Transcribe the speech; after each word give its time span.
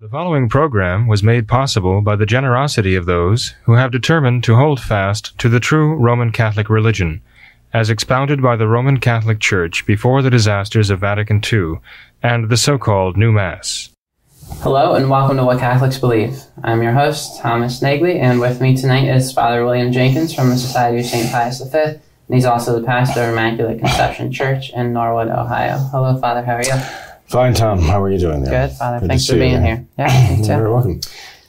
The 0.00 0.08
following 0.08 0.48
program 0.48 1.08
was 1.08 1.22
made 1.22 1.46
possible 1.46 2.00
by 2.00 2.16
the 2.16 2.24
generosity 2.24 2.94
of 2.94 3.04
those 3.04 3.52
who 3.64 3.74
have 3.74 3.92
determined 3.92 4.42
to 4.44 4.56
hold 4.56 4.80
fast 4.80 5.36
to 5.36 5.50
the 5.50 5.60
true 5.60 5.94
Roman 5.94 6.32
Catholic 6.32 6.70
religion, 6.70 7.20
as 7.74 7.90
expounded 7.90 8.40
by 8.40 8.56
the 8.56 8.66
Roman 8.66 8.98
Catholic 8.98 9.40
Church 9.40 9.84
before 9.84 10.22
the 10.22 10.30
disasters 10.30 10.88
of 10.88 11.00
Vatican 11.00 11.42
II 11.52 11.80
and 12.22 12.48
the 12.48 12.56
so 12.56 12.78
called 12.78 13.18
New 13.18 13.30
Mass. 13.30 13.90
Hello 14.62 14.94
and 14.94 15.10
welcome 15.10 15.36
to 15.36 15.44
What 15.44 15.58
Catholics 15.58 15.98
Believe. 15.98 16.44
I'm 16.64 16.82
your 16.82 16.94
host, 16.94 17.38
Thomas 17.38 17.82
Nagley, 17.82 18.18
and 18.18 18.40
with 18.40 18.58
me 18.58 18.74
tonight 18.74 19.06
is 19.06 19.32
Father 19.32 19.66
William 19.66 19.92
Jenkins 19.92 20.32
from 20.34 20.48
the 20.48 20.56
Society 20.56 21.00
of 21.00 21.04
St. 21.04 21.30
Pius 21.30 21.60
V, 21.60 21.78
and 21.78 22.00
he's 22.30 22.46
also 22.46 22.80
the 22.80 22.86
pastor 22.86 23.24
of 23.24 23.32
Immaculate 23.32 23.80
Conception 23.80 24.32
Church 24.32 24.70
in 24.70 24.94
Norwood, 24.94 25.28
Ohio. 25.28 25.76
Hello, 25.92 26.18
Father, 26.18 26.42
how 26.42 26.54
are 26.54 26.64
you? 26.64 27.09
Fine, 27.30 27.54
Tom. 27.54 27.78
How 27.80 28.02
are 28.02 28.10
you 28.10 28.18
doing 28.18 28.42
there? 28.42 28.66
Good, 28.66 28.76
Father. 28.76 28.98
Good 28.98 29.08
Thanks 29.08 29.26
for 29.28 29.36
being 29.36 29.62
here. 29.62 29.86
Yeah, 29.96 30.30
me 30.30 30.36
You're 30.48 30.56
very 30.58 30.72
welcome. 30.72 31.00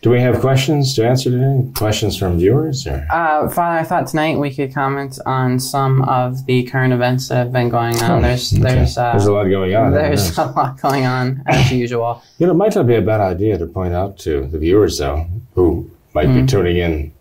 Do 0.04 0.12
we 0.12 0.22
have 0.22 0.40
questions 0.40 0.94
to 0.94 1.08
answer 1.08 1.32
today? 1.32 1.68
Questions 1.76 2.16
from 2.18 2.38
viewers? 2.38 2.86
Or? 2.86 3.04
Uh, 3.12 3.50
Father, 3.50 3.80
I 3.80 3.84
thought 3.84 4.06
tonight 4.06 4.38
we 4.38 4.54
could 4.54 4.72
comment 4.76 5.18
on 5.26 5.60
some 5.60 6.04
of 6.04 6.46
the 6.46 6.64
current 6.66 6.94
events 6.94 7.30
that 7.30 7.38
have 7.38 7.52
been 7.52 7.70
going 7.70 7.96
on. 8.04 8.20
Oh, 8.20 8.22
There's, 8.22 8.54
okay. 8.54 8.62
there's, 8.62 8.96
uh, 8.96 9.12
There's 9.14 9.26
a 9.26 9.32
lot 9.34 9.46
going 9.46 9.76
on. 9.76 9.92
there's 9.92 10.38
a 10.38 10.46
lot 10.46 10.80
going 10.80 11.06
on 11.08 11.42
as 11.48 11.72
usual. 11.72 12.22
You 12.38 12.46
know, 12.46 12.54
it 12.54 12.58
might 12.58 12.76
not 12.76 12.86
be 12.86 12.96
a 12.96 13.02
bad 13.02 13.20
idea 13.22 13.58
to 13.58 13.66
point 13.66 13.96
out 13.96 14.20
to 14.20 14.46
the 14.48 14.60
viewers, 14.60 15.00
though, 15.00 15.26
who 15.56 15.90
might 16.14 16.28
Mm. 16.28 16.42
be 16.42 16.46
tuning 16.48 16.78
in 16.78 17.12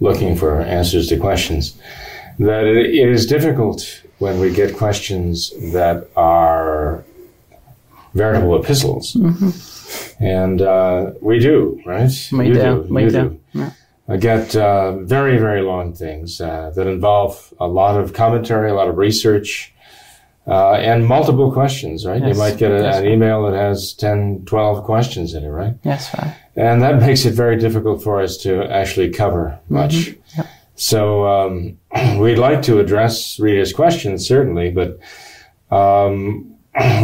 looking 0.00 0.36
for 0.36 0.60
answers 0.60 1.08
to 1.08 1.16
questions, 1.18 1.74
that 2.38 2.64
it, 2.64 2.76
it 2.94 3.08
is 3.08 3.26
difficult 3.26 4.02
when 4.18 4.40
we 4.40 4.50
get 4.52 4.76
questions 4.76 5.52
that 5.72 6.06
are 6.16 7.02
veritable 8.14 8.60
epistles. 8.60 9.16
And 10.18 10.62
uh, 10.62 11.12
we 11.20 11.38
do, 11.38 11.80
right? 11.84 12.06
Mm-hmm. 12.08 12.38
We 12.38 12.48
you 12.48 12.54
do, 12.54 12.86
we 12.88 13.04
you 13.04 13.10
do, 13.10 13.40
yeah. 13.52 13.70
I 14.08 14.16
get 14.16 14.54
uh, 14.54 14.98
very, 14.98 15.38
very 15.38 15.62
long 15.62 15.94
things 15.94 16.40
uh, 16.40 16.70
that 16.76 16.86
involve 16.86 17.54
a 17.58 17.66
lot 17.66 17.98
of 17.98 18.12
commentary, 18.12 18.70
a 18.70 18.74
lot 18.74 18.88
of 18.88 18.98
research, 18.98 19.72
uh, 20.46 20.74
and 20.74 21.06
multiple 21.06 21.50
questions, 21.50 22.04
right? 22.04 22.20
Yes, 22.20 22.34
You 22.34 22.42
might 22.42 22.58
get 22.58 22.70
a, 22.70 22.98
an 22.98 23.06
email 23.06 23.50
that 23.50 23.56
has 23.56 23.94
10, 23.94 24.44
12 24.44 24.84
questions 24.84 25.32
in 25.32 25.42
it, 25.42 25.48
right? 25.48 25.74
Yes. 25.84 26.14
And 26.54 26.82
that 26.82 27.00
makes 27.00 27.24
it 27.24 27.32
very 27.32 27.56
difficult 27.56 28.02
for 28.02 28.20
us 28.20 28.36
to 28.38 28.64
actually 28.70 29.10
cover 29.10 29.58
much. 29.70 29.94
Mm-hmm. 29.94 30.40
Yep. 30.40 30.46
So 30.74 31.26
um, 31.26 31.78
we'd 32.18 32.36
like 32.36 32.60
to 32.62 32.80
address 32.80 33.40
readers' 33.40 33.72
questions, 33.72 34.26
certainly, 34.26 34.70
but 34.70 34.98
um, 35.74 36.53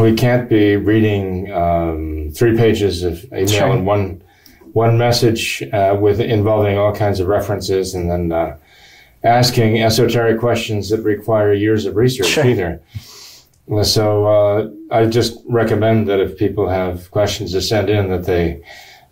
we 0.00 0.14
can't 0.14 0.48
be 0.48 0.76
reading 0.76 1.50
um, 1.52 2.30
three 2.34 2.56
pages 2.56 3.02
of 3.02 3.24
email 3.26 3.46
Sure. 3.46 3.68
in 3.68 3.84
one 3.84 4.22
one 4.72 4.96
message 4.98 5.62
uh, 5.72 5.96
with 6.00 6.20
involving 6.20 6.78
all 6.78 6.94
kinds 6.94 7.18
of 7.18 7.26
references, 7.26 7.94
and 7.94 8.08
then 8.10 8.30
uh, 8.32 8.56
asking 9.24 9.82
esoteric 9.82 10.38
questions 10.38 10.90
that 10.90 11.02
require 11.02 11.52
years 11.52 11.86
of 11.86 11.96
research 11.96 12.28
Sure. 12.28 12.46
either. 12.46 12.80
So 13.82 14.26
uh, 14.26 14.70
I 14.90 15.06
just 15.06 15.38
recommend 15.48 16.08
that 16.08 16.20
if 16.20 16.36
people 16.36 16.68
have 16.68 17.10
questions 17.10 17.52
to 17.52 17.60
send 17.60 17.88
in, 17.90 18.08
that 18.10 18.24
they 18.24 18.62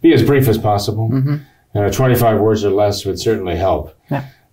be 0.01 0.13
as 0.13 0.23
brief 0.23 0.49
as 0.49 0.59
possible. 0.59 1.09
Mm-hmm. 1.09 1.37
You 1.75 1.81
know, 1.83 1.91
25 1.91 2.41
words 2.41 2.65
or 2.65 2.71
less 2.71 3.05
would 3.05 3.21
certainly 3.21 3.57
help. 3.57 3.95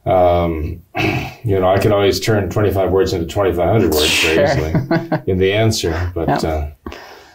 Um, 0.05 0.81
you 1.43 1.59
know, 1.59 1.67
I 1.67 1.79
can 1.79 1.91
always 1.91 2.19
turn 2.19 2.49
25 2.49 2.91
words 2.91 3.13
into 3.13 3.25
2,500 3.25 3.93
words 3.93 4.23
very 4.23 4.35
Sure. 4.47 4.67
easily 4.67 5.21
in 5.27 5.37
the 5.37 5.51
answer. 5.53 6.11
But 6.13 6.43
uh, 6.43 6.67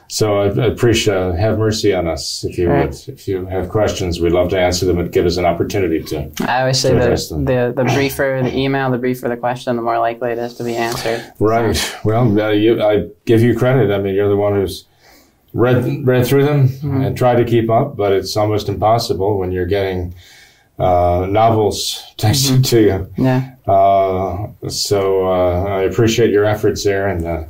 so 0.08 0.38
I, 0.40 0.46
I 0.46 0.66
appreciate 0.66 1.16
uh, 1.16 1.32
have 1.32 1.58
mercy 1.58 1.92
on 1.94 2.08
us 2.08 2.42
if 2.44 2.58
you 2.58 2.66
Sure. 2.66 2.80
would. 2.86 2.94
If 3.08 3.28
you 3.28 3.46
have 3.46 3.68
questions, 3.68 4.20
we'd 4.20 4.32
love 4.32 4.50
to 4.50 4.58
answer 4.60 4.86
them 4.86 4.98
and 4.98 5.12
give 5.12 5.26
us 5.26 5.36
an 5.36 5.44
opportunity 5.44 6.02
to. 6.04 6.30
I 6.48 6.60
always 6.62 6.78
say 6.80 6.94
that 6.94 7.08
the, 7.28 7.72
the 7.76 7.84
briefer 7.94 8.40
the 8.42 8.56
email, 8.56 8.90
the 8.90 8.98
briefer 8.98 9.28
the 9.28 9.36
question, 9.36 9.76
the 9.76 9.82
more 9.82 9.98
likely 9.98 10.30
it 10.32 10.38
is 10.38 10.54
to 10.54 10.64
be 10.64 10.76
answered. 10.76 11.32
Right. 11.38 11.96
Well, 12.04 12.40
uh, 12.40 12.50
you, 12.50 12.82
I 12.82 13.08
give 13.24 13.40
you 13.42 13.56
credit. 13.56 13.92
I 13.92 13.98
mean, 13.98 14.14
you're 14.14 14.28
the 14.28 14.36
one 14.36 14.54
who's 14.54 14.84
read 15.52 16.06
read 16.06 16.24
through 16.26 16.44
them 16.44 16.68
Mm-hmm. 16.68 17.00
and 17.02 17.16
tried 17.16 17.36
to 17.36 17.44
keep 17.44 17.68
up, 17.70 17.96
but 17.96 18.12
it's 18.12 18.36
almost 18.36 18.68
impossible 18.68 19.38
when 19.38 19.50
you're 19.52 19.66
getting 19.66 20.14
uh, 20.80 21.26
novels 21.26 22.02
texted 22.18 22.52
Mm-hmm. 22.58 22.62
to 22.62 22.80
you. 22.80 23.12
Yeah. 23.24 23.54
Uh, 23.66 24.68
so 24.68 25.26
uh, 25.30 25.64
I 25.64 25.82
appreciate 25.82 26.30
your 26.30 26.44
efforts 26.44 26.82
there, 26.84 27.08
and 27.08 27.24
uh, 27.26 27.44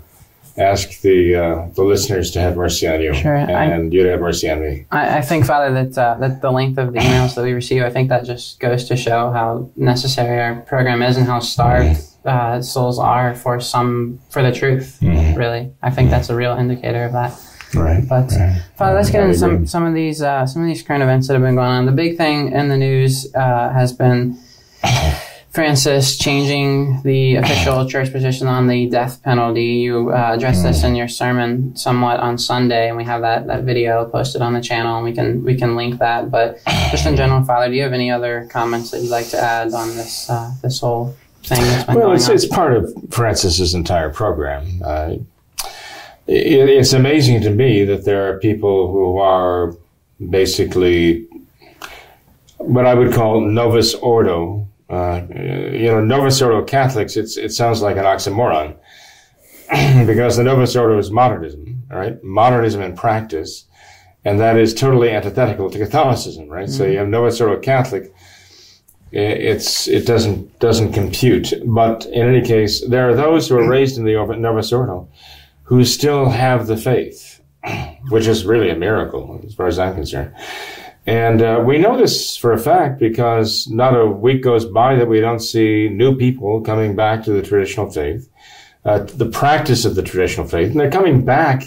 ask 0.58 1.00
the 1.00 1.34
uh, 1.36 1.68
the 1.74 1.82
listeners 1.82 2.30
to 2.32 2.40
have 2.40 2.56
mercy 2.56 2.86
on 2.88 3.00
you, 3.00 3.14
Sure, 3.14 3.36
I- 3.36 3.64
and 3.66 3.92
you 3.92 4.02
to 4.02 4.10
have 4.10 4.20
mercy 4.20 4.50
on 4.50 4.60
me. 4.60 4.84
I, 4.90 5.18
I 5.18 5.20
think, 5.22 5.46
Father, 5.46 5.72
that 5.84 5.96
uh, 5.96 6.16
that 6.20 6.42
the 6.42 6.50
length 6.50 6.76
of 6.78 6.92
the 6.92 6.98
emails 7.06 7.34
that 7.36 7.42
we 7.44 7.52
receive, 7.52 7.82
I 7.82 7.90
think 7.90 8.08
that 8.10 8.24
just 8.24 8.60
goes 8.60 8.84
to 8.88 8.96
show 8.96 9.30
how 9.30 9.70
necessary 9.76 10.40
our 10.40 10.60
program 10.62 11.00
is 11.02 11.16
and 11.16 11.26
how 11.26 11.38
starved 11.40 12.02
uh, 12.26 12.60
souls 12.60 12.98
are 12.98 13.34
for 13.34 13.60
some 13.60 14.20
for 14.30 14.42
the 14.42 14.52
truth. 14.52 14.98
Really, 15.00 15.72
I 15.82 15.90
think 15.90 16.10
that's 16.10 16.28
a 16.28 16.34
real 16.36 16.52
indicator 16.52 17.04
of 17.04 17.12
that. 17.12 17.32
Right. 17.74 18.06
But 18.08 18.30
right. 18.32 18.62
Father, 18.76 18.96
let's 18.96 19.10
get 19.10 19.22
into 19.22 19.38
some, 19.38 19.66
some 19.66 19.84
of 19.84 19.94
these 19.94 20.22
uh, 20.22 20.46
some 20.46 20.62
of 20.62 20.68
these 20.68 20.82
current 20.82 21.02
events 21.02 21.28
that 21.28 21.34
have 21.34 21.42
been 21.42 21.54
going 21.54 21.68
on. 21.68 21.86
The 21.86 21.92
big 21.92 22.16
thing 22.16 22.52
in 22.52 22.68
the 22.68 22.76
news 22.76 23.32
uh, 23.34 23.70
has 23.70 23.92
been 23.92 24.38
Francis 25.50 26.16
changing 26.16 27.02
the 27.02 27.36
official 27.36 27.86
church 27.88 28.12
position 28.12 28.46
on 28.46 28.66
the 28.66 28.88
death 28.88 29.22
penalty. 29.22 29.64
You 29.64 30.10
uh, 30.10 30.34
addressed 30.34 30.62
this 30.62 30.84
in 30.84 30.94
your 30.94 31.08
sermon 31.08 31.74
somewhat 31.76 32.20
on 32.20 32.38
Sunday, 32.38 32.88
and 32.88 32.96
we 32.96 33.04
have 33.04 33.22
that, 33.22 33.46
that 33.48 33.64
video 33.64 34.04
posted 34.06 34.42
on 34.42 34.52
the 34.52 34.60
channel, 34.60 34.96
and 34.96 35.04
we 35.04 35.12
can 35.12 35.44
we 35.44 35.56
can 35.56 35.76
link 35.76 35.98
that. 35.98 36.30
But 36.30 36.60
just 36.90 37.06
in 37.06 37.16
general, 37.16 37.44
Father, 37.44 37.68
do 37.68 37.74
you 37.74 37.82
have 37.82 37.92
any 37.92 38.10
other 38.10 38.48
comments 38.50 38.90
that 38.90 39.00
you'd 39.02 39.10
like 39.10 39.28
to 39.28 39.38
add 39.38 39.72
on 39.74 39.88
this 39.96 40.28
uh, 40.30 40.52
this 40.62 40.80
whole 40.80 41.16
thing 41.44 41.60
that's 41.62 41.88
Well, 41.88 42.12
it's, 42.12 42.28
on? 42.28 42.34
it's 42.34 42.46
part 42.46 42.76
of 42.76 42.92
Francis's 43.10 43.74
entire 43.74 44.10
program. 44.10 44.80
Uh, 44.84 45.14
it, 46.30 46.68
it's 46.68 46.92
amazing 46.92 47.40
to 47.42 47.50
me 47.50 47.84
that 47.84 48.04
there 48.04 48.30
are 48.30 48.38
people 48.38 48.90
who 48.92 49.18
are 49.18 49.74
basically 50.28 51.26
what 52.58 52.86
I 52.86 52.94
would 52.94 53.12
call 53.12 53.40
novus 53.40 53.94
ordo. 53.94 54.66
Uh, 54.88 55.22
you 55.30 55.86
know, 55.86 56.00
novus 56.00 56.40
ordo 56.40 56.64
Catholics. 56.64 57.16
It's 57.16 57.36
it 57.36 57.52
sounds 57.52 57.82
like 57.82 57.96
an 57.96 58.04
oxymoron 58.04 58.76
because 60.06 60.36
the 60.36 60.44
novus 60.44 60.76
ordo 60.76 60.98
is 60.98 61.10
modernism, 61.10 61.82
right? 61.90 62.22
Modernism 62.22 62.82
in 62.82 62.96
practice, 62.96 63.64
and 64.24 64.38
that 64.40 64.56
is 64.56 64.72
totally 64.74 65.10
antithetical 65.10 65.70
to 65.70 65.78
Catholicism, 65.78 66.48
right? 66.48 66.68
So 66.68 66.86
you 66.86 66.98
have 66.98 67.08
novus 67.08 67.40
ordo 67.40 67.60
Catholic 67.60 68.12
it's 69.12 69.88
it 69.88 70.06
doesn't 70.06 70.58
doesn't 70.60 70.92
compute. 70.92 71.52
But 71.66 72.06
in 72.06 72.28
any 72.28 72.42
case, 72.46 72.86
there 72.86 73.08
are 73.08 73.14
those 73.14 73.48
who 73.48 73.58
are 73.58 73.68
raised 73.68 73.98
in 73.98 74.04
the 74.04 74.14
Novus 74.36 74.72
Ordo 74.72 75.08
who 75.70 75.84
still 75.84 76.28
have 76.30 76.66
the 76.66 76.76
faith, 76.76 77.40
which 78.08 78.26
is 78.26 78.44
really 78.44 78.70
a 78.70 78.74
miracle 78.74 79.40
as 79.46 79.54
far 79.54 79.68
as 79.68 79.78
I'm 79.78 79.94
concerned. 79.94 80.34
And 81.06 81.40
uh, 81.40 81.62
we 81.64 81.78
know 81.78 81.96
this 81.96 82.36
for 82.36 82.52
a 82.52 82.58
fact 82.58 82.98
because 82.98 83.68
not 83.68 83.96
a 83.96 84.04
week 84.04 84.42
goes 84.42 84.64
by 84.64 84.96
that 84.96 85.06
we 85.06 85.20
don't 85.20 85.38
see 85.38 85.88
new 85.88 86.16
people 86.16 86.60
coming 86.60 86.96
back 86.96 87.22
to 87.22 87.30
the 87.30 87.40
traditional 87.40 87.88
faith, 87.88 88.28
uh, 88.84 88.98
the 88.98 89.30
practice 89.30 89.84
of 89.84 89.94
the 89.94 90.02
traditional 90.02 90.48
faith, 90.48 90.72
and 90.72 90.80
they're 90.80 90.90
coming 90.90 91.24
back 91.24 91.62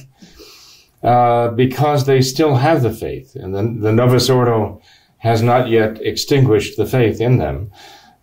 uh, 1.01 1.51
because 1.51 2.05
they 2.05 2.21
still 2.21 2.55
have 2.55 2.83
the 2.83 2.91
faith, 2.91 3.35
and 3.35 3.55
the, 3.55 3.61
the 3.87 3.93
Novus 3.93 4.29
Ordo 4.29 4.81
has 5.19 5.41
not 5.41 5.69
yet 5.69 6.01
extinguished 6.01 6.75
the 6.75 6.85
faith 6.85 7.21
in 7.21 7.37
them. 7.37 7.71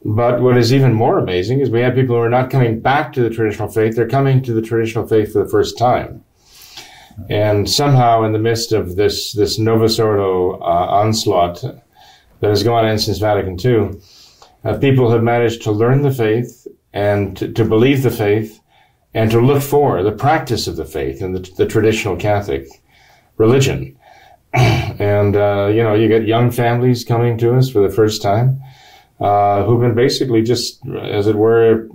But 0.04 0.40
what 0.40 0.56
is 0.56 0.72
even 0.72 0.94
more 0.94 1.18
amazing 1.18 1.60
is 1.60 1.68
we 1.68 1.80
have 1.80 1.94
people 1.94 2.16
who 2.16 2.22
are 2.22 2.30
not 2.30 2.50
coming 2.50 2.80
back 2.80 3.12
to 3.12 3.22
the 3.22 3.30
traditional 3.30 3.68
faith, 3.68 3.96
they're 3.96 4.08
coming 4.08 4.42
to 4.42 4.54
the 4.54 4.62
traditional 4.62 5.06
faith 5.06 5.32
for 5.32 5.44
the 5.44 5.50
first 5.50 5.76
time. 5.76 6.24
And 7.28 7.68
somehow, 7.68 8.22
in 8.22 8.32
the 8.32 8.38
midst 8.38 8.72
of 8.72 8.96
this, 8.96 9.32
this 9.32 9.58
Novus 9.58 9.98
Ordo 9.98 10.52
uh, 10.52 10.86
onslaught 10.88 11.60
that 11.60 12.48
has 12.48 12.62
gone 12.62 12.86
on 12.86 12.98
since 12.98 13.18
Vatican 13.18 13.58
II, 13.62 14.00
uh, 14.64 14.78
people 14.78 15.10
have 15.10 15.22
managed 15.22 15.62
to 15.62 15.70
learn 15.70 16.00
the 16.00 16.10
faith 16.10 16.66
and 16.94 17.36
to, 17.36 17.52
to 17.52 17.64
believe 17.64 18.02
the 18.02 18.10
faith 18.10 18.60
and 19.12 19.30
to 19.30 19.40
look 19.40 19.62
for 19.62 20.02
the 20.02 20.12
practice 20.12 20.66
of 20.66 20.76
the 20.76 20.84
faith 20.84 21.20
in 21.20 21.32
the, 21.32 21.40
the 21.58 21.66
traditional 21.66 22.16
Catholic 22.16 22.66
religion. 23.36 23.98
and 24.54 25.36
uh, 25.36 25.66
you 25.66 25.82
know, 25.82 25.92
you 25.92 26.08
get 26.08 26.26
young 26.26 26.50
families 26.50 27.04
coming 27.04 27.36
to 27.36 27.54
us 27.54 27.68
for 27.68 27.86
the 27.86 27.94
first 27.94 28.22
time 28.22 28.60
uh, 29.20 29.64
who've 29.64 29.80
been 29.80 29.94
basically 29.94 30.42
just, 30.42 30.80
as 30.96 31.26
it 31.26 31.36
were, 31.36 31.88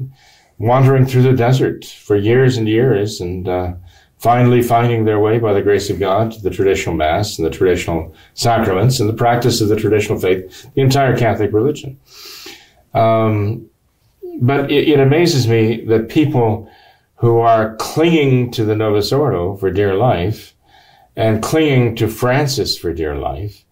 wandering 0.58 1.06
through 1.06 1.24
the 1.24 1.34
desert 1.34 1.84
for 1.84 2.16
years 2.16 2.56
and 2.58 2.68
years, 2.68 3.20
and 3.20 3.48
uh, 3.48 3.74
finally 4.20 4.62
finding 4.62 5.06
their 5.06 5.20
way 5.20 5.38
by 5.40 5.54
the 5.54 5.62
grace 5.62 5.90
of 5.90 6.00
God 6.00 6.32
to 6.32 6.42
the 6.42 6.50
traditional 6.50 6.96
Mass 6.96 7.38
and 7.38 7.46
the 7.46 7.52
traditional 7.52 8.16
sacraments 8.34 9.00
and 9.00 9.10
the 9.10 9.14
practice 9.14 9.60
of 9.60 9.68
the 9.70 9.76
traditional 9.76 10.20
faith, 10.20 10.72
the 10.76 10.82
entire 10.82 11.18
Catholic 11.18 11.52
religion. 11.52 12.00
Um, 12.94 13.70
but 14.40 14.72
it, 14.72 14.88
it 14.88 15.00
amazes 15.00 15.48
me 15.48 15.84
that 15.86 16.10
people 16.10 16.70
who 17.16 17.40
are 17.40 17.76
clinging 17.78 18.52
to 18.52 18.64
the 18.64 18.76
Novus 18.76 19.12
Ordo 19.12 19.58
for 19.58 19.72
dear 19.72 19.96
life 19.96 20.54
and 21.16 21.42
clinging 21.42 21.96
to 21.96 22.08
Francis 22.08 22.78
for 22.78 22.94
dear 22.94 23.16
life 23.16 23.65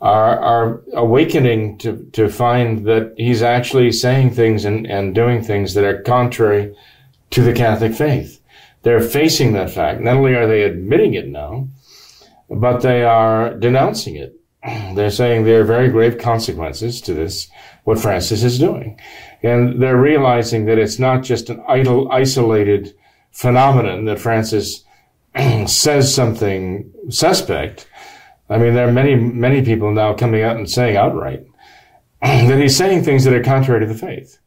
are, 0.00 0.38
are 0.38 0.82
awakening 0.94 1.78
to, 1.78 2.08
to 2.12 2.28
find 2.28 2.86
that 2.86 3.14
he's 3.16 3.42
actually 3.42 3.92
saying 3.92 4.30
things 4.30 4.64
and, 4.64 4.86
and 4.86 5.14
doing 5.14 5.42
things 5.42 5.74
that 5.74 5.84
are 5.84 6.02
contrary 6.02 6.74
to 7.30 7.42
the 7.42 7.52
Catholic 7.52 7.94
faith. 7.94 8.40
They're 8.82 9.00
facing 9.00 9.52
that 9.52 9.70
fact. 9.70 10.00
Not 10.00 10.16
only 10.16 10.34
are 10.34 10.46
they 10.46 10.62
admitting 10.62 11.14
it 11.14 11.28
now, 11.28 11.68
but 12.48 12.80
they 12.80 13.04
are 13.04 13.54
denouncing 13.54 14.16
it. 14.16 14.34
They're 14.94 15.10
saying 15.10 15.44
there 15.44 15.60
are 15.60 15.64
very 15.64 15.88
grave 15.88 16.18
consequences 16.18 17.00
to 17.02 17.14
this, 17.14 17.48
what 17.84 17.98
Francis 17.98 18.42
is 18.42 18.58
doing. 18.58 18.98
And 19.42 19.80
they're 19.80 19.96
realizing 19.96 20.66
that 20.66 20.78
it's 20.78 20.98
not 20.98 21.22
just 21.22 21.48
an 21.48 21.62
idle, 21.66 22.10
isolated 22.12 22.94
phenomenon 23.30 24.04
that 24.04 24.18
Francis 24.18 24.84
says 25.66 26.14
something 26.14 26.92
suspect. 27.08 27.88
I 28.50 28.58
mean, 28.58 28.74
there 28.74 28.88
are 28.88 28.92
many, 28.92 29.14
many 29.14 29.62
people 29.64 29.92
now 29.92 30.12
coming 30.12 30.42
out 30.42 30.56
and 30.56 30.68
saying 30.68 30.96
outright 30.96 31.46
that 32.20 32.58
he's 32.58 32.76
saying 32.76 33.04
things 33.04 33.24
that 33.24 33.32
are 33.32 33.44
contrary 33.44 33.80
to 33.80 33.86
the 33.86 33.98
faith. 33.98 34.38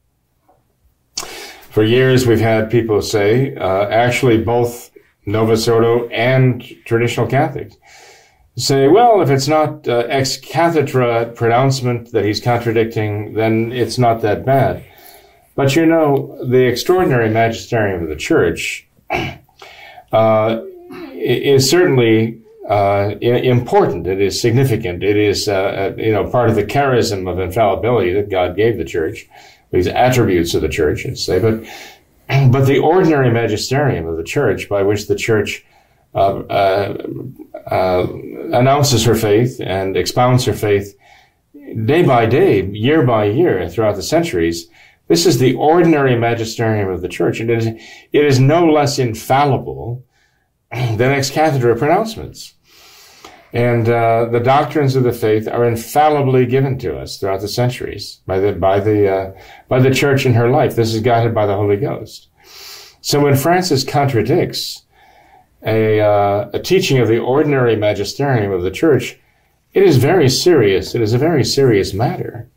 For 1.70 1.84
years, 1.84 2.28
we've 2.28 2.42
had 2.42 2.70
people 2.70 3.02
say, 3.02 3.56
uh, 3.56 3.88
actually, 3.88 4.44
both 4.44 4.92
Novus 5.26 5.68
Ordo 5.70 6.08
and 6.10 6.62
traditional 6.86 7.28
Catholics 7.28 7.78
say, 8.58 8.90
well, 8.90 9.22
if 9.22 9.30
it's 9.30 9.48
not 9.48 9.88
uh, 9.88 10.06
ex 10.10 10.38
cathedra 10.38 11.34
pronouncement 11.34 12.12
that 12.12 12.26
he's 12.26 12.42
contradicting, 12.42 13.34
then 13.34 13.72
it's 13.72 13.98
not 13.98 14.22
that 14.22 14.46
bad. 14.46 14.84
But 15.56 15.76
you 15.76 15.86
know, 15.86 16.38
the 16.46 16.68
extraordinary 16.68 17.30
magisterium 17.30 18.04
of 18.04 18.10
the 18.10 18.16
church 18.16 18.88
uh, 20.12 20.62
is 21.14 21.70
certainly 21.70 22.43
uh, 22.70 23.16
important. 23.22 24.08
It 24.08 24.22
is 24.22 24.40
significant. 24.40 25.04
It 25.04 25.18
is, 25.18 25.48
uh, 25.48 25.54
uh, 25.54 25.96
you 25.98 26.12
know, 26.12 26.30
part 26.30 26.50
of 26.50 26.56
the 26.56 26.64
charism 26.64 27.30
of 27.30 27.40
infallibility 27.40 28.14
that 28.14 28.30
God 28.30 28.56
gave 28.56 28.78
the 28.78 28.86
church, 28.86 29.28
these 29.72 29.88
attributes 29.88 30.54
of 30.54 30.62
the 30.62 30.70
church, 30.70 31.06
I'd 31.06 31.18
say. 31.18 31.40
But, 31.40 31.64
but 32.52 32.66
the 32.66 32.80
ordinary 32.80 33.32
magisterium 33.32 34.08
of 34.08 34.18
the 34.18 34.24
church, 34.24 34.70
by 34.70 34.84
which 34.84 35.08
the 35.08 35.16
church 35.16 35.66
uh, 36.16 36.40
uh, 36.40 36.98
uh, 37.70 38.08
announces 38.54 39.04
her 39.04 39.16
faith 39.16 39.60
and 39.60 39.98
expounds 39.98 40.46
her 40.46 40.54
faith 40.54 40.96
day 41.86 42.04
by 42.04 42.26
day, 42.26 42.66
year 42.68 43.04
by 43.04 43.26
year, 43.26 43.68
throughout 43.68 43.96
the 43.96 44.04
centuries, 44.04 44.68
this 45.08 45.26
is 45.26 45.40
the 45.40 45.56
ordinary 45.56 46.16
magisterium 46.16 46.90
of 46.90 47.02
the 47.02 47.10
church, 47.10 47.40
and 47.40 47.50
it 47.50 47.58
is, 47.58 47.68
it 47.68 48.26
is 48.26 48.40
no 48.40 48.66
less 48.66 49.00
infallible 49.00 50.04
than 50.98 51.12
ex 51.12 51.30
cathedra 51.30 51.76
pronouncements. 51.78 52.56
And 53.54 53.88
uh, 53.88 54.26
the 54.32 54.40
doctrines 54.40 54.96
of 54.96 55.04
the 55.04 55.14
faith 55.14 55.48
are 55.48 55.66
infallibly 55.66 56.48
given 56.48 56.80
to 56.80 56.98
us 56.98 57.20
throughout 57.20 57.42
the 57.42 57.48
centuries 57.48 58.22
by 58.26 58.40
the 58.40 58.54
by 58.54 58.80
the 58.80 59.14
uh, 59.14 59.32
by 59.68 59.80
the 59.80 59.94
church 59.94 60.26
in 60.26 60.34
her 60.34 60.50
life. 60.50 60.76
This 60.76 60.94
is 60.94 61.02
guided 61.02 61.36
by 61.36 61.46
the 61.46 61.56
Holy 61.56 61.78
Ghost. 61.78 62.30
So 63.02 63.20
when 63.20 63.36
Francis 63.36 63.84
contradicts 63.84 64.84
a, 65.66 66.00
uh, 66.00 66.50
a 66.54 66.60
teaching 66.60 67.00
of 67.00 67.08
the 67.08 67.20
ordinary 67.20 67.76
magisterium 67.76 68.52
of 68.52 68.64
the 68.64 68.72
church, 68.72 69.20
it 69.74 69.84
is 69.84 69.98
very 69.98 70.30
serious. 70.30 70.96
It 70.96 71.02
is 71.02 71.14
a 71.14 71.18
very 71.18 71.44
serious 71.44 71.94
matter, 71.94 72.50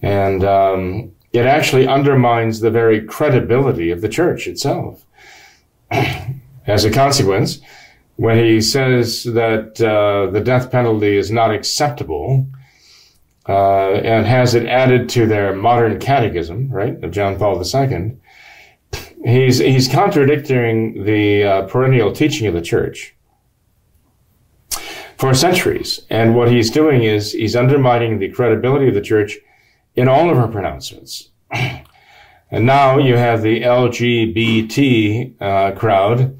and 0.00 0.42
um, 0.42 1.12
it 1.34 1.44
actually 1.44 1.86
undermines 1.86 2.60
the 2.60 2.70
very 2.70 3.04
credibility 3.04 3.90
of 3.90 4.00
the 4.00 4.08
church 4.08 4.46
itself. 4.46 5.04
As 6.66 6.84
a 6.84 6.90
consequence, 6.90 7.60
when 8.16 8.38
he 8.38 8.60
says 8.60 9.24
that 9.24 9.80
uh, 9.80 10.30
the 10.30 10.40
death 10.40 10.70
penalty 10.70 11.16
is 11.16 11.30
not 11.30 11.52
acceptable 11.52 12.46
uh, 13.48 13.92
and 13.94 14.26
has 14.26 14.54
it 14.54 14.66
added 14.66 15.08
to 15.10 15.26
their 15.26 15.54
modern 15.54 15.98
catechism, 15.98 16.70
right, 16.70 17.02
of 17.02 17.10
John 17.10 17.36
Paul 17.36 17.60
II, 17.60 18.16
he's, 19.24 19.58
he's 19.58 19.88
contradicting 19.88 21.04
the 21.04 21.44
uh, 21.44 21.62
perennial 21.66 22.12
teaching 22.12 22.46
of 22.46 22.54
the 22.54 22.62
church 22.62 23.16
for 25.18 25.34
centuries. 25.34 26.00
And 26.10 26.36
what 26.36 26.50
he's 26.50 26.70
doing 26.70 27.02
is 27.02 27.32
he's 27.32 27.56
undermining 27.56 28.18
the 28.18 28.30
credibility 28.30 28.88
of 28.88 28.94
the 28.94 29.00
church 29.00 29.38
in 29.96 30.08
all 30.08 30.30
of 30.30 30.36
her 30.36 30.48
pronouncements. 30.48 31.30
and 32.52 32.66
now 32.66 32.98
you 32.98 33.16
have 33.16 33.42
the 33.42 33.62
LGBT 33.62 35.34
uh, 35.40 35.72
crowd 35.72 36.38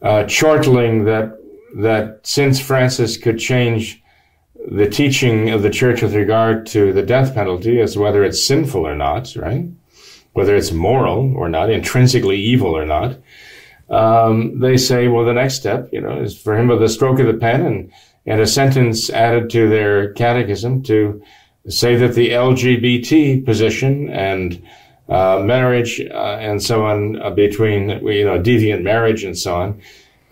uh, 0.00 0.24
chortling 0.24 1.04
that 1.04 1.36
that 1.74 2.20
since 2.22 2.58
Francis 2.60 3.18
could 3.18 3.38
change 3.38 4.02
the 4.70 4.88
teaching 4.88 5.50
of 5.50 5.62
the 5.62 5.70
church 5.70 6.00
with 6.00 6.14
regard 6.14 6.64
to 6.66 6.92
the 6.92 7.02
death 7.02 7.34
penalty 7.34 7.80
as 7.80 7.98
whether 7.98 8.24
it's 8.24 8.46
sinful 8.46 8.86
or 8.86 8.94
not, 8.94 9.34
right? 9.36 9.66
Whether 10.32 10.56
it's 10.56 10.72
moral 10.72 11.36
or 11.36 11.48
not, 11.48 11.70
intrinsically 11.70 12.38
evil 12.38 12.76
or 12.76 12.86
not. 12.86 13.18
Um, 13.90 14.58
they 14.58 14.76
say, 14.76 15.08
well, 15.08 15.24
the 15.24 15.34
next 15.34 15.54
step, 15.54 15.88
you 15.92 16.00
know, 16.00 16.20
is 16.20 16.40
for 16.40 16.56
him 16.56 16.68
with 16.68 16.82
a 16.82 16.88
stroke 16.88 17.20
of 17.20 17.26
the 17.26 17.34
pen 17.34 17.64
and, 17.64 17.92
and 18.24 18.40
a 18.40 18.46
sentence 18.46 19.10
added 19.10 19.50
to 19.50 19.68
their 19.68 20.12
catechism 20.14 20.82
to 20.84 21.22
say 21.68 21.94
that 21.96 22.14
the 22.14 22.30
LGBT 22.30 23.44
position 23.44 24.08
and 24.10 24.62
uh, 25.08 25.40
marriage 25.44 26.00
uh, 26.00 26.36
and 26.40 26.62
so 26.62 26.84
on 26.84 27.20
uh, 27.22 27.30
between 27.30 27.88
you 27.88 28.24
know 28.24 28.40
deviant 28.40 28.82
marriage 28.82 29.24
and 29.24 29.38
so 29.38 29.54
on 29.54 29.80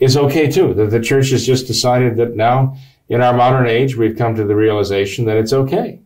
is 0.01 0.17
okay 0.17 0.51
too. 0.51 0.75
That 0.75 0.91
the 0.91 1.01
church 1.01 1.31
has 1.31 1.47
just 1.47 1.67
decided 1.67 2.17
that 2.17 2.35
now 2.35 2.77
in 3.09 3.21
our 3.21 3.35
modern 3.35 3.67
age 3.67 3.97
we've 3.97 4.17
come 4.17 4.35
to 4.35 4.45
the 4.45 4.57
realization 4.57 5.27
that 5.27 5.37
it's 5.37 5.53
okay. 5.53 6.01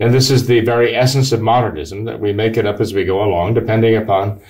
And 0.00 0.14
this 0.14 0.30
is 0.30 0.46
the 0.46 0.60
very 0.60 0.94
essence 0.94 1.32
of 1.32 1.40
modernism 1.40 2.04
that 2.04 2.20
we 2.20 2.32
make 2.32 2.56
it 2.56 2.66
up 2.66 2.80
as 2.80 2.94
we 2.94 3.04
go 3.04 3.24
along, 3.24 3.54
depending 3.54 3.96
upon 3.96 4.40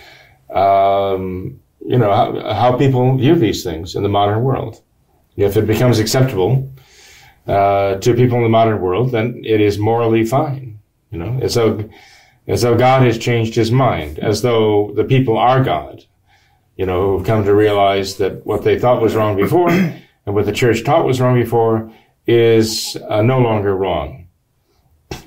um, 0.51 1.59
you 1.87 1.97
know 1.97 2.13
how, 2.13 2.55
how, 2.55 2.77
people 2.77 3.17
view 3.17 3.35
these 3.35 3.65
things 3.65 3.95
in 3.95 4.03
the 4.03 4.09
modern 4.09 4.43
world. 4.43 4.83
If 5.37 5.57
it 5.57 5.67
becomes 5.67 5.99
acceptable 5.99 6.71
uh, 7.47 7.97
to 7.97 8.15
people 8.15 8.39
in 8.39 8.43
the 8.43 8.49
modern 8.51 8.81
world, 8.81 9.13
then 9.13 9.41
it 9.45 9.61
is 9.61 9.79
morally 9.79 10.25
fine. 10.25 10.79
You 11.11 11.19
know, 11.19 11.39
it's 11.41 11.57
a 11.57 11.89
as 12.49 12.63
though 12.63 12.77
God 12.77 13.03
has 13.03 13.19
changed 13.19 13.55
his 13.55 13.71
mind, 13.71 14.19
as 14.19 14.41
though 14.41 14.91
the 14.97 15.05
people 15.05 15.37
are 15.37 15.63
God, 15.63 16.05
you 16.77 16.87
know, 16.87 17.19
who've 17.19 17.27
come 17.27 17.45
to 17.45 17.55
realize 17.55 18.17
that 18.17 18.45
what 18.47 18.65
they 18.65 18.79
thought 18.79 19.03
was 19.03 19.15
wrong 19.15 19.37
before 19.37 19.69
and 19.71 20.35
what 20.35 20.47
the 20.47 20.53
church 20.53 20.83
taught 20.83 21.05
was 21.05 21.21
wrong 21.21 21.39
before 21.39 21.93
is 22.27 22.97
uh, 23.09 23.23
no 23.23 23.39
longer 23.39 23.77
wrong. 23.77 24.27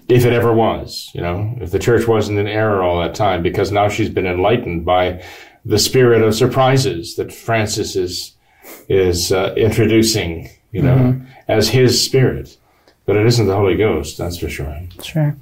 If 0.10 0.26
it 0.26 0.34
ever 0.34 0.52
was, 0.52 1.10
you 1.14 1.22
know, 1.22 1.56
if 1.62 1.72
the 1.72 1.80
church 1.80 2.06
wasn't 2.06 2.40
in 2.40 2.48
error 2.48 2.84
all 2.84 3.00
that 3.00 3.16
time, 3.16 3.44
because 3.44 3.72
now 3.72 3.88
she's 3.88 4.10
been 4.10 4.26
enlightened 4.26 4.84
by 4.84 5.24
the 5.64 5.80
spirit 5.80 6.22
of 6.22 6.36
surprises 6.36 7.16
that 7.16 7.32
Francis 7.32 7.96
is, 7.96 8.36
is 8.90 9.32
uh, 9.32 9.54
introducing, 9.56 10.50
you 10.72 10.82
know, 10.82 10.98
mm-hmm. 10.98 11.26
as 11.48 11.70
his 11.70 12.04
spirit. 12.04 12.58
But 13.06 13.16
it 13.16 13.26
isn't 13.26 13.48
the 13.48 13.56
Holy 13.56 13.78
Ghost, 13.78 14.18
that's 14.18 14.38
for 14.38 14.50
sure. 14.50 14.78
Sure 15.02 15.38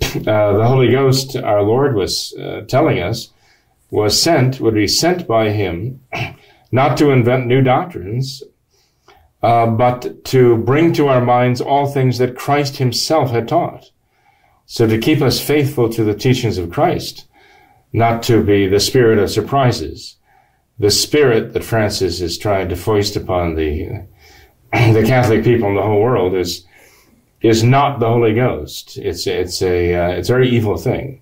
the 0.00 0.64
Holy 0.66 0.90
Ghost, 0.90 1.36
our 1.36 1.62
Lord 1.62 1.94
was 1.94 2.34
uh, 2.34 2.62
telling 2.68 3.00
us, 3.00 3.30
was 3.90 4.20
sent, 4.20 4.60
would 4.60 4.74
be 4.74 4.88
sent 4.88 5.26
by 5.26 5.50
Him, 5.50 6.00
not 6.72 6.96
to 6.98 7.10
invent 7.10 7.46
new 7.46 7.62
doctrines, 7.62 8.42
uh, 9.42 9.66
but 9.66 10.24
to 10.24 10.56
bring 10.58 10.92
to 10.94 11.08
our 11.08 11.20
minds 11.20 11.60
all 11.60 11.86
things 11.86 12.18
that 12.18 12.36
Christ 12.36 12.78
Himself 12.78 13.30
had 13.30 13.46
taught. 13.46 13.90
So 14.66 14.86
to 14.86 14.98
keep 14.98 15.20
us 15.20 15.40
faithful 15.40 15.88
to 15.90 16.04
the 16.04 16.14
teachings 16.14 16.58
of 16.58 16.70
Christ, 16.70 17.26
not 17.92 18.22
to 18.24 18.42
be 18.42 18.66
the 18.66 18.80
spirit 18.80 19.18
of 19.18 19.30
surprises, 19.30 20.16
the 20.78 20.90
spirit 20.90 21.52
that 21.52 21.62
Francis 21.62 22.20
is 22.20 22.38
trying 22.38 22.68
to 22.68 22.76
foist 22.76 23.16
upon 23.16 23.54
the 23.54 24.06
the 24.72 25.04
Catholic 25.06 25.44
people 25.44 25.68
in 25.68 25.76
the 25.76 25.82
whole 25.82 26.02
world 26.02 26.34
is 26.34 26.64
is 27.44 27.62
not 27.62 28.00
the 28.00 28.08
Holy 28.08 28.32
Ghost. 28.32 28.96
It's 28.96 29.26
it's 29.26 29.60
a 29.60 29.94
uh, 29.94 30.08
it's 30.08 30.30
a 30.30 30.32
very 30.32 30.48
evil 30.48 30.78
thing. 30.78 31.20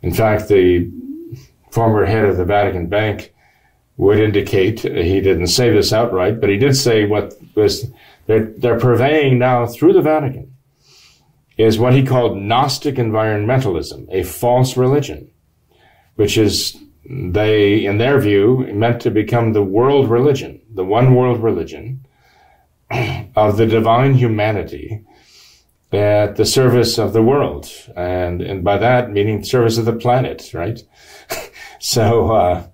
In 0.00 0.14
fact, 0.14 0.48
the 0.48 0.88
former 1.72 2.06
head 2.06 2.24
of 2.24 2.36
the 2.36 2.44
Vatican 2.44 2.86
Bank 2.86 3.34
would 3.96 4.20
indicate 4.20 4.84
uh, 4.86 4.90
he 4.90 5.20
didn't 5.20 5.48
say 5.48 5.70
this 5.70 5.92
outright, 5.92 6.40
but 6.40 6.50
he 6.50 6.56
did 6.56 6.76
say 6.76 7.04
what 7.04 7.34
was 7.56 7.90
they're 8.26 8.46
they're 8.58 8.78
purveying 8.78 9.40
now 9.40 9.66
through 9.66 9.92
the 9.92 10.02
Vatican 10.02 10.54
is 11.56 11.80
what 11.80 11.94
he 11.94 12.04
called 12.04 12.38
Gnostic 12.38 12.94
environmentalism, 12.94 14.06
a 14.10 14.22
false 14.22 14.76
religion, 14.76 15.30
which 16.14 16.38
is 16.38 16.78
they, 17.04 17.84
in 17.84 17.98
their 17.98 18.20
view, 18.20 18.68
meant 18.72 19.02
to 19.02 19.10
become 19.10 19.52
the 19.52 19.64
world 19.64 20.08
religion, 20.08 20.60
the 20.70 20.84
one 20.84 21.14
world 21.14 21.42
religion 21.42 22.06
of 23.36 23.56
the 23.56 23.66
divine 23.66 24.14
humanity 24.14 25.04
at 25.92 26.36
the 26.36 26.46
service 26.46 26.98
of 26.98 27.12
the 27.12 27.22
world, 27.22 27.68
and 27.96 28.40
and 28.40 28.62
by 28.62 28.78
that 28.78 29.10
meaning 29.10 29.44
service 29.44 29.78
of 29.78 29.84
the 29.84 29.92
planet, 29.92 30.52
right? 30.54 30.80
so 31.80 32.30
uh, 32.30 32.66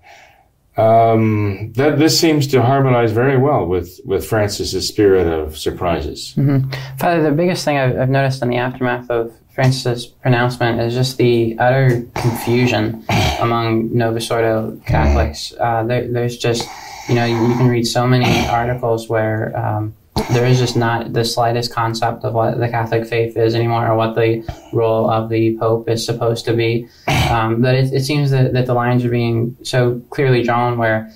um, 0.77 1.73
that 1.73 1.97
this 1.97 2.19
seems 2.19 2.45
to 2.47 2.61
harmonize 2.61 3.11
very 3.11 3.37
well 3.37 3.65
with 3.65 3.99
with 4.05 4.25
Francis's 4.25 4.87
spirit 4.87 5.27
of 5.27 5.57
surprises. 5.57 6.35
Mm-hmm. 6.37 6.69
Father, 6.97 7.23
the 7.23 7.31
biggest 7.31 7.65
thing 7.65 7.77
I've, 7.77 7.97
I've, 7.99 8.09
noticed 8.09 8.43
in 8.43 8.49
the 8.49 8.57
aftermath 8.57 9.09
of 9.09 9.33
Francis's 9.55 10.05
pronouncement 10.05 10.79
is 10.79 10.93
just 10.93 11.17
the 11.17 11.57
utter 11.57 12.05
confusion 12.13 13.03
among 13.39 13.95
Novus 13.97 14.29
Ordo 14.29 14.79
Catholics. 14.85 15.51
Uh, 15.59 15.83
there, 15.83 16.07
there's 16.07 16.37
just, 16.37 16.69
you 17.09 17.15
know, 17.15 17.25
you, 17.25 17.35
you, 17.47 17.55
can 17.55 17.67
read 17.67 17.85
so 17.85 18.05
many 18.07 18.47
articles 18.47 19.09
where. 19.09 19.57
Um, 19.57 19.95
there 20.31 20.45
is 20.45 20.59
just 20.59 20.75
not 20.75 21.13
the 21.13 21.23
slightest 21.23 21.73
concept 21.73 22.23
of 22.23 22.33
what 22.33 22.59
the 22.59 22.67
Catholic 22.67 23.07
faith 23.07 23.37
is 23.37 23.55
anymore 23.55 23.87
or 23.87 23.95
what 23.95 24.15
the 24.15 24.43
role 24.73 25.09
of 25.09 25.29
the 25.29 25.57
Pope 25.57 25.89
is 25.89 26.05
supposed 26.05 26.45
to 26.45 26.53
be. 26.53 26.87
Um, 27.29 27.61
but 27.61 27.75
it, 27.75 27.93
it 27.93 28.05
seems 28.05 28.31
that, 28.31 28.53
that 28.53 28.65
the 28.65 28.73
lines 28.73 29.03
are 29.05 29.09
being 29.09 29.57
so 29.63 30.01
clearly 30.09 30.43
drawn 30.43 30.77
where 30.77 31.11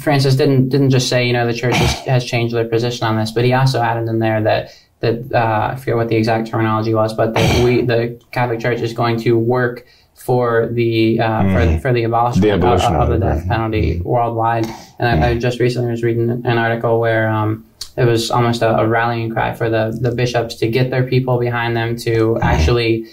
Francis 0.00 0.36
didn't 0.36 0.68
didn't 0.68 0.90
just 0.90 1.08
say, 1.08 1.26
you 1.26 1.32
know, 1.32 1.46
the 1.46 1.54
church 1.54 1.74
has, 1.74 2.06
has 2.06 2.24
changed 2.24 2.54
their 2.54 2.68
position 2.68 3.06
on 3.06 3.16
this, 3.16 3.32
but 3.32 3.44
he 3.44 3.52
also 3.52 3.80
added 3.80 4.08
in 4.08 4.18
there 4.18 4.42
that 4.42 4.70
that 5.00 5.32
uh, 5.34 5.72
I 5.72 5.76
forget 5.76 5.96
what 5.96 6.08
the 6.08 6.16
exact 6.16 6.48
terminology 6.48 6.94
was, 6.94 7.12
but 7.12 7.34
that 7.34 7.64
we 7.64 7.82
the 7.82 8.20
Catholic 8.30 8.60
Church 8.60 8.80
is 8.80 8.92
going 8.92 9.18
to 9.20 9.36
work 9.36 9.84
for 10.14 10.68
the 10.72 11.18
uh, 11.20 11.42
mm. 11.42 11.74
for, 11.74 11.80
for 11.80 11.92
the 11.92 12.04
abolition, 12.04 12.40
the 12.40 12.50
abolition 12.50 12.94
of, 12.94 13.02
of, 13.02 13.08
the 13.08 13.18
death 13.18 13.46
penalty 13.48 13.98
mm. 13.98 14.04
worldwide. 14.04 14.66
And 14.98 15.24
I, 15.24 15.30
I, 15.30 15.38
just 15.38 15.58
recently 15.58 15.90
was 15.90 16.02
reading 16.04 16.30
an 16.30 16.58
article 16.58 17.00
where 17.00 17.28
um, 17.28 17.66
it 17.96 18.04
was 18.04 18.30
almost 18.30 18.62
a, 18.62 18.78
a, 18.78 18.88
rallying 18.88 19.30
cry 19.30 19.54
for 19.54 19.68
the, 19.68 19.96
the 20.00 20.10
bishops 20.10 20.54
to 20.56 20.68
get 20.68 20.90
their 20.90 21.04
people 21.04 21.38
behind 21.38 21.76
them 21.76 21.96
to 21.96 22.38
actually 22.40 23.06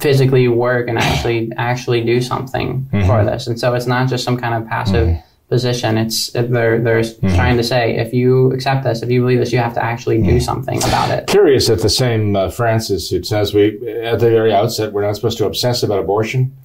physically 0.00 0.48
work 0.48 0.88
and 0.88 0.98
actually 0.98 1.52
actually 1.56 2.02
do 2.02 2.20
something 2.20 2.84
mm-hmm. 2.84 3.06
for 3.06 3.24
this. 3.24 3.46
And 3.46 3.60
so 3.60 3.74
it's 3.74 3.86
not 3.86 4.08
just 4.08 4.24
some 4.24 4.38
kind 4.38 4.54
of 4.54 4.66
passive 4.68 5.08
mm-hmm. 5.08 5.48
position. 5.48 5.98
It's 5.98 6.30
they're 6.30 6.80
they're 6.80 7.00
mm-hmm. 7.00 7.34
trying 7.34 7.58
to 7.58 7.64
say 7.64 7.96
if 7.96 8.14
you 8.14 8.52
accept 8.52 8.84
this, 8.84 9.02
if 9.02 9.10
you 9.10 9.20
believe 9.20 9.38
this, 9.38 9.52
you 9.52 9.58
have 9.58 9.74
to 9.74 9.84
actually 9.84 10.22
do 10.22 10.30
mm-hmm. 10.30 10.38
something 10.38 10.78
about 10.78 11.10
it. 11.10 11.26
Curious 11.26 11.66
that 11.66 11.82
the 11.82 11.90
same 11.90 12.36
uh, 12.36 12.50
Francis 12.50 13.10
who 13.10 13.22
says 13.22 13.52
we 13.52 13.76
at 14.02 14.20
the 14.20 14.30
very 14.30 14.52
outset 14.52 14.92
we're 14.92 15.02
not 15.02 15.14
supposed 15.14 15.36
to 15.38 15.46
obsess 15.46 15.82
about 15.82 15.98
abortion 15.98 16.56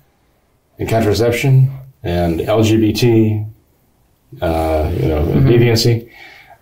and 0.79 0.87
contraception 0.87 1.69
and 2.01 2.39
LGBT, 2.39 3.49
uh, 4.41 4.91
you 4.93 5.07
know, 5.07 5.25
mm-hmm. 5.25 6.12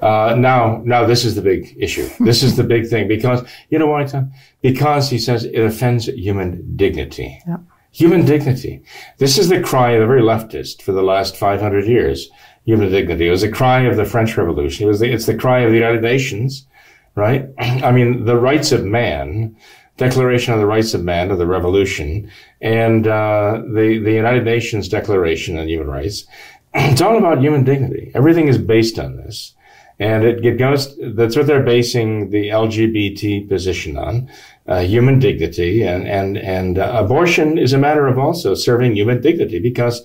Uh, 0.02 0.36
now, 0.38 0.82
now 0.84 1.06
this 1.06 1.24
is 1.24 1.36
the 1.36 1.42
big 1.42 1.76
issue. 1.80 2.10
This 2.20 2.44
is 2.44 2.56
the 2.56 2.64
big 2.64 2.88
thing 2.88 3.08
because 3.08 3.48
you 3.70 3.80
know 3.80 3.88
why, 3.88 4.04
Tom? 4.06 4.32
Because 4.62 5.10
he 5.10 5.20
says 5.20 5.46
it 5.46 5.60
offends 5.60 6.06
human 6.06 6.76
dignity. 6.76 7.40
Yeah. 7.48 7.58
Human 7.92 8.26
dignity. 8.26 8.84
This 9.18 9.38
is 9.38 9.50
the 9.50 9.62
cry 9.62 9.92
of 9.92 10.02
the 10.02 10.08
very 10.08 10.22
leftist 10.22 10.82
for 10.82 10.94
the 10.94 11.04
last 11.04 11.36
500 11.36 11.86
years. 11.86 12.30
Human 12.66 12.90
dignity. 12.90 13.28
It 13.28 13.32
was 13.32 13.42
the 13.42 13.52
cry 13.52 13.82
of 13.82 13.98
the 13.98 14.06
French 14.06 14.38
Revolution. 14.38 14.86
It 14.86 14.90
was 14.90 15.00
the, 15.02 15.12
it's 15.12 15.26
the 15.26 15.36
cry 15.36 15.60
of 15.60 15.72
the 15.72 15.78
United 15.78 16.02
Nations, 16.02 16.68
right? 17.16 17.48
I 17.60 17.92
mean, 17.92 18.26
the 18.26 18.38
rights 18.38 18.72
of 18.72 18.86
man, 18.86 19.56
Declaration 19.98 20.54
of 20.54 20.60
the 20.60 20.66
Rights 20.66 20.94
of 20.94 21.04
Man 21.04 21.32
of 21.32 21.38
the 21.38 21.46
Revolution, 21.46 22.32
and 22.62 23.08
uh, 23.08 23.62
the 23.68 24.00
the 24.04 24.14
United 24.14 24.46
Nations 24.46 24.88
Declaration 24.88 25.60
on 25.60 25.68
Human 25.68 25.88
Rights. 25.88 26.26
It's 26.74 27.02
all 27.02 27.18
about 27.18 27.42
human 27.42 27.66
dignity. 27.66 28.12
Everything 28.16 28.48
is 28.48 28.58
based 28.58 28.98
on 28.98 29.18
this. 29.18 29.54
And 30.02 30.24
it, 30.24 30.44
it 30.44 30.58
goes, 30.58 30.98
that's 31.00 31.36
what 31.36 31.46
they're 31.46 31.62
basing 31.62 32.32
the 32.32 32.48
LGBT 32.48 33.48
position 33.48 34.00
on, 34.00 34.32
uh, 34.68 34.80
human 34.80 35.20
dignity. 35.20 35.84
And, 35.84 36.08
and, 36.08 36.40
and 36.40 36.80
uh, 36.80 36.92
abortion 36.96 37.60
is 37.60 37.72
a 37.72 37.78
matter 37.78 38.08
of 38.08 38.18
also 38.18 38.56
serving 38.56 38.96
human 38.96 39.22
dignity 39.22 39.60
because 39.60 40.02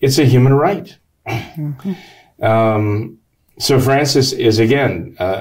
it's 0.00 0.18
a 0.18 0.26
human 0.26 0.52
right. 0.52 0.94
Mm-hmm. 1.26 2.44
Um, 2.44 3.18
so 3.58 3.80
Francis 3.80 4.34
is 4.34 4.58
again, 4.58 5.16
uh, 5.18 5.40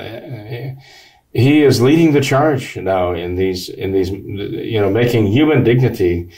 he 1.33 1.63
is 1.63 1.81
leading 1.81 2.13
the 2.13 2.21
charge 2.21 2.77
now 2.77 3.11
in 3.11 3.35
these, 3.35 3.67
in 3.67 3.91
these, 3.91 4.09
you 4.09 4.79
know, 4.79 4.89
making 4.89 5.27
human 5.27 5.65
dignity 5.65 6.29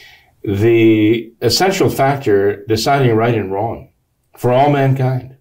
the 0.43 1.31
essential 1.41 1.91
factor 1.91 2.65
deciding 2.65 3.15
right 3.15 3.35
and 3.35 3.51
wrong 3.51 3.91
for 4.35 4.51
all 4.51 4.71
mankind. 4.71 5.38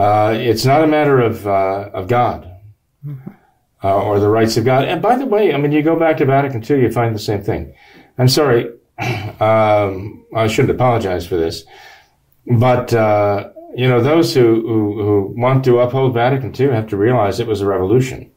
Uh, 0.00 0.32
it's 0.32 0.64
not 0.64 0.82
a 0.82 0.86
matter 0.86 1.20
of 1.20 1.46
uh, 1.46 1.90
of 1.92 2.08
God 2.08 2.50
uh, 3.84 4.02
or 4.02 4.18
the 4.18 4.30
rights 4.30 4.56
of 4.56 4.64
God. 4.64 4.86
And 4.86 5.02
by 5.02 5.18
the 5.18 5.26
way, 5.26 5.52
I 5.52 5.58
mean 5.58 5.72
you 5.72 5.82
go 5.82 5.98
back 5.98 6.16
to 6.18 6.24
Vatican 6.24 6.64
II, 6.64 6.80
you 6.80 6.90
find 6.90 7.14
the 7.14 7.18
same 7.18 7.42
thing. 7.42 7.74
I'm 8.16 8.28
sorry, 8.28 8.70
um, 9.40 10.24
I 10.34 10.46
shouldn't 10.46 10.70
apologize 10.70 11.26
for 11.26 11.36
this, 11.36 11.64
but 12.46 12.94
uh, 12.94 13.50
you 13.76 13.86
know 13.86 14.00
those 14.00 14.32
who, 14.32 14.62
who, 14.66 15.02
who 15.02 15.34
want 15.36 15.66
to 15.66 15.80
uphold 15.80 16.14
Vatican 16.14 16.54
II 16.58 16.68
have 16.68 16.86
to 16.88 16.96
realize 16.96 17.38
it 17.38 17.46
was 17.46 17.60
a 17.60 17.66
revolution. 17.66 18.30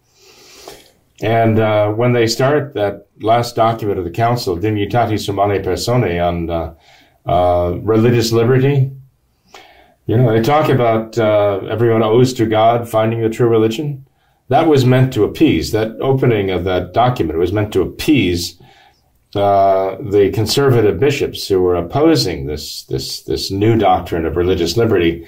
And 1.22 1.60
uh, 1.60 1.94
when 1.94 2.12
they 2.12 2.28
start 2.28 2.74
that 2.74 3.08
last 3.22 3.56
document 3.56 4.00
of 4.00 4.04
the 4.04 4.12
Council, 4.12 4.58
Dignitatis 4.58 5.28
Humanae 5.28 5.64
Personae, 5.64 6.20
on 6.20 6.76
religious 7.86 8.34
liberty, 8.34 8.92
you 10.06 10.18
know, 10.18 10.32
they 10.32 10.42
talk 10.42 10.70
about 10.70 11.18
uh, 11.18 11.62
everyone 11.70 12.04
owes 12.04 12.34
to 12.34 12.46
God 12.46 12.90
finding 12.90 13.22
the 13.22 13.30
true 13.30 13.48
religion. 13.48 14.06
That 14.50 14.68
was 14.68 14.86
meant 14.86 15.14
to 15.14 15.24
appease. 15.24 15.72
That 15.72 15.96
opening 16.02 16.50
of 16.50 16.66
that 16.66 16.94
document 16.94 17.40
was 17.40 17.54
meant 17.54 17.72
to 17.74 17.82
appease 17.82 18.62
uh, 19.36 19.96
the 20.02 20.32
conservative 20.34 21.00
bishops 21.00 21.48
who 21.48 21.62
were 21.62 21.76
opposing 21.76 22.46
this 22.46 22.84
this 22.84 23.24
this 23.24 23.50
new 23.50 23.78
doctrine 23.78 24.26
of 24.26 24.36
religious 24.36 24.78
liberty, 24.78 25.26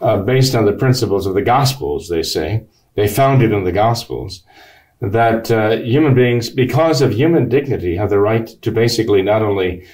uh, 0.00 0.18
based 0.18 0.54
on 0.54 0.66
the 0.66 0.72
principles 0.72 1.24
of 1.24 1.34
the 1.34 1.42
Gospels. 1.42 2.08
They 2.08 2.22
say 2.22 2.64
they 2.94 3.08
found 3.08 3.42
it 3.42 3.52
in 3.52 3.64
the 3.64 3.72
Gospels 3.72 4.42
that 5.00 5.50
uh, 5.50 5.76
human 5.76 6.14
beings, 6.14 6.50
because 6.50 7.00
of 7.00 7.12
human 7.12 7.48
dignity, 7.48 7.96
have 7.96 8.10
the 8.10 8.18
right 8.18 8.48
to 8.62 8.72
basically 8.72 9.22
not 9.22 9.42
only 9.42 9.86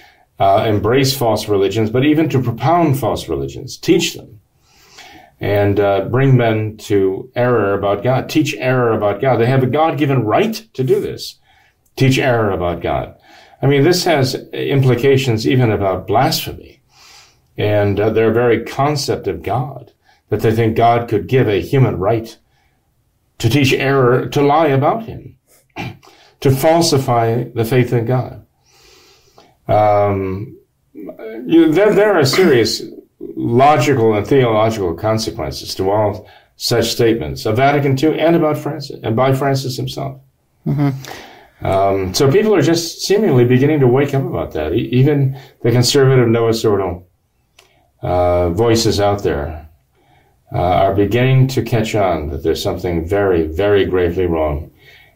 uh, 0.44 0.66
embrace 0.66 1.16
false 1.16 1.48
religions, 1.48 1.88
but 1.88 2.04
even 2.04 2.28
to 2.28 2.42
propound 2.42 2.98
false 2.98 3.30
religions, 3.30 3.78
teach 3.78 4.12
them, 4.12 4.40
and 5.40 5.80
uh, 5.80 6.02
bring 6.10 6.36
men 6.36 6.76
to 6.76 7.30
error 7.34 7.72
about 7.72 8.02
God, 8.02 8.28
teach 8.28 8.54
error 8.56 8.92
about 8.92 9.22
God. 9.22 9.38
They 9.38 9.46
have 9.46 9.62
a 9.62 9.66
God 9.66 9.96
given 9.96 10.22
right 10.24 10.54
to 10.74 10.84
do 10.84 11.00
this, 11.00 11.38
teach 11.96 12.18
error 12.18 12.50
about 12.50 12.82
God. 12.82 13.16
I 13.62 13.66
mean, 13.66 13.84
this 13.84 14.04
has 14.04 14.34
implications 14.52 15.48
even 15.48 15.70
about 15.70 16.06
blasphemy 16.06 16.82
and 17.56 17.98
uh, 17.98 18.10
their 18.10 18.30
very 18.30 18.64
concept 18.64 19.26
of 19.26 19.42
God, 19.42 19.92
that 20.28 20.40
they 20.40 20.54
think 20.54 20.76
God 20.76 21.08
could 21.08 21.26
give 21.26 21.48
a 21.48 21.62
human 21.62 21.96
right 21.96 22.36
to 23.38 23.48
teach 23.48 23.72
error, 23.72 24.28
to 24.28 24.42
lie 24.42 24.66
about 24.66 25.04
him, 25.04 25.38
to 26.40 26.50
falsify 26.50 27.44
the 27.44 27.64
faith 27.64 27.94
in 27.94 28.04
God. 28.04 28.43
Um, 29.68 30.58
you, 30.94 31.72
there, 31.72 31.92
there 31.92 32.14
are 32.14 32.24
serious 32.24 32.82
logical 33.18 34.14
and 34.14 34.26
theological 34.26 34.94
consequences 34.94 35.74
to 35.74 35.90
all 35.90 36.28
such 36.56 36.86
statements 36.92 37.46
of 37.46 37.56
Vatican 37.56 37.98
II 37.98 38.18
and 38.18 38.36
about 38.36 38.58
Francis 38.58 39.00
and 39.02 39.16
by 39.16 39.34
Francis 39.34 39.76
himself. 39.76 40.20
Mm-hmm. 40.66 41.66
Um, 41.66 42.14
so 42.14 42.30
people 42.30 42.54
are 42.54 42.62
just 42.62 43.02
seemingly 43.02 43.44
beginning 43.44 43.80
to 43.80 43.86
wake 43.86 44.14
up 44.14 44.24
about 44.24 44.52
that. 44.52 44.72
E- 44.74 44.88
even 44.92 45.38
the 45.62 45.70
conservative 45.70 46.28
Novus 46.28 46.64
Ordo 46.64 47.04
uh, 48.02 48.50
voices 48.50 49.00
out 49.00 49.22
there 49.22 49.68
uh, 50.52 50.58
are 50.58 50.94
beginning 50.94 51.48
to 51.48 51.62
catch 51.62 51.94
on 51.94 52.28
that 52.28 52.42
there's 52.42 52.62
something 52.62 53.08
very, 53.08 53.46
very 53.46 53.84
gravely 53.86 54.26
wrong, 54.26 54.70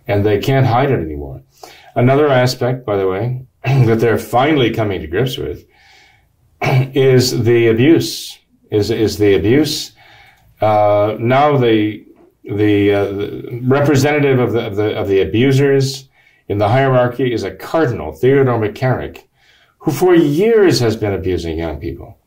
and 0.06 0.24
they 0.24 0.38
can't 0.38 0.66
hide 0.66 0.90
it 0.90 1.00
anymore. 1.00 1.42
Another 1.94 2.28
aspect, 2.28 2.86
by 2.86 2.96
the 2.96 3.06
way, 3.06 3.44
that 3.64 4.00
they're 4.00 4.18
finally 4.18 4.72
coming 4.72 5.00
to 5.00 5.06
grips 5.06 5.36
with 5.36 5.66
is 6.62 7.44
the 7.44 7.68
abuse. 7.68 8.38
Is 8.70 8.90
is 8.90 9.18
the 9.18 9.34
abuse? 9.34 9.92
Uh, 10.60 11.16
now 11.18 11.56
the 11.56 12.04
the, 12.44 12.94
uh, 12.94 13.04
the 13.04 13.60
representative 13.64 14.38
of 14.38 14.52
the, 14.52 14.66
of 14.66 14.76
the 14.76 14.98
of 14.98 15.08
the 15.08 15.20
abusers 15.20 16.08
in 16.48 16.58
the 16.58 16.68
hierarchy 16.68 17.32
is 17.32 17.44
a 17.44 17.54
cardinal, 17.54 18.12
Theodore 18.12 18.58
McCarrick, 18.58 19.24
who 19.80 19.92
for 19.92 20.14
years 20.14 20.80
has 20.80 20.96
been 20.96 21.12
abusing 21.12 21.58
young 21.58 21.78
people. 21.78 22.18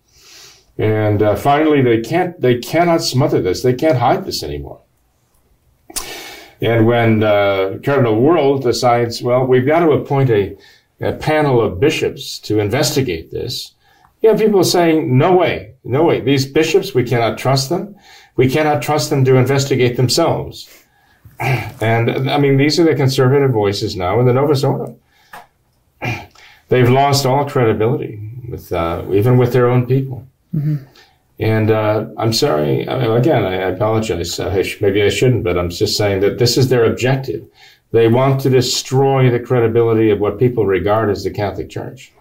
And 0.77 1.21
uh, 1.21 1.35
finally, 1.35 1.81
they 1.81 2.01
can't 2.01 2.39
they 2.39 2.59
cannot 2.59 3.01
smother 3.01 3.41
this. 3.41 3.61
They 3.61 3.73
can't 3.73 3.97
hide 3.97 4.25
this 4.25 4.43
anymore. 4.43 4.81
And 6.61 6.85
when 6.85 7.23
uh, 7.23 7.79
Cardinal 7.83 8.21
Wuerl 8.21 8.61
decides, 8.61 9.23
well, 9.23 9.45
we've 9.45 9.65
got 9.65 9.79
to 9.79 9.91
appoint 9.93 10.29
a 10.29 10.55
a 11.01 11.13
panel 11.13 11.61
of 11.61 11.79
bishops 11.79 12.39
to 12.39 12.59
investigate 12.59 13.31
this, 13.31 13.73
you 14.21 14.29
have 14.29 14.39
people 14.39 14.63
saying, 14.63 15.17
no 15.17 15.35
way, 15.35 15.73
no 15.83 16.03
way. 16.03 16.21
These 16.21 16.45
bishops, 16.45 16.93
we 16.93 17.03
cannot 17.03 17.37
trust 17.37 17.69
them. 17.69 17.95
We 18.35 18.49
cannot 18.49 18.81
trust 18.81 19.09
them 19.09 19.25
to 19.25 19.35
investigate 19.35 19.97
themselves. 19.97 20.69
And 21.81 22.29
I 22.29 22.37
mean, 22.37 22.57
these 22.57 22.79
are 22.79 22.83
the 22.83 22.93
conservative 22.93 23.49
voices 23.51 23.95
now 23.95 24.19
in 24.19 24.27
the 24.27 24.33
Novus 24.33 24.63
Ordo. 24.63 24.95
They've 26.69 26.89
lost 26.89 27.25
all 27.25 27.49
credibility 27.49 28.21
with, 28.47 28.71
uh, 28.71 29.03
even 29.11 29.39
with 29.39 29.51
their 29.51 29.67
own 29.67 29.87
people. 29.87 30.27
Mm-hmm. 30.53 30.85
And 31.39 31.71
uh, 31.71 32.05
I'm 32.17 32.33
sorry, 32.33 32.87
I 32.87 32.99
mean, 32.99 33.11
again, 33.11 33.43
I 33.43 33.55
apologize. 33.55 34.39
I 34.39 34.61
sh- 34.61 34.79
maybe 34.79 35.01
I 35.01 35.09
shouldn't, 35.09 35.43
but 35.43 35.57
I'm 35.57 35.71
just 35.71 35.97
saying 35.97 36.19
that 36.19 36.37
this 36.37 36.55
is 36.55 36.69
their 36.69 36.85
objective. 36.85 37.43
They 37.91 38.07
want 38.07 38.41
to 38.41 38.49
destroy 38.49 39.29
the 39.29 39.39
credibility 39.39 40.11
of 40.11 40.19
what 40.19 40.39
people 40.39 40.65
regard 40.65 41.09
as 41.09 41.23
the 41.23 41.31
Catholic 41.31 41.69
Church. 41.69 42.13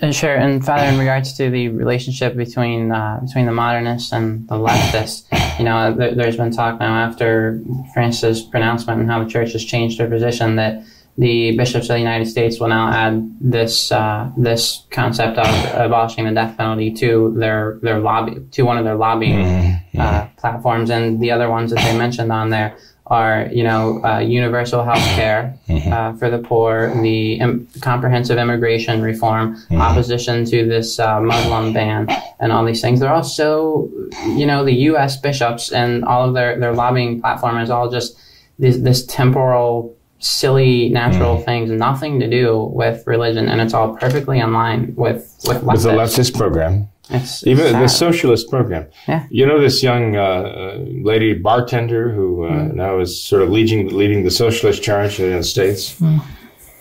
And 0.00 0.14
sure, 0.14 0.34
and 0.34 0.64
Father, 0.64 0.84
in 0.84 0.98
regards 0.98 1.34
to 1.34 1.48
the 1.48 1.68
relationship 1.68 2.36
between 2.36 2.90
uh, 2.90 3.20
between 3.22 3.46
the 3.46 3.52
modernists 3.52 4.12
and 4.12 4.48
the 4.48 4.56
leftists, 4.56 5.24
you 5.58 5.64
know, 5.64 5.94
th- 5.96 6.16
there's 6.16 6.36
been 6.36 6.50
talk 6.50 6.80
now 6.80 6.96
after 6.96 7.62
Francis' 7.94 8.42
pronouncement 8.42 9.00
and 9.00 9.10
how 9.10 9.22
the 9.22 9.30
Church 9.30 9.52
has 9.52 9.64
changed 9.64 9.98
their 9.98 10.08
position 10.08 10.56
that 10.56 10.82
the 11.18 11.56
bishops 11.56 11.84
of 11.88 11.94
the 11.94 11.98
United 11.98 12.26
States 12.26 12.58
will 12.58 12.68
now 12.68 12.90
add 12.90 13.36
this 13.40 13.92
uh, 13.92 14.30
this 14.36 14.86
concept 14.90 15.38
of 15.38 15.46
abolishing 15.80 16.24
the 16.24 16.32
death 16.32 16.56
penalty 16.56 16.92
to 16.94 17.32
their 17.38 17.78
their 17.80 18.00
lobby 18.00 18.40
to 18.50 18.62
one 18.62 18.78
of 18.78 18.84
their 18.84 18.96
lobbying 18.96 19.38
mm-hmm. 19.38 20.00
uh, 20.00 20.26
platforms, 20.36 20.90
and 20.90 21.20
the 21.20 21.30
other 21.30 21.48
ones 21.48 21.70
that 21.70 21.82
they 21.84 21.96
mentioned 21.96 22.32
on 22.32 22.50
there 22.50 22.76
are 23.08 23.48
you 23.52 23.62
know 23.62 24.04
uh, 24.04 24.18
universal 24.18 24.84
health 24.88 25.06
care 25.14 25.56
mm-hmm. 25.68 25.92
Uh, 25.92 26.12
for 26.14 26.28
the 26.30 26.38
poor, 26.38 26.90
the 27.02 27.34
Im- 27.34 27.68
comprehensive 27.80 28.38
immigration 28.38 29.00
reform, 29.00 29.56
mm-hmm. 29.56 29.80
opposition 29.80 30.44
to 30.44 30.66
this 30.66 30.98
uh, 30.98 31.20
Muslim 31.20 31.72
ban, 31.72 32.08
and 32.40 32.52
all 32.52 32.64
these 32.64 32.80
things. 32.80 33.00
They're 33.00 33.12
all 33.12 33.22
so 33.22 33.90
you 34.26 34.46
know 34.46 34.64
the 34.64 34.74
U.S. 34.90 35.16
bishops 35.16 35.72
and 35.72 36.04
all 36.04 36.28
of 36.28 36.34
their 36.34 36.58
their 36.58 36.74
lobbying 36.74 37.20
platform 37.20 37.58
is 37.58 37.70
all 37.70 37.90
just 37.90 38.18
this, 38.58 38.78
this 38.78 39.04
temporal 39.06 39.95
silly 40.18 40.88
natural 40.88 41.38
mm. 41.38 41.44
things, 41.44 41.70
nothing 41.70 42.20
to 42.20 42.28
do 42.28 42.64
with 42.72 43.06
religion, 43.06 43.48
and 43.48 43.60
it's 43.60 43.74
all 43.74 43.96
perfectly 43.96 44.38
in 44.38 44.52
line 44.52 44.94
with 44.96 45.38
with, 45.46 45.62
with 45.62 45.82
the 45.82 45.90
leftist 45.90 46.36
program. 46.36 46.88
It's 47.08 47.46
Even 47.46 47.70
sad. 47.70 47.82
the 47.84 47.88
socialist 47.88 48.50
program. 48.50 48.88
Yeah. 49.06 49.26
You 49.30 49.46
know 49.46 49.60
this 49.60 49.82
young 49.82 50.16
uh, 50.16 50.78
lady 50.80 51.34
bartender 51.34 52.10
who 52.10 52.46
uh, 52.46 52.50
mm. 52.50 52.74
now 52.74 52.98
is 52.98 53.22
sort 53.22 53.42
of 53.42 53.50
leading 53.50 53.88
leading 53.96 54.24
the 54.24 54.30
socialist 54.30 54.82
charge 54.82 55.18
in 55.18 55.24
the 55.24 55.28
United 55.28 55.44
States. 55.44 56.00
Mm. 56.00 56.22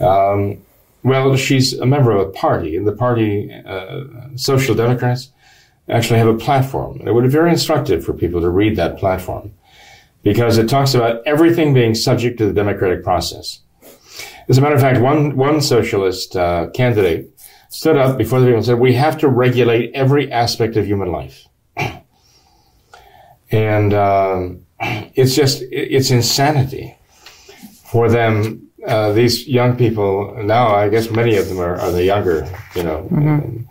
Um, 0.01 0.61
well, 1.03 1.35
she's 1.35 1.73
a 1.73 1.85
member 1.85 2.11
of 2.11 2.27
a 2.27 2.31
party, 2.31 2.75
and 2.75 2.87
the 2.87 2.91
party, 2.91 3.53
uh, 3.65 4.05
Social 4.35 4.73
Democrats, 4.73 5.31
actually 5.87 6.17
have 6.17 6.27
a 6.27 6.33
platform. 6.37 6.99
It 7.05 7.13
would 7.13 7.23
be 7.23 7.29
very 7.29 7.51
instructive 7.51 8.03
for 8.03 8.13
people 8.13 8.41
to 8.41 8.49
read 8.49 8.75
that 8.77 8.97
platform 8.97 9.53
because 10.25 10.57
it 10.57 10.67
talks 10.67 10.95
about 10.95 11.21
everything 11.27 11.71
being 11.73 11.93
subject 11.93 12.39
to 12.39 12.47
the 12.47 12.53
democratic 12.53 13.03
process. 13.03 13.59
As 14.49 14.57
a 14.57 14.61
matter 14.61 14.73
of 14.73 14.81
fact, 14.81 14.99
one, 14.99 15.37
one 15.37 15.61
socialist 15.61 16.35
uh, 16.35 16.67
candidate 16.73 17.29
stood 17.69 17.95
up 17.95 18.17
before 18.17 18.39
the 18.39 18.47
people 18.47 18.57
and 18.57 18.65
said, 18.65 18.79
We 18.79 18.95
have 18.95 19.19
to 19.19 19.29
regulate 19.29 19.91
every 19.93 20.31
aspect 20.31 20.75
of 20.77 20.85
human 20.87 21.11
life. 21.11 21.47
and 23.51 23.93
um, 23.93 24.65
it's 25.13 25.35
just, 25.35 25.63
it's 25.71 26.09
insanity 26.09 26.97
for 27.85 28.09
them. 28.09 28.63
Uh, 28.85 29.11
these 29.11 29.47
young 29.47 29.77
people 29.77 30.35
now, 30.43 30.75
I 30.75 30.89
guess 30.89 31.09
many 31.09 31.37
of 31.37 31.47
them 31.49 31.59
are, 31.59 31.75
are 31.77 31.91
the 31.91 32.03
younger, 32.03 32.47
you 32.75 32.83
know, 32.83 33.07
mm-hmm. 33.11 33.63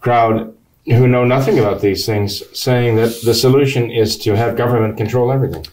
crowd 0.00 0.56
who 0.86 1.06
know 1.06 1.24
nothing 1.24 1.58
about 1.58 1.80
these 1.80 2.06
things, 2.06 2.42
saying 2.58 2.96
that 2.96 3.20
the 3.24 3.34
solution 3.34 3.90
is 3.90 4.16
to 4.18 4.36
have 4.36 4.56
government 4.56 4.96
control 4.96 5.30
everything 5.30 5.64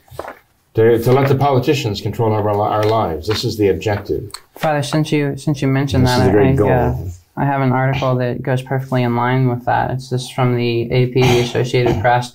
to, 0.78 1.02
to 1.02 1.12
let 1.12 1.28
the 1.28 1.34
politicians 1.34 2.02
control 2.02 2.32
our, 2.34 2.48
our 2.48 2.84
lives. 2.84 3.28
This 3.28 3.44
is 3.44 3.58
the 3.58 3.70
objective. 3.70 4.32
Father, 4.56 4.84
since 4.84 5.12
you 5.12 5.36
since 5.36 5.60
you 5.60 5.68
mentioned 5.68 6.06
this 6.06 6.16
that, 6.16 6.36
I, 6.36 6.54
uh, 6.54 6.96
I 7.36 7.46
have 7.46 7.62
an 7.62 7.72
article 7.72 8.16
that 8.18 8.44
goes 8.44 8.62
perfectly 8.62 9.02
in 9.02 9.16
line 9.16 9.50
with 9.50 9.66
that. 9.66 9.90
It's 9.90 10.12
just 10.12 10.36
from 10.36 10.56
the 10.56 10.84
AP, 10.84 11.14
the 11.14 11.40
Associated 11.40 12.00
Press. 12.00 12.32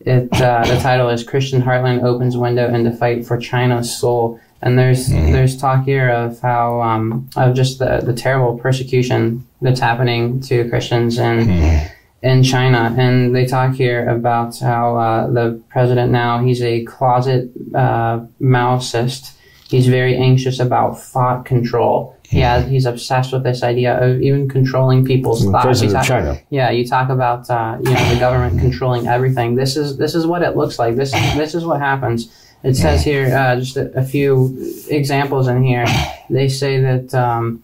It 0.00 0.30
uh, 0.34 0.64
the 0.64 0.78
title 0.80 1.08
is 1.08 1.24
Christian 1.24 1.62
Heartland 1.62 2.02
opens 2.02 2.36
window 2.36 2.68
into 2.68 2.92
fight 2.92 3.26
for 3.26 3.38
China's 3.38 3.96
soul. 3.96 4.38
And 4.60 4.78
there's 4.78 5.08
mm-hmm. 5.08 5.32
there's 5.32 5.56
talk 5.56 5.86
here 5.86 6.10
of 6.10 6.40
how 6.40 6.82
um, 6.82 7.30
of 7.34 7.54
just 7.56 7.78
the, 7.78 8.02
the 8.04 8.12
terrible 8.12 8.58
persecution 8.58 9.46
that's 9.62 9.80
happening 9.80 10.40
to 10.42 10.68
Christians 10.68 11.18
and 11.18 11.48
mm-hmm 11.48 11.93
in 12.24 12.42
China, 12.42 12.94
and 12.98 13.36
they 13.36 13.44
talk 13.44 13.74
here 13.74 14.08
about 14.08 14.58
how 14.58 14.96
uh, 14.96 15.30
the 15.30 15.62
president 15.68 16.10
now 16.10 16.42
he's 16.42 16.62
a 16.62 16.82
closet 16.84 17.50
uh, 17.74 18.20
Maoist. 18.40 19.32
He's 19.68 19.88
very 19.88 20.16
anxious 20.16 20.58
about 20.58 20.98
thought 20.98 21.44
control. 21.44 22.16
He 22.26 22.40
has, 22.40 22.66
he's 22.66 22.86
obsessed 22.86 23.32
with 23.32 23.42
this 23.42 23.62
idea 23.62 24.02
of 24.02 24.22
even 24.22 24.48
controlling 24.48 25.04
people's 25.04 25.44
thoughts. 25.44 25.64
President 25.64 25.92
talk, 25.92 26.02
of 26.02 26.08
China. 26.08 26.40
Yeah, 26.48 26.70
you 26.70 26.86
talk 26.86 27.10
about 27.10 27.48
uh, 27.50 27.76
you 27.82 27.90
know 27.92 28.14
the 28.14 28.18
government 28.18 28.58
controlling 28.58 29.06
everything. 29.06 29.54
This 29.54 29.76
is 29.76 29.98
this 29.98 30.14
is 30.14 30.26
what 30.26 30.42
it 30.42 30.56
looks 30.56 30.78
like. 30.78 30.96
This 30.96 31.12
is 31.14 31.34
this 31.34 31.54
is 31.54 31.64
what 31.66 31.80
happens. 31.80 32.32
It 32.62 32.74
says 32.76 33.04
here 33.04 33.36
uh, 33.36 33.56
just 33.56 33.76
a, 33.76 33.92
a, 33.98 34.02
few 34.02 34.56
examples 34.88 35.48
in 35.48 35.62
here. 35.62 35.84
They 36.30 36.48
say 36.48 36.80
that. 36.80 37.12
Um, 37.12 37.62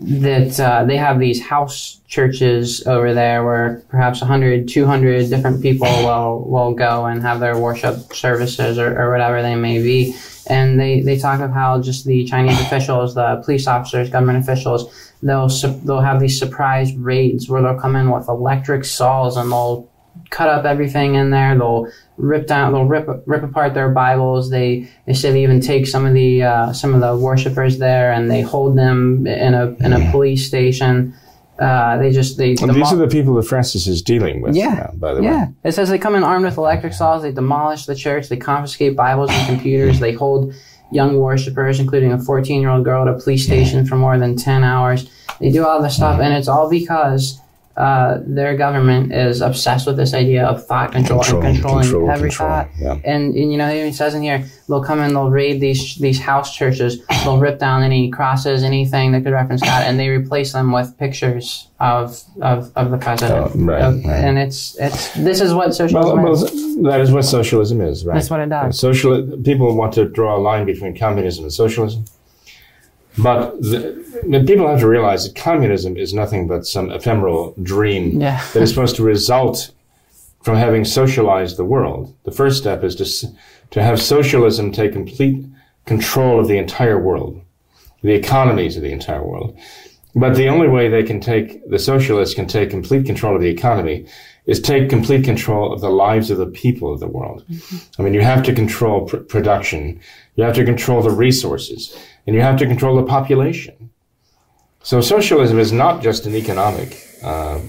that 0.00 0.58
uh, 0.58 0.84
they 0.84 0.96
have 0.96 1.18
these 1.18 1.40
house 1.42 2.00
churches 2.08 2.86
over 2.86 3.14
there 3.14 3.44
where 3.44 3.82
perhaps 3.88 4.20
100 4.20 4.68
200 4.68 5.28
different 5.28 5.62
people 5.62 5.86
will 6.04 6.44
will 6.48 6.74
go 6.74 7.06
and 7.06 7.22
have 7.22 7.40
their 7.40 7.58
worship 7.58 8.12
services 8.12 8.78
or, 8.78 9.00
or 9.00 9.10
whatever 9.10 9.42
they 9.42 9.54
may 9.54 9.82
be. 9.82 10.14
And 10.46 10.78
they, 10.78 11.00
they 11.00 11.18
talk 11.18 11.40
of 11.40 11.52
how 11.52 11.80
just 11.80 12.04
the 12.04 12.24
Chinese 12.26 12.60
officials, 12.66 13.14
the 13.14 13.40
police 13.44 13.66
officers, 13.66 14.10
government 14.10 14.38
officials, 14.38 15.12
they'll 15.22 15.48
they'll 15.48 16.00
have 16.00 16.20
these 16.20 16.38
surprise 16.38 16.94
raids 16.94 17.48
where 17.48 17.62
they'll 17.62 17.80
come 17.80 17.96
in 17.96 18.10
with 18.10 18.28
electric 18.28 18.84
saws 18.84 19.36
and 19.36 19.50
they'll 19.50 19.90
cut 20.30 20.48
up 20.48 20.64
everything 20.64 21.14
in 21.14 21.30
there. 21.30 21.56
They'll 21.56 21.88
rip 22.16 22.46
down, 22.46 22.72
they'll 22.72 22.84
rip 22.84 23.08
rip 23.26 23.42
apart 23.42 23.74
their 23.74 23.90
Bibles. 23.90 24.50
They 24.50 24.88
they 25.06 25.14
say 25.14 25.32
they 25.32 25.42
even 25.42 25.60
take 25.60 25.86
some 25.86 26.06
of 26.06 26.14
the 26.14 26.42
uh, 26.42 26.72
some 26.72 26.94
of 26.94 27.00
the 27.00 27.16
worshippers 27.16 27.78
there 27.78 28.12
and 28.12 28.30
they 28.30 28.40
hold 28.40 28.76
them 28.76 29.26
in 29.26 29.54
a 29.54 29.74
in 29.84 29.92
a 29.92 30.10
police 30.10 30.46
station. 30.46 31.14
Uh, 31.58 31.96
they 31.98 32.10
just 32.10 32.36
they. 32.36 32.56
Well, 32.60 32.74
these 32.74 32.92
are 32.92 32.96
the 32.96 33.06
people 33.06 33.34
that 33.34 33.44
Francis 33.44 33.86
is 33.86 34.02
dealing 34.02 34.40
with. 34.40 34.56
Yeah, 34.56 34.74
now, 34.74 34.90
by 34.94 35.14
the 35.14 35.22
yeah. 35.22 35.44
way. 35.46 35.52
It 35.64 35.72
says 35.72 35.88
they 35.88 35.98
come 35.98 36.16
in 36.16 36.24
armed 36.24 36.44
with 36.44 36.56
electric 36.56 36.92
saws. 36.94 37.22
They 37.22 37.30
demolish 37.30 37.86
the 37.86 37.94
church. 37.94 38.28
They 38.28 38.36
confiscate 38.36 38.96
Bibles 38.96 39.30
and 39.30 39.46
computers. 39.46 40.00
They 40.00 40.12
hold 40.12 40.52
young 40.90 41.18
worshippers, 41.18 41.78
including 41.78 42.12
a 42.12 42.18
14 42.18 42.60
year 42.60 42.70
old 42.70 42.84
girl, 42.84 43.08
at 43.08 43.14
a 43.14 43.18
police 43.18 43.44
station 43.44 43.86
for 43.86 43.96
more 43.96 44.18
than 44.18 44.36
10 44.36 44.64
hours. 44.64 45.08
They 45.40 45.50
do 45.50 45.64
all 45.64 45.82
this 45.82 45.96
stuff, 45.96 46.20
and 46.20 46.34
it's 46.34 46.48
all 46.48 46.68
because 46.68 47.40
uh, 47.76 48.18
their 48.24 48.56
government 48.56 49.12
is 49.12 49.40
obsessed 49.40 49.86
with 49.86 49.96
this 49.96 50.14
idea 50.14 50.46
of 50.46 50.64
thought 50.64 50.92
control, 50.92 51.20
control 51.20 51.42
and 51.42 51.54
controlling 51.56 51.82
control, 51.82 52.10
every 52.10 52.28
control, 52.28 52.48
thought. 52.48 52.70
Yeah. 52.78 52.92
And, 53.04 53.34
and, 53.34 53.50
you 53.52 53.58
know, 53.58 53.68
it 53.68 53.94
says 53.94 54.14
in 54.14 54.22
here, 54.22 54.44
they'll 54.68 54.82
come 54.82 55.00
in, 55.00 55.12
they'll 55.12 55.30
raid 55.30 55.60
these 55.60 55.96
these 55.96 56.20
house 56.20 56.54
churches, 56.54 57.04
they'll 57.24 57.38
rip 57.38 57.58
down 57.58 57.82
any 57.82 58.10
crosses, 58.10 58.62
anything 58.62 59.10
that 59.12 59.24
could 59.24 59.32
reference 59.32 59.60
God, 59.60 59.82
and 59.82 59.98
they 59.98 60.08
replace 60.08 60.52
them 60.52 60.70
with 60.70 60.96
pictures 60.98 61.68
of 61.80 62.22
of, 62.40 62.70
of 62.76 62.92
the 62.92 62.98
president. 62.98 63.52
Oh, 63.54 63.58
right, 63.58 63.82
of, 63.82 64.04
right, 64.04 64.24
And 64.24 64.38
it's 64.38 64.76
it's 64.78 65.12
this 65.14 65.40
is 65.40 65.52
what 65.52 65.74
socialism 65.74 66.22
well, 66.22 66.32
is. 66.32 66.42
Well, 66.42 66.92
that 66.92 67.00
is 67.00 67.10
what 67.10 67.24
socialism 67.24 67.80
is, 67.80 68.06
right? 68.06 68.14
That's 68.14 68.30
what 68.30 68.40
it 68.40 68.50
does. 68.50 68.78
Social 68.78 69.36
people 69.42 69.76
want 69.76 69.94
to 69.94 70.08
draw 70.08 70.36
a 70.36 70.38
line 70.38 70.64
between 70.64 70.96
communism 70.96 71.44
and 71.44 71.52
socialism. 71.52 72.04
But 73.18 73.60
the, 73.60 74.44
people 74.46 74.68
have 74.68 74.80
to 74.80 74.88
realize 74.88 75.24
that 75.24 75.36
communism 75.36 75.96
is 75.96 76.12
nothing 76.12 76.48
but 76.48 76.66
some 76.66 76.90
ephemeral 76.90 77.54
dream 77.62 78.20
yeah. 78.20 78.44
that 78.52 78.62
is 78.62 78.70
supposed 78.70 78.96
to 78.96 79.04
result 79.04 79.70
from 80.42 80.56
having 80.56 80.84
socialized 80.84 81.56
the 81.56 81.64
world. 81.64 82.14
The 82.24 82.32
first 82.32 82.58
step 82.58 82.82
is 82.84 82.96
to, 82.96 83.28
to 83.70 83.82
have 83.82 84.00
socialism 84.00 84.72
take 84.72 84.92
complete 84.92 85.44
control 85.86 86.40
of 86.40 86.48
the 86.48 86.58
entire 86.58 87.00
world, 87.00 87.40
the 88.02 88.14
economies 88.14 88.76
of 88.76 88.82
the 88.82 88.92
entire 88.92 89.24
world. 89.24 89.56
But 90.16 90.36
the 90.36 90.48
only 90.48 90.68
way 90.68 90.88
they 90.88 91.02
can 91.02 91.20
take, 91.20 91.68
the 91.68 91.78
socialists 91.78 92.34
can 92.34 92.46
take 92.46 92.70
complete 92.70 93.06
control 93.06 93.34
of 93.34 93.42
the 93.42 93.48
economy 93.48 94.06
is 94.46 94.60
take 94.60 94.90
complete 94.90 95.24
control 95.24 95.72
of 95.72 95.80
the 95.80 95.90
lives 95.90 96.30
of 96.30 96.38
the 96.38 96.46
people 96.46 96.92
of 96.92 97.00
the 97.00 97.08
world. 97.08 97.44
Mm-hmm. 97.50 98.00
I 98.00 98.04
mean, 98.04 98.14
you 98.14 98.20
have 98.20 98.42
to 98.44 98.52
control 98.52 99.06
pr- 99.06 99.16
production. 99.16 99.98
You 100.36 100.44
have 100.44 100.54
to 100.56 100.64
control 100.64 101.02
the 101.02 101.10
resources 101.10 101.96
and 102.26 102.34
you 102.34 102.42
have 102.42 102.58
to 102.58 102.66
control 102.66 102.96
the 102.96 103.04
population. 103.04 103.90
So 104.82 105.00
socialism 105.00 105.58
is 105.58 105.72
not 105.72 106.02
just 106.02 106.26
an 106.26 106.34
economic 106.34 107.00
uh, 107.22 107.60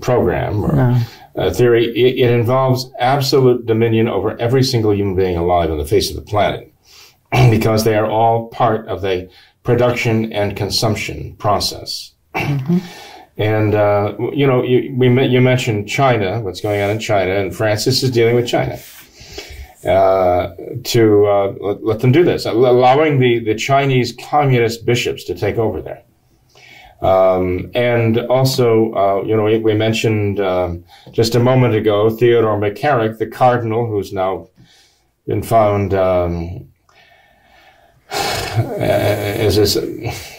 program 0.00 0.64
or 0.64 0.74
no. 1.36 1.50
theory. 1.52 1.86
It, 1.86 2.26
it, 2.26 2.30
involves 2.32 2.90
absolute 2.98 3.64
dominion 3.64 4.08
over 4.08 4.36
every 4.40 4.64
single 4.64 4.92
human 4.92 5.14
being 5.14 5.36
alive 5.36 5.70
on 5.70 5.78
the 5.78 5.84
face 5.84 6.10
of 6.10 6.16
the 6.16 6.22
planet 6.22 6.72
because 7.50 7.84
they 7.84 7.94
are 7.94 8.10
all 8.10 8.48
part 8.48 8.88
of 8.88 9.02
the 9.02 9.30
production 9.62 10.32
and 10.32 10.56
consumption 10.56 11.36
process. 11.36 12.12
Mm-hmm. 12.34 12.78
And 13.36 13.74
uh, 13.74 14.14
you 14.32 14.46
know, 14.46 14.62
you, 14.62 14.94
we 14.96 15.08
you 15.26 15.40
mentioned 15.40 15.88
China, 15.88 16.40
what's 16.40 16.60
going 16.60 16.80
on 16.80 16.90
in 16.90 17.00
China, 17.00 17.34
and 17.34 17.54
Francis 17.54 18.04
is 18.04 18.12
dealing 18.12 18.36
with 18.36 18.46
China. 18.46 18.78
Uh, 19.84 20.54
to 20.82 21.26
uh, 21.26 21.54
let, 21.60 21.84
let, 21.84 22.00
them 22.00 22.10
do 22.10 22.24
this, 22.24 22.46
allowing 22.46 23.18
the, 23.18 23.38
the 23.40 23.54
Chinese 23.54 24.14
communist 24.18 24.86
bishops 24.86 25.24
to 25.24 25.34
take 25.34 25.58
over 25.58 25.82
there. 25.82 26.02
Um, 27.02 27.70
and 27.74 28.18
also, 28.18 28.94
uh, 28.94 29.22
you 29.26 29.36
know, 29.36 29.44
we, 29.44 29.58
we 29.58 29.74
mentioned 29.74 30.40
um, 30.40 30.84
just 31.12 31.34
a 31.34 31.38
moment 31.38 31.74
ago 31.74 32.08
Theodore 32.08 32.58
McCarrick, 32.58 33.18
the 33.18 33.26
cardinal, 33.26 33.86
who's 33.86 34.10
now 34.10 34.48
been 35.26 35.42
found 35.42 35.92
um, 35.92 36.66
as 38.10 39.56
this. 39.56 40.33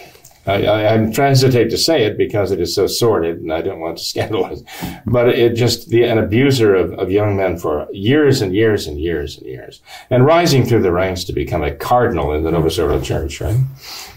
I, 0.46 0.64
I, 0.64 0.94
I 0.94 0.98
hesitate 1.14 1.70
to 1.70 1.78
say 1.78 2.04
it 2.04 2.16
because 2.16 2.52
it 2.52 2.60
is 2.60 2.74
so 2.74 2.86
sordid, 2.86 3.40
and 3.40 3.52
I 3.52 3.62
don't 3.62 3.80
want 3.80 3.98
to 3.98 4.04
scandalize. 4.12 4.62
But 5.06 5.28
it 5.30 5.54
just 5.54 5.88
the, 5.88 6.04
an 6.04 6.18
abuser 6.18 6.74
of, 6.74 6.92
of 6.94 7.10
young 7.10 7.36
men 7.36 7.58
for 7.58 7.88
years 7.92 8.40
and 8.42 8.54
years 8.54 8.86
and 8.86 9.00
years 9.00 9.38
and 9.38 9.46
years, 9.46 9.82
and 10.10 10.24
rising 10.24 10.64
through 10.64 10.82
the 10.82 10.92
ranks 10.92 11.24
to 11.24 11.32
become 11.32 11.62
a 11.62 11.74
cardinal 11.74 12.32
in 12.32 12.44
the 12.44 12.50
Novus 12.50 12.78
Ordo 12.78 13.00
Church, 13.00 13.40
right? 13.40 13.58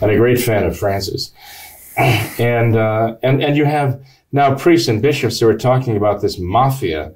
And 0.02 0.12
a 0.12 0.18
great 0.18 0.40
fan 0.40 0.64
of 0.64 0.78
Francis 0.78 1.32
and 2.40 2.78
uh, 2.78 3.18
and 3.24 3.44
and 3.44 3.58
you 3.58 3.66
have 3.66 4.02
now 4.32 4.56
priests 4.56 4.88
and 4.88 5.02
bishops 5.02 5.40
who 5.40 5.50
are 5.50 5.58
talking 5.58 5.98
about 5.98 6.22
this 6.22 6.40
mafia 6.40 7.14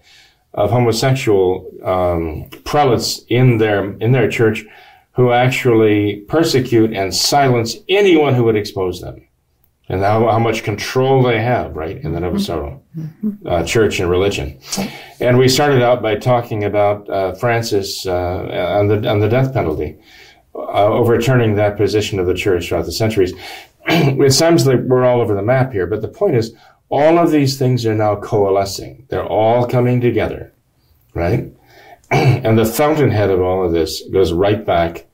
of 0.53 0.71
homosexual 0.71 1.71
um, 1.83 2.49
prelates 2.65 3.21
in 3.29 3.57
their 3.59 3.93
in 3.99 4.11
their 4.11 4.29
church 4.29 4.65
who 5.13 5.31
actually 5.31 6.21
persecute 6.27 6.93
and 6.93 7.13
silence 7.13 7.77
anyone 7.87 8.33
who 8.33 8.43
would 8.43 8.55
expose 8.55 9.01
them, 9.01 9.27
and 9.89 10.01
how, 10.01 10.27
how 10.27 10.39
much 10.39 10.63
control 10.63 11.21
they 11.21 11.41
have, 11.41 11.75
right, 11.75 11.97
in 11.97 12.13
the 12.13 12.19
Novus 12.19 12.49
Ordo 12.49 12.81
uh, 13.45 13.63
church 13.63 13.99
and 13.99 14.09
religion. 14.09 14.59
And 15.19 15.37
we 15.37 15.47
started 15.47 15.81
out 15.81 16.01
by 16.01 16.15
talking 16.15 16.63
about 16.63 17.09
uh, 17.09 17.33
Francis 17.35 18.05
uh, 18.05 18.77
on 18.79 18.87
the 18.87 19.09
on 19.09 19.19
the 19.19 19.29
death 19.29 19.53
penalty. 19.53 19.97
Uh, 20.55 20.85
overturning 20.85 21.55
that 21.55 21.77
position 21.77 22.19
of 22.19 22.27
the 22.27 22.33
church 22.33 22.67
throughout 22.67 22.85
the 22.85 22.91
centuries. 22.91 23.33
it 23.87 24.33
sounds 24.33 24.67
like 24.67 24.81
we're 24.81 25.03
all 25.03 25.19
over 25.19 25.33
the 25.33 25.41
map 25.41 25.71
here, 25.71 25.87
but 25.87 26.01
the 26.03 26.07
point 26.07 26.35
is, 26.35 26.53
all 26.89 27.17
of 27.17 27.31
these 27.31 27.57
things 27.57 27.87
are 27.87 27.95
now 27.95 28.15
coalescing. 28.15 29.07
They're 29.09 29.25
all 29.25 29.65
coming 29.65 29.99
together, 29.99 30.53
right? 31.15 31.51
and 32.43 32.57
the 32.57 32.65
fountainhead 32.65 33.29
of 33.29 33.41
all 33.41 33.65
of 33.65 33.71
this 33.71 34.03
goes 34.09 34.31
right 34.33 34.65
back 34.65 35.07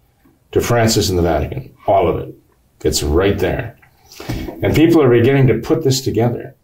to 0.51 0.61
Francis 0.61 1.09
and 1.09 1.17
the 1.17 1.23
Vatican. 1.23 1.75
All 1.87 2.07
of 2.07 2.17
it. 2.17 2.35
It's 2.83 3.03
right 3.03 3.37
there. 3.37 3.77
And 4.61 4.75
people 4.75 5.01
are 5.01 5.09
beginning 5.09 5.47
to 5.47 5.59
put 5.59 5.83
this 5.83 6.01
together 6.01 6.55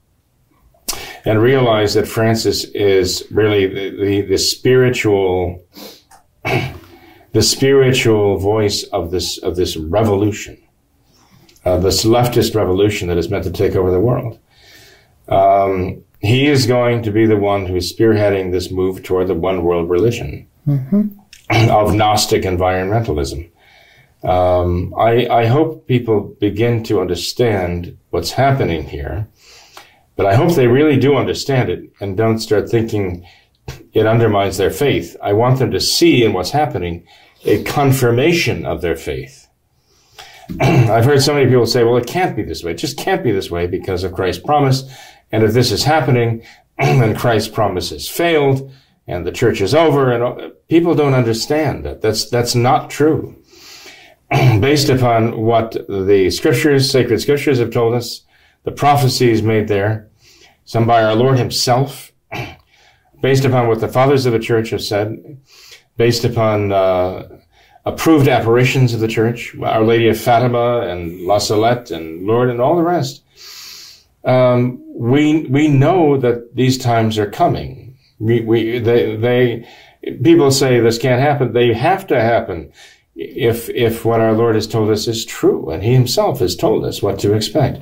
and 1.24 1.42
realize 1.42 1.94
that 1.94 2.08
Francis 2.08 2.66
is 2.66 3.26
really 3.32 3.68
the, 3.68 4.04
the, 4.04 4.22
the 4.22 4.38
spiritual 4.38 5.64
the 6.44 7.42
spiritual 7.42 8.38
voice 8.38 8.84
of 8.84 9.12
this 9.12 9.38
of 9.40 9.56
this 9.56 9.76
revolution 9.76 10.58
uh, 11.66 11.78
this 11.80 12.06
leftist 12.06 12.56
revolution 12.56 13.08
that 13.08 13.18
is 13.18 13.30
meant 13.30 13.44
to 13.44 13.52
take 13.52 13.76
over 13.76 13.92
the 13.92 14.00
world. 14.00 14.40
Um, 15.28 16.05
he 16.20 16.48
is 16.48 16.68
going 16.68 17.04
to 17.04 17.12
be 17.12 17.26
the 17.26 17.38
one 17.38 17.66
who 17.66 17.76
is 17.76 17.92
spearheading 17.92 18.52
this 18.52 18.72
move 18.72 19.04
toward 19.04 19.28
the 19.28 19.36
one 19.36 19.64
world 19.64 19.90
religion 19.90 20.48
mm-hmm. 20.68 21.08
of 21.70 21.94
Gnostic 21.94 22.44
environmentalism. 22.44 23.50
Um, 24.24 24.94
I, 24.98 25.28
I, 25.28 25.46
hope 25.46 25.88
people 25.88 26.36
begin 26.40 26.84
to 26.86 27.00
understand 27.00 27.96
what's 28.10 28.32
happening 28.32 28.88
here, 28.88 29.28
but 30.16 30.26
I 30.26 30.34
hope 30.34 30.56
they 30.56 30.66
really 30.66 30.98
do 30.98 31.16
understand 31.16 31.70
it 31.70 31.92
and 32.00 32.18
don't 32.18 32.40
start 32.40 32.68
thinking 32.68 33.24
it 33.94 34.08
undermines 34.08 34.58
their 34.58 34.72
faith. 34.72 35.16
I 35.22 35.34
want 35.34 35.60
them 35.60 35.70
to 35.72 35.80
see 35.80 36.24
in 36.24 36.34
what's 36.34 36.50
happening 36.50 37.06
a 37.44 37.62
confirmation 37.64 38.66
of 38.66 38.82
their 38.82 38.96
faith. 38.96 39.48
I've 40.60 41.06
heard 41.06 41.22
so 41.22 41.34
many 41.34 41.46
people 41.46 41.66
say, 41.66 41.84
well, 41.84 41.98
it 41.98 42.08
can't 42.08 42.36
be 42.36 42.44
this 42.44 42.64
way. 42.64 42.72
It 42.72 42.78
just 42.78 42.98
can't 42.98 43.24
be 43.24 43.32
this 43.32 43.52
way 43.52 43.68
because 43.68 44.04
of 44.04 44.14
Christ's 44.14 44.44
promise. 44.44 44.84
And 45.32 45.44
if 45.44 45.54
this 45.54 45.72
is 45.72 45.84
happening, 45.84 46.44
then 46.78 47.16
Christ's 47.16 47.50
promise 47.50 47.90
has 47.90 48.08
failed 48.08 48.72
and 49.08 49.26
the 49.26 49.32
church 49.32 49.62
is 49.62 49.76
over. 49.76 50.12
And 50.12 50.54
people 50.68 50.96
don't 50.96 51.14
understand 51.14 51.86
that. 51.86 52.02
That's, 52.02 52.30
that's 52.30 52.56
not 52.56 52.90
true. 52.90 53.36
Based 54.30 54.90
upon 54.90 55.42
what 55.42 55.74
the 55.88 56.30
scriptures, 56.32 56.90
sacred 56.90 57.22
scriptures 57.22 57.60
have 57.60 57.72
told 57.72 57.94
us, 57.94 58.22
the 58.66 58.72
prophecies 58.72 59.44
made 59.44 59.68
there, 59.68 60.10
some 60.66 60.88
by 60.88 61.04
our 61.04 61.16
Lord 61.16 61.38
himself, 61.38 62.12
based 63.22 63.46
upon 63.46 63.68
what 63.68 63.80
the 63.80 63.88
fathers 63.88 64.26
of 64.26 64.34
the 64.34 64.40
church 64.40 64.72
have 64.72 64.82
said, 64.82 65.38
based 65.98 66.26
upon 66.26 66.72
uh, 66.72 67.40
approved 67.86 68.28
apparitions 68.28 68.94
of 68.94 69.00
the 69.00 69.08
church, 69.08 69.56
Our 69.62 69.84
Lady 69.84 70.08
of 70.08 70.20
Fatima 70.20 70.82
and 70.82 71.22
La 71.22 71.38
Salette 71.38 71.92
and 71.92 72.26
Lourdes 72.26 72.52
and 72.52 72.60
all 72.60 72.76
the 72.76 72.82
rest. 72.82 73.22
Um, 74.26 74.82
we 74.96 75.46
we 75.48 75.68
know 75.68 76.18
that 76.18 76.56
these 76.56 76.78
times 76.78 77.18
are 77.18 77.30
coming. 77.30 77.98
We, 78.20 78.42
we 78.42 78.80
they 78.80 79.16
they 79.16 79.68
people 80.24 80.52
say 80.52 80.80
this 80.80 80.98
can't 80.98 81.22
happen. 81.22 81.54
They 81.54 81.74
have 81.74 82.08
to 82.08 82.20
happen 82.20 82.72
if 83.16 83.70
if 83.70 84.04
what 84.04 84.22
our 84.22 84.34
Lord 84.34 84.56
has 84.56 84.68
told 84.68 84.90
us 84.90 85.08
is 85.08 85.26
true, 85.26 85.70
and 85.70 85.84
He 85.84 85.94
Himself 85.94 86.40
has 86.40 86.56
told 86.56 86.86
us 86.86 87.02
what 87.02 87.20
to 87.20 87.34
expect. 87.34 87.80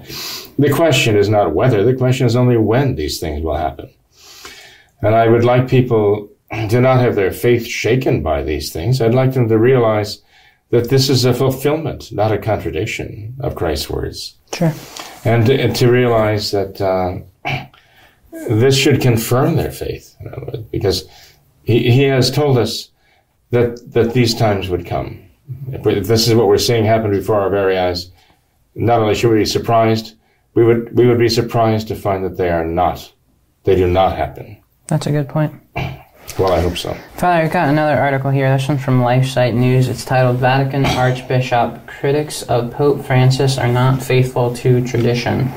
The 0.59 0.73
question 0.73 1.15
is 1.15 1.29
not 1.29 1.55
whether. 1.55 1.83
The 1.83 1.95
question 1.95 2.27
is 2.27 2.35
only 2.35 2.57
when 2.57 2.95
these 2.95 3.19
things 3.19 3.43
will 3.43 3.57
happen. 3.57 3.89
And 5.01 5.15
I 5.15 5.27
would 5.27 5.43
like 5.43 5.67
people 5.67 6.29
to 6.51 6.81
not 6.81 6.99
have 6.99 7.15
their 7.15 7.31
faith 7.31 7.65
shaken 7.65 8.21
by 8.21 8.43
these 8.43 8.71
things. 8.71 9.01
I'd 9.01 9.15
like 9.15 9.33
them 9.33 9.49
to 9.49 9.57
realize 9.57 10.21
that 10.69 10.89
this 10.89 11.09
is 11.09 11.25
a 11.25 11.33
fulfillment, 11.33 12.11
not 12.11 12.31
a 12.31 12.37
contradiction 12.37 13.35
of 13.39 13.55
Christ's 13.55 13.89
words. 13.89 14.37
Sure. 14.53 14.73
And, 15.25 15.49
and 15.49 15.75
to 15.77 15.89
realize 15.89 16.51
that 16.51 16.81
uh, 16.81 17.19
this 18.49 18.75
should 18.77 19.01
confirm 19.01 19.55
their 19.55 19.71
faith, 19.71 20.15
because 20.71 21.07
he, 21.63 21.89
he 21.91 22.03
has 22.03 22.29
told 22.29 22.57
us 22.57 22.89
that, 23.51 23.93
that 23.93 24.13
these 24.13 24.35
times 24.35 24.69
would 24.69 24.85
come. 24.85 25.23
If 25.71 26.07
this 26.07 26.27
is 26.27 26.35
what 26.35 26.47
we're 26.47 26.57
seeing 26.57 26.85
happen 26.85 27.11
before 27.11 27.39
our 27.39 27.49
very 27.49 27.77
eyes, 27.77 28.11
not 28.75 28.99
only 28.99 29.15
should 29.15 29.31
we 29.31 29.39
be 29.39 29.45
surprised, 29.45 30.15
we 30.55 30.63
would, 30.63 30.95
we 30.95 31.07
would 31.07 31.19
be 31.19 31.29
surprised 31.29 31.87
to 31.87 31.95
find 31.95 32.23
that 32.25 32.37
they 32.37 32.49
are 32.49 32.65
not. 32.65 33.11
They 33.63 33.75
do 33.75 33.87
not 33.87 34.17
happen. 34.17 34.61
That's 34.87 35.07
a 35.07 35.11
good 35.11 35.29
point. 35.29 35.53
Well, 36.37 36.51
I 36.51 36.61
hope 36.61 36.77
so. 36.77 36.95
Father, 37.15 37.43
I've 37.43 37.51
got 37.51 37.69
another 37.69 37.95
article 37.95 38.31
here. 38.31 38.51
This 38.57 38.67
one's 38.67 38.83
from 38.83 39.01
LifeSite 39.01 39.53
News. 39.53 39.87
It's 39.87 40.03
titled 40.03 40.37
Vatican 40.37 40.83
Archbishop 40.85 41.85
Critics 41.85 42.41
of 42.43 42.71
Pope 42.71 43.05
Francis 43.05 43.59
Are 43.59 43.67
Not 43.67 44.01
Faithful 44.01 44.55
to 44.55 44.85
Tradition. 44.85 45.51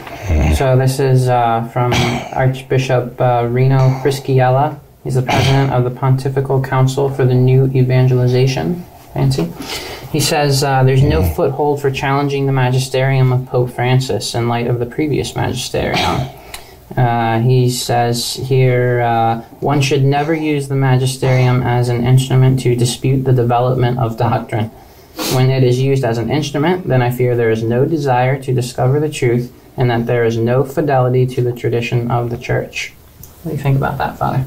So, 0.55 0.77
this 0.77 1.01
is 1.01 1.29
uh, 1.29 1.67
from 1.73 1.95
Archbishop 2.35 3.19
uh, 3.19 3.49
Rino 3.51 3.79
Fisichella. 4.03 4.79
He's 5.03 5.15
the 5.15 5.23
president 5.23 5.73
of 5.73 5.85
the 5.85 5.91
Pontifical 5.91 6.62
Council 6.62 7.09
for 7.09 7.25
the 7.25 7.35
New 7.35 7.67
Evangelization. 7.67 8.85
Fancy. 9.15 9.51
He 10.12 10.21
says 10.21 10.62
uh, 10.62 10.83
there's 10.85 11.03
no 11.03 11.23
foothold 11.23 11.81
for 11.81 11.91
challenging 11.91 12.45
the 12.47 12.53
magisterium 12.53 13.33
of 13.33 13.47
Pope 13.47 13.71
Francis 13.71 14.35
in 14.35 14.47
light 14.47 14.67
of 14.67 14.79
the 14.79 14.87
previous 14.87 15.35
magisterium. 15.35 16.29
Uh, 16.94 17.40
he 17.40 17.68
says 17.68 18.35
here 18.35 19.01
uh, 19.01 19.40
one 19.59 19.81
should 19.81 20.05
never 20.05 20.33
use 20.35 20.68
the 20.68 20.77
magisterium 20.77 21.62
as 21.62 21.88
an 21.88 22.07
instrument 22.07 22.61
to 22.61 22.77
dispute 22.77 23.25
the 23.25 23.33
development 23.33 23.99
of 23.99 24.16
doctrine. 24.16 24.70
When 25.35 25.51
it 25.51 25.64
is 25.64 25.81
used 25.81 26.05
as 26.05 26.18
an 26.18 26.31
instrument, 26.31 26.87
then 26.87 27.03
I 27.03 27.11
fear 27.11 27.35
there 27.35 27.51
is 27.51 27.62
no 27.62 27.87
desire 27.87 28.40
to 28.42 28.55
discover 28.55 29.01
the 29.01 29.11
truth 29.11 29.53
and 29.77 29.90
that 29.90 30.07
there 30.07 30.25
is 30.25 30.37
no 30.37 30.64
fidelity 30.64 31.27
to 31.27 31.42
the 31.42 31.53
tradition 31.53 32.11
of 32.11 32.31
the 32.31 32.38
church. 32.38 32.94
What 33.42 33.51
do 33.51 33.57
you 33.57 33.62
think 33.62 33.77
about 33.77 33.99
that, 33.99 34.18
Father? 34.18 34.46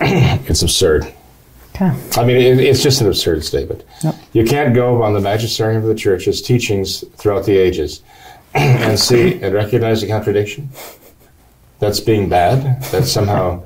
it's 0.00 0.62
absurd. 0.62 1.12
Okay. 1.74 1.92
I 2.16 2.24
mean, 2.24 2.36
it, 2.36 2.58
it's 2.58 2.82
just 2.82 3.00
an 3.00 3.06
absurd 3.06 3.44
statement. 3.44 3.82
Yep. 4.02 4.14
You 4.32 4.44
can't 4.44 4.74
go 4.74 5.02
on 5.02 5.14
the 5.14 5.20
magisterium 5.20 5.82
of 5.82 5.88
the 5.88 5.94
church's 5.94 6.42
teachings 6.42 7.04
throughout 7.16 7.46
the 7.46 7.56
ages 7.56 8.02
and 8.54 8.98
see 8.98 9.40
and 9.40 9.54
recognize 9.54 10.02
a 10.02 10.06
contradiction 10.06 10.70
that's 11.78 12.00
being 12.00 12.28
bad. 12.28 12.82
That's 12.90 13.10
somehow 13.10 13.64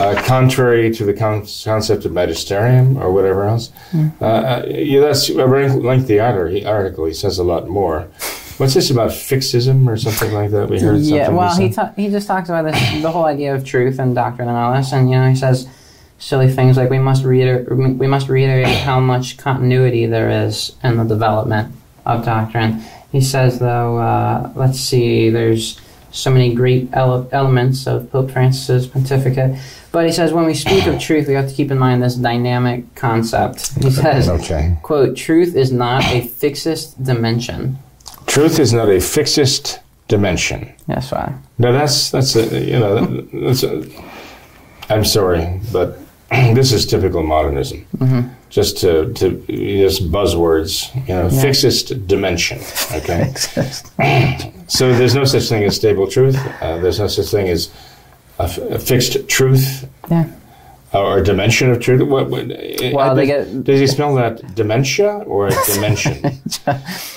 uh, 0.00 0.22
contrary 0.26 0.92
to 0.94 1.04
the 1.04 1.14
con- 1.14 1.46
concept 1.64 2.04
of 2.04 2.12
magisterium 2.12 2.96
or 2.96 3.12
whatever 3.12 3.44
else. 3.44 3.70
Mm. 3.92 4.20
Uh, 4.20 4.66
yeah, 4.66 5.00
that's 5.00 5.28
a 5.28 5.34
very 5.34 5.68
lengthy 5.68 6.18
article. 6.18 7.04
He 7.04 7.14
says 7.14 7.38
a 7.38 7.44
lot 7.44 7.68
more. 7.68 8.08
What's 8.56 8.74
this 8.74 8.90
about 8.90 9.10
fixism 9.10 9.88
or 9.88 9.96
something 9.96 10.32
like 10.34 10.50
that? 10.50 10.68
We 10.68 10.80
heard 10.80 10.98
something 10.98 11.14
yeah, 11.14 11.30
well, 11.30 11.56
he 11.56 11.72
ta- 11.72 11.94
he 11.96 12.08
just 12.10 12.26
talks 12.26 12.50
about 12.50 12.70
this, 12.70 13.02
the 13.02 13.10
whole 13.10 13.24
idea 13.24 13.54
of 13.54 13.64
truth 13.64 13.98
and 13.98 14.14
doctrine 14.14 14.48
and 14.48 14.56
all 14.56 14.74
this, 14.74 14.92
and 14.92 15.08
you 15.08 15.16
know, 15.16 15.28
he 15.28 15.36
says 15.36 15.66
silly 16.18 16.50
things 16.50 16.76
like 16.76 16.90
we 16.90 16.98
must 16.98 17.24
reiter- 17.24 17.66
we 17.74 18.06
must 18.06 18.28
reiterate 18.28 18.66
how 18.68 19.00
much 19.00 19.38
continuity 19.38 20.04
there 20.04 20.44
is 20.44 20.76
in 20.84 20.98
the 20.98 21.04
development 21.04 21.74
of 22.04 22.24
doctrine. 22.24 22.82
He 23.10 23.22
says, 23.22 23.58
though, 23.58 23.96
uh, 23.96 24.52
let's 24.54 24.78
see, 24.78 25.30
there's 25.30 25.80
so 26.12 26.30
many 26.30 26.54
great 26.54 26.88
ele- 26.92 27.28
elements 27.32 27.86
of 27.86 28.10
Pope 28.10 28.30
Francis's 28.30 28.86
pontificate. 28.86 29.56
But 29.92 30.06
he 30.06 30.12
says 30.12 30.32
when 30.32 30.46
we 30.46 30.54
speak 30.54 30.86
of 30.86 31.00
truth, 31.00 31.26
we 31.28 31.34
have 31.34 31.48
to 31.48 31.54
keep 31.54 31.70
in 31.70 31.78
mind 31.78 32.02
this 32.02 32.14
dynamic 32.14 32.94
concept. 32.94 33.72
He 33.82 33.90
says, 33.90 34.28
okay. 34.28 34.76
"quote 34.82 35.16
Truth 35.16 35.56
is 35.56 35.72
not 35.72 36.04
a 36.12 36.20
fixed 36.22 37.02
dimension." 37.02 37.78
Truth 38.26 38.58
is 38.60 38.72
not 38.72 38.88
a 38.88 39.00
fixed 39.00 39.80
dimension. 40.06 40.72
Yes, 40.88 41.10
Father. 41.10 41.34
Now 41.58 41.72
that's 41.72 42.10
that's 42.10 42.36
a, 42.36 42.60
you 42.60 42.78
know 42.78 43.04
that's 43.32 43.62
a, 43.64 43.84
I'm 44.88 45.04
sorry, 45.04 45.60
but 45.72 45.98
this 46.30 46.72
is 46.72 46.86
typical 46.86 47.22
modernism. 47.24 47.86
Mm-hmm. 47.98 48.28
Just 48.50 48.78
to 48.78 49.12
to 49.14 49.44
just 49.48 50.10
buzzwords, 50.12 50.92
you 51.08 51.14
know, 51.14 51.28
Yeah. 51.28 51.42
fixist 51.42 52.06
dimension. 52.06 52.58
Okay, 52.94 53.32
so 54.70 54.92
there's 54.94 55.14
no 55.14 55.24
such 55.24 55.48
thing 55.48 55.64
as 55.64 55.76
stable 55.76 56.06
truth. 56.06 56.36
Uh, 56.62 56.78
there's 56.78 56.98
no 57.00 57.08
such 57.08 57.26
thing 57.26 57.48
as 57.48 57.70
a, 58.38 58.44
f- 58.44 58.58
a 58.58 58.78
fixed 58.78 59.28
truth 59.28 59.88
Yeah. 60.10 60.30
or 60.94 61.18
a 61.18 61.24
dimension 61.24 61.70
of 61.70 61.80
truth. 61.80 62.00
What, 62.08 62.30
what, 62.30 62.46
Well, 62.48 62.98
uh, 63.10 63.14
they 63.14 63.26
does, 63.26 63.46
get- 63.48 63.64
does 63.64 63.80
he 63.80 63.86
spell 63.86 64.14
that 64.14 64.54
dementia 64.54 65.10
or 65.26 65.50
dimension? 65.74 66.24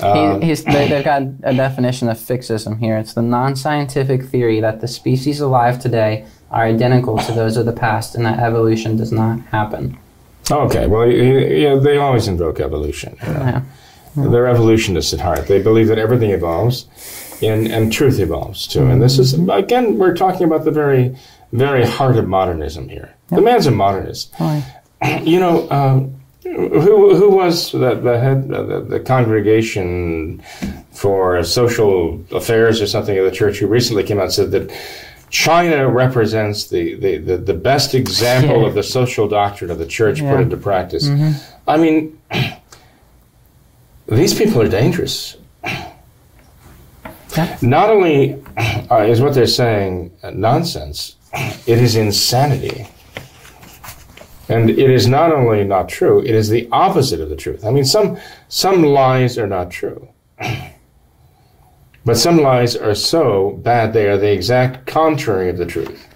Um, 0.01 0.41
he, 0.41 0.47
he's, 0.47 0.63
they, 0.63 0.87
they've 0.87 1.05
got 1.05 1.21
a 1.43 1.53
definition 1.53 2.09
of 2.09 2.17
fixism 2.17 2.79
here. 2.79 2.97
It's 2.97 3.13
the 3.13 3.21
non-scientific 3.21 4.23
theory 4.25 4.59
that 4.61 4.81
the 4.81 4.87
species 4.87 5.39
alive 5.39 5.79
today 5.79 6.25
are 6.51 6.65
identical 6.65 7.17
to 7.19 7.31
those 7.31 7.55
of 7.57 7.65
the 7.65 7.73
past, 7.73 8.15
and 8.15 8.25
that 8.25 8.39
evolution 8.39 8.97
does 8.97 9.11
not 9.11 9.39
happen. 9.51 9.97
Okay, 10.51 10.87
well, 10.87 11.09
you, 11.09 11.23
you 11.39 11.63
know, 11.69 11.79
they 11.79 11.97
always 11.97 12.27
invoke 12.27 12.59
evolution. 12.59 13.15
you 13.25 13.33
know. 13.33 13.39
Yeah. 13.39 13.61
They're 14.15 14.47
evolutionists 14.47 15.13
at 15.13 15.19
heart. 15.21 15.47
They 15.47 15.59
believe 15.61 15.87
that 15.87 15.97
everything 15.97 16.29
evolves, 16.29 16.85
and, 17.43 17.67
and 17.67 17.91
truth 17.91 18.19
evolves 18.19 18.67
too. 18.67 18.85
And 18.87 19.01
this 19.01 19.19
is 19.19 19.33
again, 19.49 19.97
we're 19.97 20.15
talking 20.15 20.45
about 20.45 20.63
the 20.65 20.71
very, 20.71 21.15
very 21.51 21.85
heart 21.85 22.17
of 22.17 22.27
modernism 22.27 22.89
here. 22.89 23.13
The 23.29 23.41
man's 23.41 23.67
a 23.67 23.71
modernist. 23.71 24.33
Why? 24.37 24.63
You 25.23 25.39
know, 25.39 25.69
um, 25.69 26.15
who 26.43 27.15
who 27.15 27.29
was 27.29 27.71
the, 27.73 27.95
the 27.95 28.19
head 28.19 28.49
of 28.51 28.67
the, 28.67 28.79
the 28.81 28.99
congregation 28.99 30.41
for 30.91 31.43
social 31.43 32.23
affairs 32.31 32.81
or 32.81 32.87
something 32.87 33.17
of 33.17 33.25
the 33.25 33.31
church 33.31 33.57
who 33.57 33.67
recently 33.67 34.03
came 34.03 34.17
out 34.19 34.25
and 34.25 34.33
said 34.33 34.51
that 34.51 34.71
China 35.29 35.89
represents 35.89 36.67
the, 36.67 36.93
the, 36.95 37.17
the, 37.17 37.37
the 37.37 37.53
best 37.53 37.95
example 37.95 38.61
Yeah. 38.61 38.67
of 38.67 38.75
the 38.75 38.83
social 38.83 39.27
doctrine 39.27 39.71
of 39.71 39.79
the 39.79 39.85
church 39.87 40.21
Yeah. 40.21 40.31
put 40.31 40.41
into 40.41 40.57
practice. 40.57 41.09
I 41.67 41.77
mean, 41.77 42.17
these 44.07 44.33
people 44.33 44.61
are 44.61 44.69
dangerous. 44.69 45.37
Yeah. 47.35 47.57
Not 47.61 47.89
only 47.89 48.41
uh, 48.91 49.05
is 49.07 49.21
what 49.21 49.33
they're 49.33 49.47
saying 49.47 50.11
uh, 50.23 50.31
nonsense, 50.31 51.15
it 51.33 51.79
is 51.79 51.95
insanity. 51.95 52.87
And 54.49 54.69
it 54.69 54.89
is 54.89 55.07
not 55.07 55.31
only 55.31 55.63
not 55.63 55.89
true, 55.89 56.19
it 56.19 56.35
is 56.35 56.49
the 56.49 56.67
opposite 56.71 57.21
of 57.21 57.29
the 57.29 57.35
truth. 57.35 57.65
I 57.65 57.71
mean, 57.71 57.85
some, 57.85 58.17
some 58.49 58.83
lies 58.83 59.37
are 59.37 59.47
not 59.47 59.71
true. 59.71 60.09
But 62.05 62.17
some 62.17 62.37
lies 62.37 62.75
are 62.75 62.95
so 62.95 63.51
bad 63.63 63.93
they 63.93 64.07
are 64.09 64.17
the 64.17 64.31
exact 64.31 64.85
contrary 64.85 65.49
of 65.49 65.57
the 65.57 65.65
truth. 65.65 66.07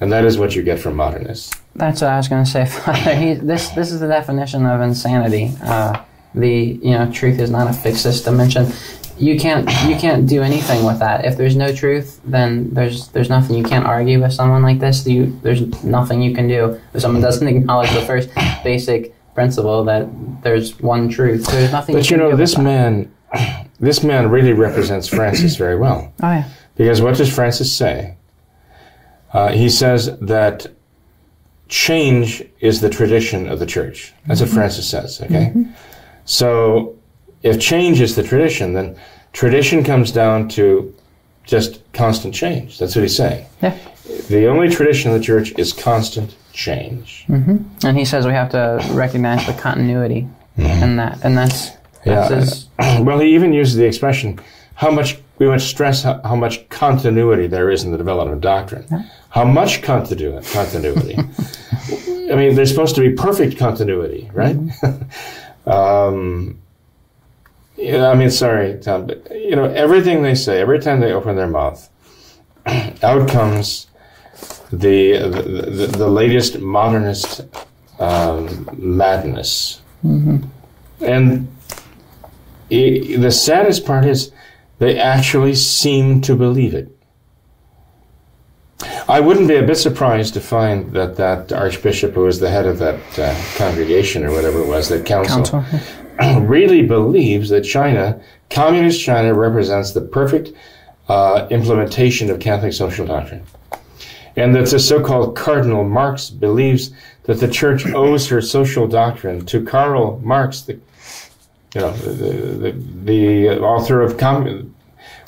And 0.00 0.12
that 0.12 0.24
is 0.24 0.38
what 0.38 0.54
you 0.54 0.62
get 0.62 0.78
from 0.78 0.94
modernists. 0.96 1.52
That's 1.74 2.00
what 2.00 2.10
I 2.10 2.16
was 2.16 2.28
going 2.28 2.44
to 2.44 2.50
say, 2.50 2.66
Father. 2.66 3.14
He, 3.16 3.34
this 3.34 3.70
this 3.70 3.92
is 3.92 4.00
the 4.00 4.08
definition 4.08 4.66
of 4.66 4.80
insanity. 4.80 5.52
Uh, 5.62 6.02
the 6.34 6.78
you 6.82 6.90
know 6.92 7.10
truth 7.12 7.38
is 7.38 7.50
not 7.50 7.68
a 7.68 7.72
fixed 7.72 8.24
dimension. 8.24 8.72
You 9.18 9.38
can't 9.38 9.68
you 9.88 9.96
can't 9.96 10.26
do 10.26 10.42
anything 10.42 10.84
with 10.84 10.98
that. 11.00 11.24
If 11.24 11.36
there's 11.36 11.56
no 11.56 11.74
truth, 11.74 12.20
then 12.24 12.72
there's 12.72 13.08
there's 13.08 13.28
nothing. 13.28 13.56
You 13.56 13.64
can't 13.64 13.86
argue 13.86 14.20
with 14.20 14.32
someone 14.32 14.62
like 14.62 14.78
this. 14.78 15.06
You 15.06 15.38
there's 15.42 15.82
nothing 15.84 16.22
you 16.22 16.34
can 16.34 16.48
do 16.48 16.80
if 16.94 17.02
someone 17.02 17.22
doesn't 17.22 17.46
acknowledge 17.56 17.92
the 17.92 18.02
first 18.02 18.30
basic 18.62 19.14
principle 19.34 19.84
that 19.84 20.08
there's 20.42 20.78
one 20.80 21.08
truth. 21.08 21.46
There's 21.46 21.72
nothing. 21.72 21.94
But 21.94 22.10
you, 22.10 22.16
you 22.16 22.20
can 22.20 22.26
know, 22.26 22.30
do 22.32 22.36
this 22.36 22.58
man, 22.58 23.12
this 23.80 24.02
man 24.02 24.30
really 24.30 24.52
represents 24.52 25.08
Francis 25.08 25.56
very 25.56 25.76
well. 25.76 26.12
Oh 26.22 26.32
yeah. 26.32 26.48
Because 26.76 27.00
what 27.00 27.16
does 27.16 27.32
Francis 27.32 27.74
say? 27.74 28.16
Uh, 29.32 29.52
he 29.52 29.68
says 29.68 30.16
that 30.20 30.66
change 31.68 32.42
is 32.60 32.80
the 32.80 32.88
tradition 32.88 33.48
of 33.48 33.58
the 33.58 33.66
church. 33.66 34.14
That's 34.26 34.40
what 34.40 34.50
Francis 34.50 34.88
says, 34.88 35.20
okay? 35.20 35.52
So 36.24 36.97
if 37.42 37.60
change 37.60 38.00
is 38.00 38.16
the 38.16 38.22
tradition, 38.22 38.72
then 38.72 38.96
tradition 39.32 39.84
comes 39.84 40.10
down 40.12 40.48
to 40.50 40.94
just 41.44 41.80
constant 41.92 42.34
change. 42.34 42.78
That's 42.78 42.94
what 42.94 43.02
he's 43.02 43.16
saying. 43.16 43.46
Yeah. 43.62 43.78
The 44.28 44.46
only 44.46 44.68
tradition 44.68 45.10
of 45.10 45.18
the 45.18 45.24
church 45.24 45.52
is 45.58 45.72
constant 45.72 46.34
change. 46.52 47.24
Mm-hmm. 47.28 47.86
And 47.86 47.96
he 47.96 48.04
says 48.04 48.26
we 48.26 48.32
have 48.32 48.50
to 48.50 48.84
recognize 48.92 49.46
the 49.46 49.52
continuity, 49.54 50.28
and 50.56 50.98
that 50.98 51.24
and 51.24 51.36
that's 51.36 51.70
that's 52.04 52.30
Yeah. 52.30 52.36
his, 52.40 52.66
well, 53.04 53.20
he 53.20 53.34
even 53.34 53.52
uses 53.52 53.76
the 53.76 53.84
expression 53.84 54.40
how 54.74 54.90
much 54.90 55.18
we 55.38 55.46
must 55.46 55.68
stress 55.68 56.02
how, 56.02 56.20
how 56.22 56.36
much 56.36 56.68
continuity 56.68 57.46
there 57.46 57.70
is 57.70 57.84
in 57.84 57.90
the 57.92 57.98
development 57.98 58.34
of 58.36 58.40
doctrine. 58.40 58.86
How 59.30 59.44
much 59.44 59.82
continu- 59.82 60.42
continuity? 60.52 61.16
I 62.32 62.36
mean, 62.36 62.54
there's 62.54 62.70
supposed 62.70 62.94
to 62.96 63.00
be 63.00 63.12
perfect 63.12 63.56
continuity, 63.58 64.30
right? 64.32 64.56
um, 65.66 66.58
yeah, 67.78 68.08
I 68.08 68.14
mean, 68.14 68.30
sorry, 68.30 68.78
Tom, 68.80 69.06
but 69.06 69.30
you 69.30 69.54
know, 69.54 69.64
everything 69.64 70.22
they 70.22 70.34
say, 70.34 70.60
every 70.60 70.80
time 70.80 70.98
they 71.00 71.12
open 71.12 71.36
their 71.36 71.46
mouth, 71.46 71.88
out 73.02 73.28
comes 73.28 73.86
the 74.72 75.18
the, 75.18 75.42
the, 75.70 75.86
the 75.86 76.08
latest 76.08 76.58
modernist 76.58 77.42
um, 78.00 78.68
madness, 78.76 79.80
and 81.00 81.48
i 82.70 83.16
the 83.16 83.30
saddest 83.30 83.86
part 83.86 84.04
is 84.04 84.32
they 84.78 84.98
actually 84.98 85.54
seem 85.54 86.20
to 86.22 86.34
believe 86.34 86.74
it. 86.74 86.94
I 89.08 89.20
wouldn't 89.20 89.48
be 89.48 89.56
a 89.56 89.62
bit 89.62 89.76
surprised 89.76 90.34
to 90.34 90.40
find 90.40 90.92
that 90.92 91.16
that 91.16 91.52
archbishop 91.52 92.12
who 92.12 92.22
was 92.22 92.40
the 92.40 92.50
head 92.50 92.66
of 92.66 92.78
that 92.78 93.18
uh, 93.18 93.34
congregation 93.56 94.24
or 94.24 94.30
whatever 94.32 94.60
it 94.60 94.68
was, 94.68 94.88
that 94.88 95.06
council, 95.06 95.44
council. 95.44 95.80
really 96.40 96.82
believes 96.82 97.48
that 97.50 97.62
China, 97.62 98.20
communist 98.50 99.00
China, 99.00 99.34
represents 99.34 99.92
the 99.92 100.00
perfect 100.00 100.52
uh, 101.08 101.46
implementation 101.50 102.30
of 102.30 102.40
Catholic 102.40 102.72
social 102.72 103.06
doctrine. 103.06 103.44
And 104.36 104.54
that 104.54 104.70
the 104.70 104.78
so 104.78 105.02
called 105.02 105.36
Cardinal 105.36 105.84
Marx 105.84 106.30
believes 106.30 106.92
that 107.24 107.40
the 107.40 107.48
church 107.48 107.86
owes 107.86 108.28
her 108.28 108.40
social 108.40 108.86
doctrine 108.86 109.44
to 109.46 109.64
Karl 109.64 110.20
Marx, 110.20 110.62
the 110.62 110.78
you 111.74 111.82
know, 111.82 111.92
the, 111.92 112.72
the, 112.72 112.72
the 113.04 113.60
author 113.60 114.00
of 114.00 114.16
communism. 114.16 114.74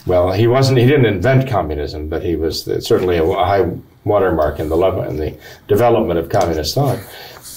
Well, 0.06 0.32
he 0.32 0.46
wasn't. 0.46 0.78
He 0.78 0.86
didn't 0.86 1.06
invent 1.06 1.48
communism, 1.48 2.08
but 2.08 2.22
he 2.22 2.34
was 2.34 2.64
certainly 2.64 3.18
a 3.18 3.24
high 3.24 3.70
watermark 4.04 4.58
in 4.58 4.70
the 4.70 4.76
love 4.76 5.06
in 5.06 5.16
the 5.16 5.36
development 5.68 6.18
of 6.18 6.30
communist 6.30 6.74
thought. 6.74 6.98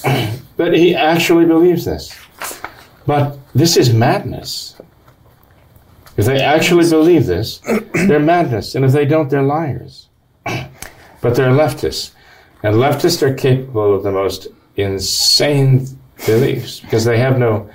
but 0.57 0.73
he 0.73 0.93
actually 0.93 1.45
believes 1.45 1.85
this. 1.85 2.13
But 3.05 3.37
this 3.53 3.77
is 3.77 3.93
madness. 3.93 4.75
If 6.15 6.25
they 6.25 6.39
actually 6.39 6.89
believe 6.89 7.25
this, 7.25 7.59
they're 7.93 8.19
madness, 8.19 8.75
and 8.75 8.85
if 8.85 8.91
they 8.91 9.05
don't, 9.05 9.29
they're 9.29 9.43
liars. 9.43 10.09
But 11.21 11.37
they're 11.37 11.51
leftists, 11.51 12.11
and 12.63 12.75
leftists 12.75 13.21
are 13.21 13.33
capable 13.33 13.95
of 13.95 14.03
the 14.03 14.11
most 14.11 14.49
insane 14.75 15.87
beliefs 16.25 16.79
because 16.79 17.05
they 17.05 17.17
have 17.17 17.37
no 17.37 17.69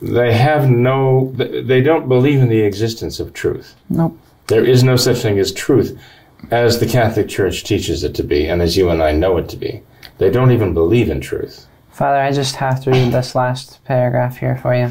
they 0.00 0.32
have 0.32 0.70
no 0.70 1.32
they 1.34 1.80
don't 1.80 2.08
believe 2.08 2.40
in 2.40 2.48
the 2.48 2.60
existence 2.60 3.18
of 3.18 3.32
truth 3.32 3.74
Nope. 3.90 4.16
there 4.46 4.64
is 4.64 4.84
no 4.84 4.96
such 4.96 5.18
thing 5.18 5.38
as 5.38 5.52
truth 5.52 5.98
as 6.50 6.78
the 6.78 6.86
catholic 6.86 7.28
church 7.28 7.64
teaches 7.64 8.04
it 8.04 8.14
to 8.14 8.22
be 8.22 8.46
and 8.46 8.62
as 8.62 8.76
you 8.76 8.90
and 8.90 9.02
i 9.02 9.10
know 9.10 9.36
it 9.38 9.48
to 9.48 9.56
be 9.56 9.82
they 10.18 10.30
don't 10.30 10.52
even 10.52 10.74
believe 10.74 11.10
in 11.10 11.20
truth 11.20 11.66
Father, 11.98 12.20
I 12.20 12.30
just 12.30 12.54
have 12.54 12.80
to 12.84 12.92
read 12.92 13.10
this 13.10 13.34
last 13.34 13.82
paragraph 13.84 14.36
here 14.36 14.56
for 14.56 14.72
you. 14.72 14.86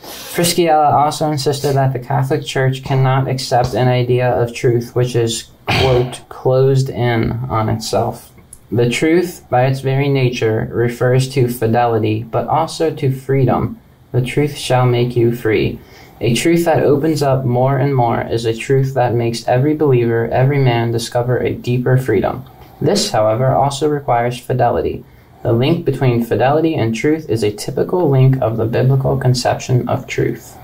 Fisichella 0.00 0.90
also 0.90 1.30
insisted 1.30 1.74
that 1.74 1.92
the 1.92 1.98
Catholic 1.98 2.46
Church 2.46 2.82
cannot 2.82 3.28
accept 3.28 3.74
an 3.74 3.88
idea 3.88 4.26
of 4.26 4.54
truth 4.54 4.96
which 4.96 5.14
is, 5.14 5.50
quote, 5.66 6.26
closed 6.30 6.88
in 6.88 7.32
on 7.50 7.68
itself. 7.68 8.32
The 8.70 8.88
truth, 8.88 9.44
by 9.50 9.66
its 9.66 9.80
very 9.80 10.08
nature, 10.08 10.66
refers 10.72 11.28
to 11.34 11.46
fidelity, 11.46 12.22
but 12.22 12.48
also 12.48 12.90
to 12.94 13.12
freedom. 13.12 13.78
The 14.12 14.22
truth 14.22 14.56
shall 14.56 14.86
make 14.86 15.14
you 15.14 15.36
free. 15.36 15.78
A 16.22 16.34
truth 16.34 16.64
that 16.64 16.82
opens 16.82 17.22
up 17.22 17.44
more 17.44 17.76
and 17.76 17.94
more 17.94 18.22
is 18.22 18.46
a 18.46 18.56
truth 18.56 18.94
that 18.94 19.12
makes 19.12 19.46
every 19.46 19.74
believer, 19.74 20.26
every 20.28 20.58
man, 20.58 20.90
discover 20.90 21.36
a 21.36 21.52
deeper 21.52 21.98
freedom. 21.98 22.46
This, 22.80 23.10
however, 23.10 23.48
also 23.48 23.90
requires 23.90 24.40
fidelity. 24.40 25.04
The 25.42 25.52
link 25.52 25.84
between 25.84 26.24
fidelity 26.24 26.74
and 26.76 26.94
truth 26.94 27.28
is 27.28 27.42
a 27.42 27.50
typical 27.52 28.08
link 28.08 28.40
of 28.40 28.56
the 28.56 28.64
biblical 28.66 29.16
conception 29.16 29.88
of 29.88 30.06
truth. 30.06 30.56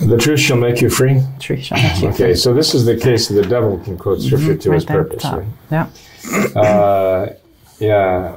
the 0.00 0.16
truth 0.16 0.40
shall 0.40 0.56
make 0.56 0.80
you 0.80 0.88
free 0.88 1.20
Truth 1.38 1.64
shall 1.64 1.78
make 1.82 2.00
you 2.02 2.08
okay 2.08 2.34
so 2.34 2.54
this 2.54 2.74
is 2.74 2.84
the 2.84 2.96
case 2.96 3.30
of 3.30 3.36
the 3.36 3.42
devil 3.42 3.78
can 3.84 3.96
quote 3.98 4.20
scripture 4.20 4.56
to 4.56 4.72
his 4.72 4.84
Mm-hmm. 4.84 4.94
Right 4.94 4.94
there 4.94 5.00
at 5.00 5.10
the 5.10 5.16
purpose 5.16 5.46
right? 5.70 6.54
Yeah. 6.54 6.60
uh, 6.60 7.34
yeah 7.78 8.36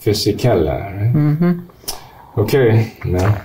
Fisichella, 0.00 0.78
right? 0.96 1.12
Mm-hmm. 1.14 2.40
okay 2.40 2.96
now 3.04 3.44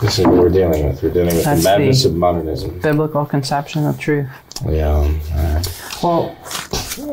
This 0.00 0.18
is 0.18 0.26
what 0.26 0.36
we're 0.36 0.48
dealing 0.50 0.86
with. 0.86 1.02
We're 1.02 1.10
dealing 1.18 1.34
with 1.36 1.44
That's 1.44 1.62
the 1.62 1.68
madness 1.70 2.02
the- 2.02 2.08
of 2.10 2.14
modernism. 2.16 2.70
Biblical 2.80 3.24
conception 3.26 3.86
of 3.86 3.94
truth. 3.98 4.28
Yeah. 4.68 5.62
Well, 6.02 6.34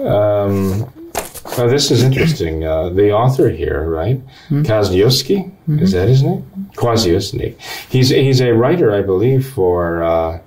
Um, 0.08 0.86
oh, 1.58 1.70
this 1.70 1.92
is 1.92 2.04
interesting. 2.04 2.64
Uh, 2.64 2.90
the 2.90 3.12
author 3.12 3.50
here, 3.50 3.90
right? 3.90 4.22
Kazniewski, 4.50 5.52
is 5.82 5.92
that 5.92 6.08
his 6.08 6.24
name? 6.24 6.46
Kwasniewski. 6.76 7.60
He's 7.90 8.10
he's 8.10 8.42
a 8.42 8.52
writer, 8.52 8.94
I 8.94 9.02
believe, 9.02 9.48
for 9.48 10.04
uh, 10.04 10.40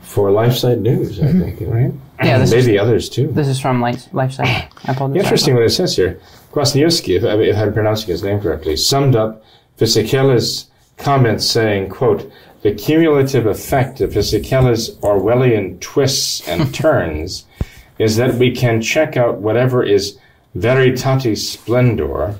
for 0.00 0.30
LifeSite 0.30 0.80
News. 0.80 1.20
I 1.20 1.32
think, 1.32 1.60
right? 1.62 1.92
Yeah, 2.22 2.38
this 2.38 2.52
maybe 2.52 2.78
others 2.78 3.08
too. 3.08 3.28
this 3.28 3.48
is 3.48 3.60
from 3.60 3.80
Life, 3.80 4.12
Lifesite. 4.12 4.68
I 4.84 4.94
pulled 4.94 5.16
Interesting 5.16 5.54
what 5.54 5.64
it 5.64 5.70
says 5.70 5.96
here. 5.96 6.20
Kwasniewski, 6.52 7.16
if, 7.16 7.24
if 7.24 7.56
I'm 7.56 7.72
pronouncing 7.72 8.08
his 8.08 8.22
name 8.22 8.40
correctly, 8.40 8.76
summed 8.76 9.16
up 9.16 9.42
Fisichella's 9.78 10.70
comments 10.98 11.46
saying, 11.48 11.88
quote, 11.88 12.30
the 12.62 12.72
cumulative 12.72 13.46
effect 13.46 14.00
of 14.00 14.12
Fisichella's 14.12 14.96
Orwellian 14.98 15.80
twists 15.80 16.46
and 16.46 16.72
turns 16.72 17.44
is 17.98 18.16
that 18.16 18.34
we 18.34 18.54
can 18.54 18.80
check 18.80 19.16
out 19.16 19.38
whatever 19.38 19.82
is 19.82 20.18
veritatis 20.56 21.38
splendor, 21.38 22.36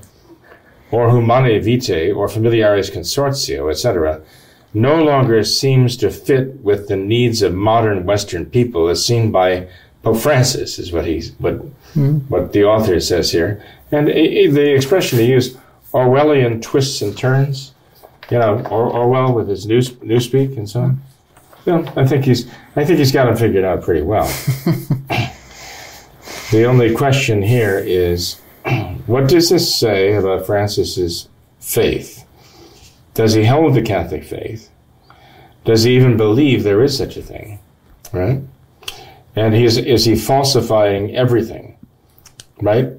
or 0.91 1.11
humanae 1.11 1.59
vitae, 1.59 2.13
or 2.13 2.29
familiaris 2.29 2.91
consortio, 2.91 3.71
etc., 3.71 4.21
no 4.75 5.03
longer 5.03 5.45
seems 5.45 5.97
to 5.99 6.11
fit 6.11 6.61
with 6.61 6.89
the 6.89 6.97
needs 6.97 7.43
of 7.43 7.55
modern 7.55 8.07
Western 8.07 8.47
people 8.47 8.89
as 8.89 9.05
seen 9.05 9.31
by 9.31 9.69
Pope 10.03 10.19
Francis, 10.19 10.79
is 10.79 10.93
what 10.93 11.07
he's 11.07 11.33
what 11.39 11.55
hmm. 11.95 12.19
what 12.29 12.53
the 12.53 12.65
author 12.65 12.99
says 13.01 13.31
here. 13.31 13.63
And 13.91 14.09
the 14.09 14.75
expression 14.75 15.19
he 15.19 15.27
used, 15.27 15.59
Orwellian 15.93 16.63
twists 16.63 17.03
and 17.03 17.17
turns, 17.17 17.73
you 18.31 18.39
know, 18.39 18.61
or, 18.71 18.91
Orwell 18.91 19.35
with 19.35 19.49
his 19.49 19.67
news 19.67 19.91
newspeak 19.91 20.57
and 20.57 20.69
so 20.69 20.81
on. 20.81 20.91
Hmm. 20.91 21.71
Well, 21.71 21.93
I 21.97 22.07
think 22.07 22.25
he's 22.25 22.49
I 22.75 22.85
think 22.85 22.99
he's 22.99 23.13
got 23.13 23.27
them 23.27 23.37
figured 23.37 23.65
out 23.65 23.83
pretty 23.83 24.03
well. 24.03 24.27
the 26.53 26.67
only 26.67 26.95
question 26.95 27.41
here 27.41 27.79
is, 27.79 28.39
what 29.07 29.27
does 29.27 29.49
this 29.49 29.75
say 29.75 30.13
about 30.13 30.45
Francis's 30.45 31.31
faith? 31.61 32.27
Does 33.15 33.33
he 33.33 33.45
hold 33.45 33.75
the 33.75 33.81
Catholic 33.81 34.23
faith? 34.23 34.69
Does 35.65 35.85
he 35.85 35.97
even 35.97 36.19
believe 36.19 36.63
there 36.63 36.83
is 36.83 36.97
such 36.97 37.17
a 37.17 37.23
thing? 37.23 37.59
Right? 38.13 38.43
And 39.35 39.55
he's, 39.55 39.79
is 39.79 40.05
he 40.05 40.15
falsifying 40.15 41.17
everything? 41.17 41.79
Right? 42.61 42.91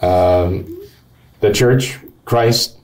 Um, 0.00 0.88
the 1.40 1.52
church, 1.52 1.98
Christ, 2.24 2.78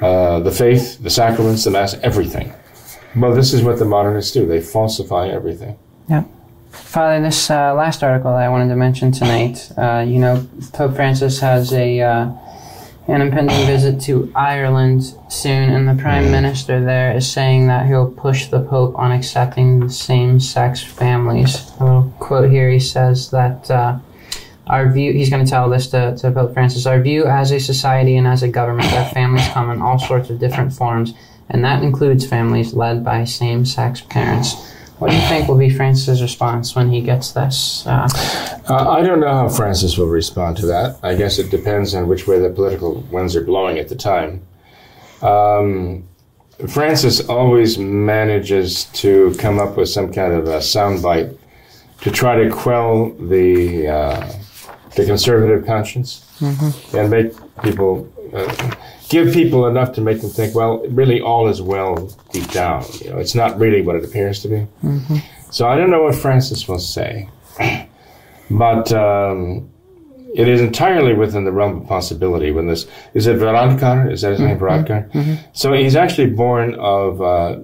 uh, 0.00 0.40
the 0.40 0.50
faith, 0.50 1.02
the 1.02 1.10
sacraments, 1.10 1.64
the 1.64 1.70
Mass, 1.70 1.94
everything. 2.02 2.54
Well, 3.14 3.34
this 3.34 3.52
is 3.52 3.62
what 3.62 3.78
the 3.78 3.84
modernists 3.84 4.32
do. 4.32 4.46
They 4.46 4.62
falsify 4.62 5.28
everything. 5.28 5.78
Yeah. 6.08 6.24
Father, 6.70 7.22
this 7.22 7.50
uh, 7.50 7.74
last 7.74 8.02
article 8.02 8.32
that 8.32 8.42
I 8.42 8.48
wanted 8.48 8.68
to 8.68 8.76
mention 8.76 9.12
tonight, 9.12 9.70
uh, 9.76 10.04
you 10.06 10.18
know, 10.18 10.46
Pope 10.72 10.94
Francis 10.94 11.40
has 11.40 11.72
a 11.72 12.00
uh, 12.00 12.30
an 13.08 13.22
impending 13.22 13.66
visit 13.66 14.00
to 14.02 14.30
Ireland 14.34 15.14
soon, 15.28 15.70
and 15.70 15.88
the 15.88 16.00
Prime 16.00 16.30
Minister 16.30 16.84
there 16.84 17.16
is 17.16 17.30
saying 17.30 17.68
that 17.68 17.86
he'll 17.86 18.10
push 18.10 18.48
the 18.48 18.60
Pope 18.60 18.94
on 18.96 19.12
accepting 19.12 19.88
same-sex 19.88 20.82
families. 20.82 21.70
A 21.80 21.84
little 21.84 22.14
quote 22.18 22.50
here: 22.50 22.70
He 22.70 22.80
says 22.80 23.30
that. 23.30 23.70
Uh, 23.70 23.98
our 24.66 24.92
view, 24.92 25.14
he's 25.14 25.30
going 25.30 25.42
to 25.42 25.50
tell 25.50 25.70
this 25.70 25.86
to, 25.88 26.14
to 26.18 26.30
Pope 26.30 26.52
Francis, 26.52 26.84
our 26.84 27.00
view 27.00 27.24
as 27.24 27.52
a 27.52 27.58
society 27.58 28.18
and 28.18 28.26
as 28.26 28.42
a 28.42 28.48
government 28.48 28.90
that 28.90 29.14
families 29.14 29.48
come 29.48 29.70
in 29.70 29.80
all 29.80 29.98
sorts 29.98 30.28
of 30.28 30.38
different 30.38 30.74
forms, 30.74 31.14
and 31.48 31.64
that 31.64 31.82
includes 31.82 32.26
families 32.26 32.74
led 32.74 33.02
by 33.02 33.24
same 33.24 33.64
sex 33.64 34.02
parents. 34.02 34.54
What 34.98 35.10
do 35.10 35.16
you 35.16 35.22
think 35.22 35.48
will 35.48 35.56
be 35.58 35.70
Francis' 35.70 36.20
response 36.20 36.74
when 36.74 36.90
he 36.90 37.00
gets 37.00 37.32
this? 37.32 37.86
Uh, 37.86 38.08
Uh, 38.68 38.90
I 38.90 39.02
don't 39.02 39.20
know 39.20 39.32
how 39.32 39.48
Francis 39.48 39.96
will 39.96 40.08
respond 40.08 40.56
to 40.58 40.66
that. 40.66 40.98
I 41.02 41.14
guess 41.14 41.38
it 41.38 41.50
depends 41.50 41.94
on 41.94 42.06
which 42.08 42.26
way 42.26 42.38
the 42.38 42.50
political 42.50 42.96
winds 43.10 43.34
are 43.34 43.42
blowing 43.44 43.78
at 43.78 43.88
the 43.88 43.94
time. 43.94 44.42
Um, 45.22 46.04
Francis 46.68 47.26
always 47.28 47.78
manages 47.78 48.84
to 49.02 49.34
come 49.38 49.58
up 49.58 49.76
with 49.76 49.88
some 49.88 50.12
kind 50.12 50.32
of 50.34 50.46
a 50.48 50.58
soundbite 50.58 51.36
to 52.02 52.10
try 52.10 52.36
to 52.42 52.50
quell 52.50 53.10
the 53.12 53.88
uh, 53.88 54.32
the 54.96 55.04
conservative 55.06 55.64
conscience 55.64 56.24
and 56.92 57.10
make 57.10 57.32
people 57.62 58.06
uh, 58.34 58.74
give 59.08 59.32
people 59.32 59.66
enough 59.66 59.92
to 59.94 60.00
make 60.00 60.20
them 60.20 60.30
think, 60.30 60.54
well, 60.54 60.78
really 60.88 61.20
all 61.20 61.48
is 61.48 61.60
well 61.62 62.10
deep 62.32 62.50
down. 62.50 62.84
You 63.00 63.10
know, 63.10 63.18
it's 63.18 63.34
not 63.34 63.58
really 63.58 63.82
what 63.82 63.96
it 63.96 64.04
appears 64.04 64.40
to 64.42 64.48
be. 64.48 64.66
So 65.50 65.66
I 65.68 65.76
don't 65.76 65.90
know 65.90 66.02
what 66.02 66.14
Francis 66.14 66.68
will 66.68 66.78
say. 66.78 67.28
But 68.50 68.90
um, 68.94 69.68
it 70.34 70.48
is 70.48 70.62
entirely 70.62 71.12
within 71.12 71.44
the 71.44 71.52
realm 71.52 71.82
of 71.82 71.86
possibility 71.86 72.50
when 72.50 72.66
this 72.66 72.86
is 73.12 73.26
it 73.26 73.36
Varadkar? 73.36 74.10
Is 74.10 74.22
that 74.22 74.30
his 74.30 74.40
name, 74.40 74.58
Varadkar? 74.58 75.38
So 75.52 75.74
he's 75.74 75.94
actually 75.96 76.30
born 76.30 76.74
of 76.76 77.20
uh, 77.20 77.58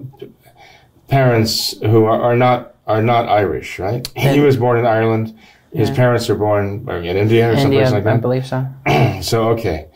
parents 1.09 1.75
who 1.81 2.05
are, 2.05 2.21
are 2.21 2.37
not 2.37 2.75
are 2.87 3.03
not 3.03 3.29
Irish, 3.29 3.79
right? 3.79 4.07
he 4.15 4.41
was 4.41 4.57
born 4.59 4.79
in 4.79 4.85
Ireland. 4.87 5.35
His 5.73 5.89
Yeah. 5.89 5.97
parents 5.97 6.29
are 6.31 6.35
born 6.35 6.87
in 6.89 7.05
India 7.17 7.49
or 7.49 7.53
India, 7.53 7.61
someplace 7.63 7.93
like 7.93 8.05
that. 8.05 8.15
I 8.15 8.17
believe 8.19 8.47
so. 8.47 8.67
So 9.23 9.49
okay, 9.51 9.87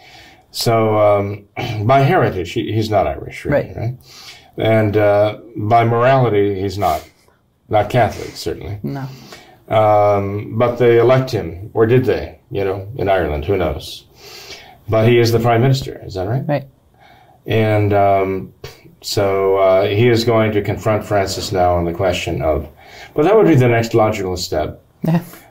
so 0.51 0.99
um, 0.99 1.47
by 1.87 2.01
heritage 2.01 2.53
he, 2.53 2.73
he's 2.73 2.91
not 2.91 3.07
Irish, 3.07 3.45
really, 3.45 3.69
Right. 3.69 3.77
right? 3.77 3.95
And 4.57 4.97
uh, 4.97 5.39
by 5.57 5.85
morality 5.85 6.61
he's 6.61 6.79
not, 6.79 7.09
not 7.69 7.91
Catholic 7.91 8.35
certainly. 8.37 8.79
No. 8.83 9.07
Um, 9.69 10.57
but 10.59 10.77
they 10.77 10.99
elect 10.99 11.31
him, 11.31 11.71
or 11.75 11.85
did 11.87 12.05
they? 12.07 12.39
You 12.51 12.65
know, 12.65 12.89
in 12.97 13.09
Ireland, 13.09 13.45
who 13.45 13.57
knows? 13.59 14.05
But 14.89 15.07
he 15.07 15.19
is 15.19 15.33
the 15.33 15.39
prime 15.41 15.61
minister. 15.61 16.01
Is 16.05 16.15
that 16.15 16.27
right? 16.27 16.43
Right. 16.49 16.65
And 17.47 17.93
um, 17.93 18.55
so 19.03 19.59
uh, 19.59 19.87
he 19.87 20.09
is 20.09 20.25
going 20.25 20.53
to 20.53 20.63
confront 20.63 21.05
Francis 21.05 21.53
now 21.53 21.75
on 21.77 21.85
the 21.85 21.93
question 21.93 22.41
of. 22.41 22.67
but 23.15 23.25
that 23.25 23.37
would 23.37 23.47
be 23.47 23.55
the 23.55 23.69
next 23.69 23.93
logical 23.95 24.37
step 24.39 24.83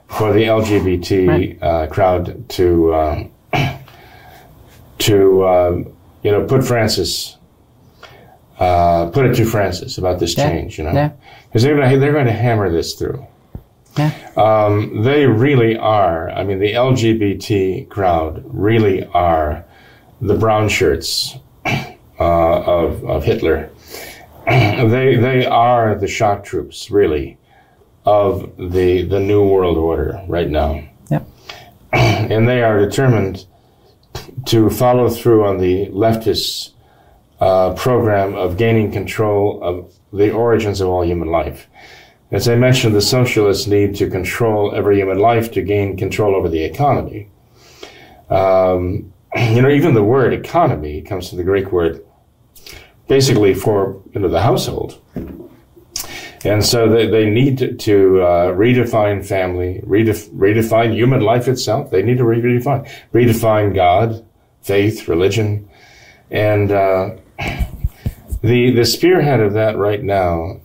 for 0.07 0.33
the 0.33 0.43
LGBT 0.45 1.27
Right. 1.27 1.57
uh, 1.61 1.87
crowd 1.87 2.49
to 2.49 2.95
um, 2.95 3.31
to 5.07 5.47
um, 5.47 5.93
you 6.23 6.31
know 6.31 6.45
put 6.45 6.63
Francis 6.63 7.37
uh, 8.59 9.09
put 9.11 9.25
it 9.25 9.35
to 9.35 9.45
Francis 9.45 9.97
about 9.97 10.19
this 10.19 10.35
Yeah. 10.37 10.49
change. 10.49 10.77
You 10.77 10.85
know, 10.85 10.91
Yeah. 10.93 11.11
because 11.47 11.63
they're 11.63 11.75
going 11.75 11.89
to 11.91 11.99
they're 11.99 12.13
going 12.13 12.25
to 12.25 12.31
hammer 12.31 12.71
this 12.71 12.93
through. 12.93 13.25
Yeah. 13.97 14.11
Um, 14.35 15.01
they 15.03 15.25
really 15.25 15.75
are. 15.77 16.29
I 16.29 16.43
mean, 16.43 16.59
the 16.59 16.73
LGBT 16.73 17.89
crowd 17.89 18.43
really 18.45 19.05
are 19.13 19.65
the 20.21 20.35
brown 20.35 20.69
shirts 20.69 21.37
uh, 21.65 21.83
of 22.19 23.03
of 23.05 23.23
Hitler. 23.23 23.69
they 24.47 25.15
they 25.17 25.45
are 25.45 25.95
the 25.95 26.07
shock 26.07 26.43
troops, 26.43 26.89
really, 26.91 27.37
of 28.05 28.49
the 28.57 29.01
the 29.03 29.19
new 29.19 29.43
world 29.47 29.77
order 29.77 30.21
right 30.27 30.49
now. 30.49 30.81
Yep. 31.09 31.27
and 31.93 32.47
they 32.47 32.61
are 32.63 32.79
determined 32.79 33.45
to 34.47 34.69
follow 34.69 35.09
through 35.09 35.45
on 35.45 35.57
the 35.57 35.87
leftists' 35.87 36.71
uh, 37.39 37.73
program 37.73 38.35
of 38.35 38.57
gaining 38.57 38.91
control 38.91 39.61
of 39.63 39.93
the 40.11 40.31
origins 40.31 40.81
of 40.81 40.87
all 40.89 41.05
human 41.05 41.29
life. 41.29 41.67
As 42.31 42.49
I 42.49 42.55
mentioned, 42.55 42.95
the 42.95 43.01
socialists 43.01 43.67
need 43.67 43.95
to 43.95 44.09
control 44.09 44.75
every 44.75 44.97
human 44.97 45.19
life 45.19 45.51
to 45.53 45.61
gain 45.61 45.95
control 45.95 46.35
over 46.35 46.49
the 46.49 46.63
economy. 46.63 47.29
Um, 48.29 49.13
you 49.35 49.61
know, 49.61 49.69
even 49.69 49.93
the 49.93 50.03
word 50.03 50.33
economy 50.33 51.01
comes 51.01 51.29
from 51.29 51.37
the 51.37 51.43
Greek 51.43 51.71
word 51.71 52.03
basically 53.07 53.53
for 53.53 54.01
you 54.13 54.19
know 54.19 54.27
the 54.27 54.41
household. 54.41 55.01
And 56.45 56.63
so 56.63 56.87
they, 56.87 57.07
they 57.07 57.29
need 57.29 57.57
to, 57.57 57.73
to 57.75 58.21
uh, 58.21 58.45
redefine 58.53 59.25
family, 59.25 59.81
redef, 59.85 60.29
redefine 60.29 60.93
human 60.93 61.21
life 61.21 61.47
itself. 61.47 61.89
They 61.89 62.03
need 62.03 62.19
to 62.19 62.25
re- 62.25 62.39
redefine, 62.39 62.87
redefine 63.11 63.73
God, 63.73 64.23
faith, 64.67 65.07
religion, 65.07 65.67
and 66.29 66.71
uh, 66.71 67.15
the 68.41 68.71
the 68.71 68.85
spearhead 68.85 69.39
of 69.39 69.53
that 69.53 69.77
right 69.77 70.03
now 70.03 70.59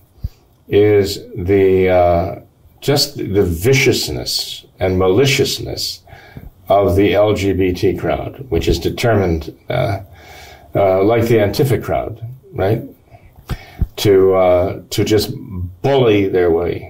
is 0.68 1.20
the 1.36 1.88
uh, 1.88 2.40
just 2.80 3.16
the 3.16 3.44
viciousness 3.44 4.66
and 4.80 4.98
maliciousness 4.98 6.03
of 6.68 6.96
the 6.96 7.12
LGBT 7.12 7.98
crowd, 7.98 8.46
which 8.50 8.68
is 8.68 8.78
determined, 8.78 9.57
uh, 9.68 10.00
uh, 10.74 11.03
like 11.03 11.24
the 11.24 11.36
Antifa 11.36 11.82
crowd, 11.82 12.26
right, 12.53 12.82
to 13.96 14.34
uh, 14.34 14.82
to 14.90 15.05
just 15.05 15.32
bully 15.82 16.28
their 16.28 16.50
way 16.50 16.88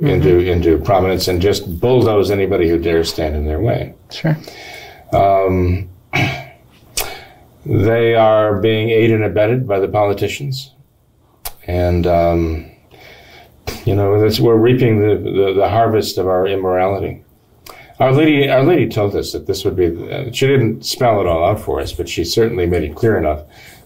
into 0.00 0.38
into 0.38 0.78
prominence 0.78 1.28
and 1.28 1.42
just 1.42 1.80
bulldoze 1.80 2.30
anybody 2.30 2.68
who 2.68 2.78
dares 2.78 3.10
stand 3.10 3.36
in 3.36 3.44
their 3.44 3.60
way. 3.60 3.94
Sure. 4.10 4.36
Um, 5.12 5.89
they 7.66 8.14
are 8.14 8.58
being 8.58 8.90
aided 8.90 9.16
and 9.16 9.24
abetted 9.24 9.66
by 9.68 9.78
the 9.78 9.88
politicians. 9.88 10.72
And, 11.66 12.06
um, 12.06 12.70
you 13.84 13.94
know, 13.94 14.10
we're 14.40 14.56
reaping 14.56 15.00
the, 15.00 15.16
the, 15.16 15.52
the, 15.54 15.68
harvest 15.68 16.18
of 16.18 16.26
our 16.26 16.46
immorality. 16.46 17.22
Our 17.98 18.12
lady, 18.12 18.48
our 18.48 18.64
lady 18.64 18.88
told 18.88 19.14
us 19.14 19.32
that 19.32 19.46
this 19.46 19.64
would 19.64 19.76
be, 19.76 19.86
uh, 20.10 20.32
she 20.32 20.46
didn't 20.46 20.86
spell 20.86 21.20
it 21.20 21.26
all 21.26 21.44
out 21.44 21.60
for 21.60 21.80
us, 21.80 21.92
but 21.92 22.08
she 22.08 22.24
certainly 22.24 22.66
made 22.66 22.82
it 22.82 22.96
clear 22.96 23.18
enough 23.18 23.44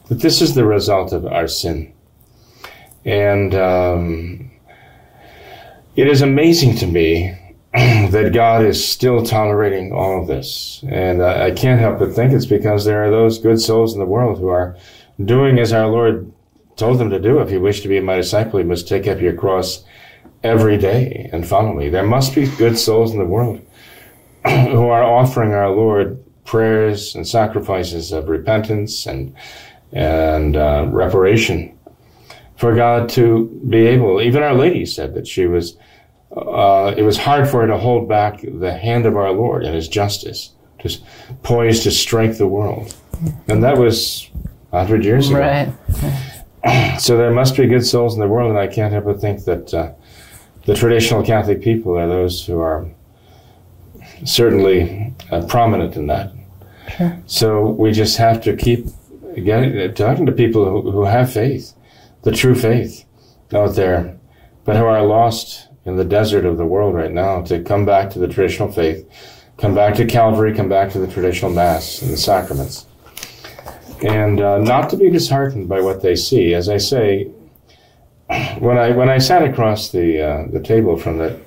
that 0.09 0.21
this 0.21 0.41
is 0.41 0.55
the 0.55 0.65
result 0.65 1.13
of 1.13 1.27
our 1.27 1.49
sin. 1.49 1.93
And 3.05 3.55
um, 3.55 4.51
it 5.97 6.07
is 6.07 6.23
amazing 6.23 6.77
to 6.77 6.87
me 6.87 7.37
that 8.11 8.33
God 8.33 8.65
is 8.65 8.89
still 8.89 9.25
tolerating 9.25 9.93
all 9.93 10.23
of 10.23 10.29
this. 10.29 10.85
And 10.89 11.21
I 11.25 11.51
can't 11.51 11.81
help 11.81 11.99
but 11.99 12.13
think 12.13 12.33
it's 12.33 12.47
because 12.47 12.85
there 12.85 13.05
are 13.05 13.11
those 13.11 13.39
good 13.41 13.61
souls 13.61 13.93
in 13.95 13.99
the 13.99 14.07
world 14.07 14.39
who 14.39 14.47
are 14.47 14.77
doing 15.25 15.59
as 15.59 15.73
our 15.73 15.89
Lord 15.89 16.33
told 16.77 17.01
them 17.01 17.11
to 17.11 17.19
do. 17.19 17.41
If 17.41 17.51
you 17.51 17.61
wish 17.61 17.81
to 17.81 17.89
be 17.89 17.99
my 17.99 18.15
disciple, 18.15 18.61
you 18.61 18.67
must 18.67 18.87
take 18.87 19.09
up 19.09 19.21
your 19.21 19.33
cross 19.33 19.85
every 20.45 20.79
day 20.79 21.29
and 21.33 21.49
follow 21.49 21.73
me. 21.73 21.89
There 21.89 22.07
must 22.07 22.37
be 22.37 22.47
good 22.47 22.79
souls 22.79 23.13
in 23.13 23.19
the 23.19 23.25
world 23.25 23.61
who 24.45 24.87
are 24.87 25.03
offering 25.03 25.53
our 25.53 25.71
Lord 25.71 26.23
prayers 26.45 27.17
and 27.17 27.27
sacrifices 27.27 28.13
of 28.13 28.29
repentance 28.29 29.05
and 29.07 29.35
and 29.93 30.57
uh, 30.57 30.87
reparation 30.91 31.77
for 32.57 32.77
God 32.77 33.09
to 33.11 33.47
be 33.69 33.87
able. 33.87 34.21
Even 34.23 34.45
Our 34.45 34.55
Lady 34.55 34.87
said 34.87 35.15
that 35.15 35.27
she 35.27 35.47
was. 35.47 35.77
Uh, 36.37 36.95
it 36.97 37.03
was 37.03 37.17
hard 37.17 37.49
for 37.49 37.61
her 37.61 37.67
to 37.67 37.79
hold 37.79 38.09
back 38.09 38.41
the 38.43 38.73
hand 38.73 39.07
of 39.07 39.17
our 39.17 39.33
Lord 39.33 39.65
and 39.65 39.75
His 39.75 39.89
justice, 39.89 40.53
just 40.79 41.05
poised 41.43 41.85
to 41.85 41.91
strike 41.91 42.37
the 42.37 42.49
world, 42.49 42.95
and 43.49 43.63
that 43.63 43.79
was 43.79 44.31
hundred 44.73 45.05
years 45.05 45.31
ago. 45.31 45.39
Right. 45.39 46.99
so 47.01 47.17
there 47.17 47.31
must 47.31 47.57
be 47.57 47.67
good 47.67 47.87
souls 47.87 48.15
in 48.15 48.21
the 48.21 48.27
world, 48.27 48.51
and 48.51 48.59
I 48.59 48.67
can't 48.67 48.93
help 48.93 49.05
but 49.05 49.21
think 49.21 49.45
that 49.45 49.73
uh, 49.73 49.93
the 50.67 50.75
traditional 50.75 51.23
Catholic 51.23 51.63
people 51.63 51.97
are 51.97 52.09
those 52.09 52.45
who 52.45 52.59
are 52.59 52.89
certainly 54.25 55.15
uh, 55.31 55.47
prominent 55.47 55.97
in 55.97 56.09
that. 56.09 56.33
Sure. 56.97 57.23
So 57.27 57.71
we 57.71 57.93
just 57.93 58.17
have 58.17 58.43
to 58.43 58.57
keep 58.57 58.87
again, 59.37 59.95
talking 59.95 60.27
to 60.27 60.33
people 60.33 60.65
who, 60.65 60.91
who 60.91 61.05
have 61.05 61.33
faith, 61.33 61.75
the 62.23 62.33
true 62.33 62.55
faith 62.55 63.05
out 63.53 63.75
there, 63.75 64.19
but 64.65 64.77
who 64.77 64.85
are 64.85 65.05
lost 65.05 65.69
in 65.85 65.97
the 65.97 66.05
desert 66.05 66.45
of 66.45 66.57
the 66.57 66.65
world 66.65 66.95
right 66.95 67.11
now 67.11 67.43
to 67.43 67.63
come 67.63 67.85
back 67.85 68.11
to 68.11 68.19
the 68.19 68.29
traditional 68.29 68.71
faith, 68.71 69.07
come 69.59 69.75
back 69.75 69.95
to 69.97 70.07
Calvary, 70.07 70.55
come 70.55 70.69
back 70.69 70.91
to 70.93 70.99
the 70.99 71.07
traditional 71.07 71.51
Mass 71.51 72.03
and 72.03 72.11
the 72.11 72.17
sacraments. 72.17 72.87
And 74.03 74.41
uh, 74.41 74.59
not 74.59 74.91
to 74.91 74.97
be 74.97 75.11
disheartened 75.11 75.69
by 75.69 75.81
what 75.81 76.03
they 76.03 76.17
see. 76.17 76.55
As 76.55 76.69
I 76.69 76.79
say, 76.79 77.25
when 78.59 78.79
I 78.79 78.91
when 78.91 79.09
I 79.09 79.19
sat 79.19 79.43
across 79.43 79.91
the 79.91 80.21
uh, 80.21 80.47
the 80.51 80.61
table 80.61 80.97
from 80.97 81.19
that 81.19 81.39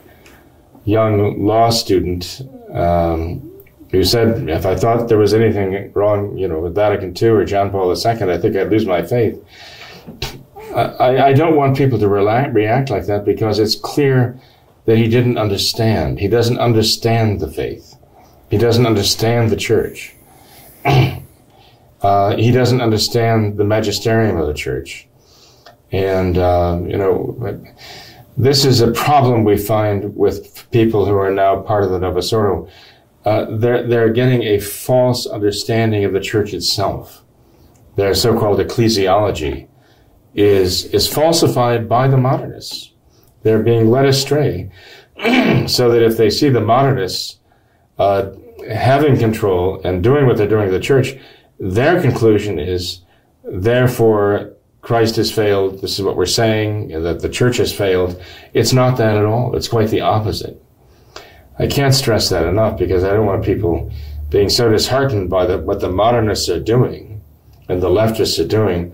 young 0.85 1.45
law 1.45 1.69
student 1.69 2.41
um, 2.71 3.51
who 3.91 4.03
said 4.03 4.49
if 4.49 4.65
I 4.65 4.75
thought 4.75 5.09
there 5.09 5.17
was 5.17 5.33
anything 5.33 5.91
wrong, 5.93 6.38
you 6.38 6.47
know, 6.47 6.59
with 6.59 6.75
Vatican 6.75 7.13
II 7.21 7.29
or 7.29 7.45
John 7.45 7.69
Paul 7.69 7.91
II, 7.91 8.31
I 8.31 8.38
think 8.38 8.55
I'd 8.55 8.69
lose 8.69 8.85
my 8.85 9.03
faith. 9.03 9.43
I, 10.78 11.30
I 11.30 11.34
don't 11.34 11.55
want 11.55 11.78
people 11.78 11.99
to 11.99 12.07
react 12.07 12.89
like 12.89 13.05
that 13.07 13.25
because 13.25 13.59
it's 13.59 13.75
clear 13.75 14.39
that 14.86 14.97
he 14.97 15.07
didn't 15.07 15.38
understand. 15.38 16.19
He 16.19 16.28
doesn't 16.28 16.59
understand 16.59 17.39
the 17.39 17.51
faith. 17.51 17.95
He 18.49 18.57
doesn't 18.57 18.86
understand 18.86 19.49
the 19.49 19.55
church. 19.55 20.15
uh, 20.86 22.36
he 22.38 22.51
doesn't 22.51 22.82
understand 22.82 23.57
the 23.57 23.65
magisterium 23.65 24.38
of 24.38 24.47
the 24.47 24.53
church. 24.53 25.07
And, 25.91 26.38
uh, 26.38 26.80
you 26.86 26.97
know, 26.97 27.59
this 28.38 28.63
is 28.63 28.82
a 28.82 28.91
problem 28.91 29.43
we 29.43 29.57
find 29.57 30.15
with 30.15 30.69
people 30.71 31.05
who 31.05 31.17
are 31.17 31.32
now 31.32 31.61
part 31.61 31.84
of 31.84 31.91
the 31.91 31.99
Novus 31.99 32.32
Ordo 32.32 32.69
uh, 33.28 33.45
they're, 33.57 33.86
they're 33.86 34.13
getting 34.13 34.43
a 34.43 34.57
false 34.57 35.28
understanding 35.28 36.05
of 36.05 36.13
the 36.13 36.19
church 36.21 36.53
itself. 36.53 37.25
Their 37.97 38.13
so-called 38.13 38.59
ecclesiology 38.59 39.66
is, 40.38 40.85
is 40.93 41.11
falsified 41.11 41.89
by 41.89 42.07
the 42.07 42.15
modernists. 42.15 42.93
They're 43.43 43.63
being 43.63 43.89
led 43.89 44.05
astray 44.05 44.71
so 45.67 45.91
that 45.91 46.03
if 46.03 46.15
they 46.15 46.29
see 46.29 46.49
the 46.49 46.61
modernists 46.61 47.39
uh, 47.97 48.31
having 48.69 49.17
control 49.17 49.81
and 49.83 50.03
doing 50.03 50.27
what 50.27 50.38
they're 50.38 50.47
doing 50.47 50.67
to 50.67 50.71
the 50.71 50.79
church, 50.79 51.17
their 51.59 51.99
conclusion 51.99 52.59
is, 52.59 53.01
therefore, 53.43 54.53
Christ 54.81 55.15
has 55.15 55.31
failed. 55.31 55.81
This 55.81 55.97
is 55.97 56.05
what 56.05 56.15
we're 56.15 56.27
saying, 56.27 56.89
that 56.89 57.21
the 57.21 57.29
church 57.29 57.57
has 57.57 57.73
failed. 57.73 58.21
It's 58.53 58.73
not 58.73 58.97
that 58.97 59.17
at 59.17 59.25
all. 59.25 59.55
It's 59.55 59.67
quite 59.67 59.89
the 59.89 60.01
opposite. 60.01 60.61
I 61.57 61.65
can't 61.65 61.95
stress 61.95 62.29
that 62.29 62.45
enough 62.45 62.77
because 62.77 63.03
I 63.03 63.11
don't 63.11 63.25
want 63.25 63.43
people 63.43 63.91
being 64.29 64.49
so 64.49 64.69
disheartened 64.69 65.31
by 65.31 65.47
the, 65.47 65.57
what 65.57 65.79
the 65.79 65.89
modernists 65.89 66.47
are 66.47 66.59
doing 66.59 67.21
and 67.67 67.81
the 67.81 67.89
leftists 67.89 68.39
are 68.43 68.47
doing 68.47 68.93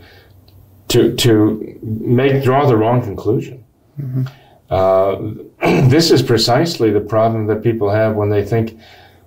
to 0.93 1.15
to 1.15 1.79
make 1.81 2.43
draw 2.43 2.65
the 2.65 2.77
wrong 2.77 3.01
conclusion. 3.01 3.63
Mm-hmm. 3.99 4.25
Uh, 4.69 5.87
this 5.89 6.11
is 6.11 6.21
precisely 6.21 6.91
the 6.91 7.01
problem 7.01 7.47
that 7.47 7.61
people 7.61 7.89
have 7.89 8.15
when 8.15 8.29
they 8.29 8.45
think 8.45 8.79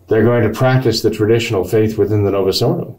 they're 0.08 0.24
going 0.24 0.44
to 0.44 0.56
practice 0.56 1.02
the 1.02 1.10
traditional 1.10 1.64
faith 1.64 1.98
within 1.98 2.24
the 2.24 2.30
Novus 2.30 2.62
Ordo. 2.62 2.98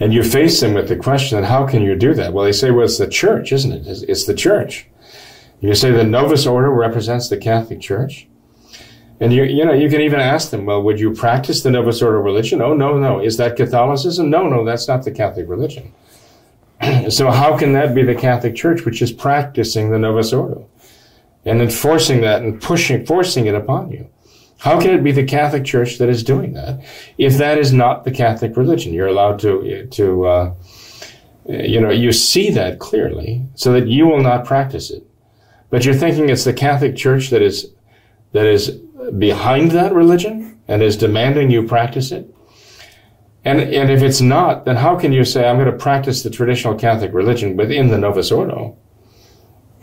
And 0.00 0.12
you 0.12 0.24
face 0.24 0.60
them 0.60 0.74
with 0.74 0.88
the 0.88 0.96
question, 0.96 1.44
how 1.44 1.66
can 1.66 1.82
you 1.82 1.94
do 1.94 2.14
that? 2.14 2.32
Well, 2.32 2.44
they 2.44 2.52
say, 2.52 2.70
well, 2.70 2.86
it's 2.86 2.98
the 2.98 3.06
church, 3.06 3.52
isn't 3.52 3.70
it? 3.70 3.86
It's, 3.86 4.02
it's 4.02 4.24
the 4.24 4.34
church. 4.34 4.88
You 5.60 5.74
say 5.74 5.90
the 5.90 6.04
Novus 6.04 6.46
Ordo 6.46 6.70
represents 6.70 7.28
the 7.28 7.36
Catholic 7.36 7.80
Church. 7.80 8.26
And 9.20 9.30
you, 9.30 9.44
you 9.44 9.62
know, 9.66 9.74
you 9.74 9.90
can 9.90 10.00
even 10.00 10.18
ask 10.18 10.50
them, 10.50 10.64
well, 10.64 10.82
would 10.82 10.98
you 10.98 11.12
practice 11.12 11.62
the 11.62 11.70
Novus 11.70 12.00
Ordo 12.00 12.18
religion? 12.18 12.62
Oh, 12.62 12.72
no, 12.72 12.98
no. 12.98 13.20
Is 13.20 13.36
that 13.36 13.56
Catholicism? 13.56 14.30
No, 14.30 14.48
no, 14.48 14.64
that's 14.64 14.88
not 14.88 15.04
the 15.04 15.10
Catholic 15.10 15.46
religion. 15.46 15.92
so 17.10 17.30
how 17.30 17.56
can 17.56 17.72
that 17.74 17.94
be 17.94 18.02
the 18.02 18.14
Catholic 18.14 18.54
Church, 18.54 18.84
which 18.84 19.02
is 19.02 19.12
practicing 19.12 19.90
the 19.90 19.98
Novus 19.98 20.32
Ordo 20.32 20.68
and 21.44 21.60
enforcing 21.60 22.20
that 22.22 22.42
and 22.42 22.60
pushing, 22.60 23.04
forcing 23.04 23.46
it 23.46 23.54
upon 23.54 23.90
you? 23.90 24.08
How 24.58 24.78
can 24.78 24.90
it 24.90 25.02
be 25.02 25.12
the 25.12 25.24
Catholic 25.24 25.64
Church 25.64 25.98
that 25.98 26.10
is 26.10 26.22
doing 26.22 26.52
that 26.52 26.84
if 27.16 27.38
that 27.38 27.56
is 27.56 27.72
not 27.72 28.04
the 28.04 28.10
Catholic 28.10 28.56
religion? 28.56 28.92
You're 28.92 29.08
allowed 29.08 29.38
to, 29.40 29.86
to, 29.86 30.26
uh, 30.26 30.54
you 31.46 31.80
know, 31.80 31.90
you 31.90 32.12
see 32.12 32.50
that 32.50 32.78
clearly 32.78 33.46
so 33.54 33.72
that 33.72 33.86
you 33.86 34.06
will 34.06 34.20
not 34.20 34.44
practice 34.44 34.90
it. 34.90 35.02
But 35.70 35.84
you're 35.84 35.94
thinking 35.94 36.28
it's 36.28 36.44
the 36.44 36.52
Catholic 36.52 36.94
Church 36.94 37.30
that 37.30 37.40
is, 37.40 37.72
that 38.32 38.44
is 38.44 38.70
behind 39.18 39.70
that 39.70 39.94
religion 39.94 40.60
and 40.68 40.82
is 40.82 40.96
demanding 40.96 41.50
you 41.50 41.66
practice 41.66 42.12
it? 42.12 42.32
And, 43.44 43.60
and 43.60 43.90
if 43.90 44.02
it's 44.02 44.20
not, 44.20 44.64
then 44.64 44.76
how 44.76 44.98
can 44.98 45.12
you 45.12 45.24
say, 45.24 45.48
I'm 45.48 45.56
going 45.56 45.70
to 45.70 45.76
practice 45.76 46.22
the 46.22 46.30
traditional 46.30 46.74
Catholic 46.74 47.12
religion 47.14 47.56
within 47.56 47.88
the 47.88 47.98
Novus 47.98 48.30
Ordo? 48.30 48.76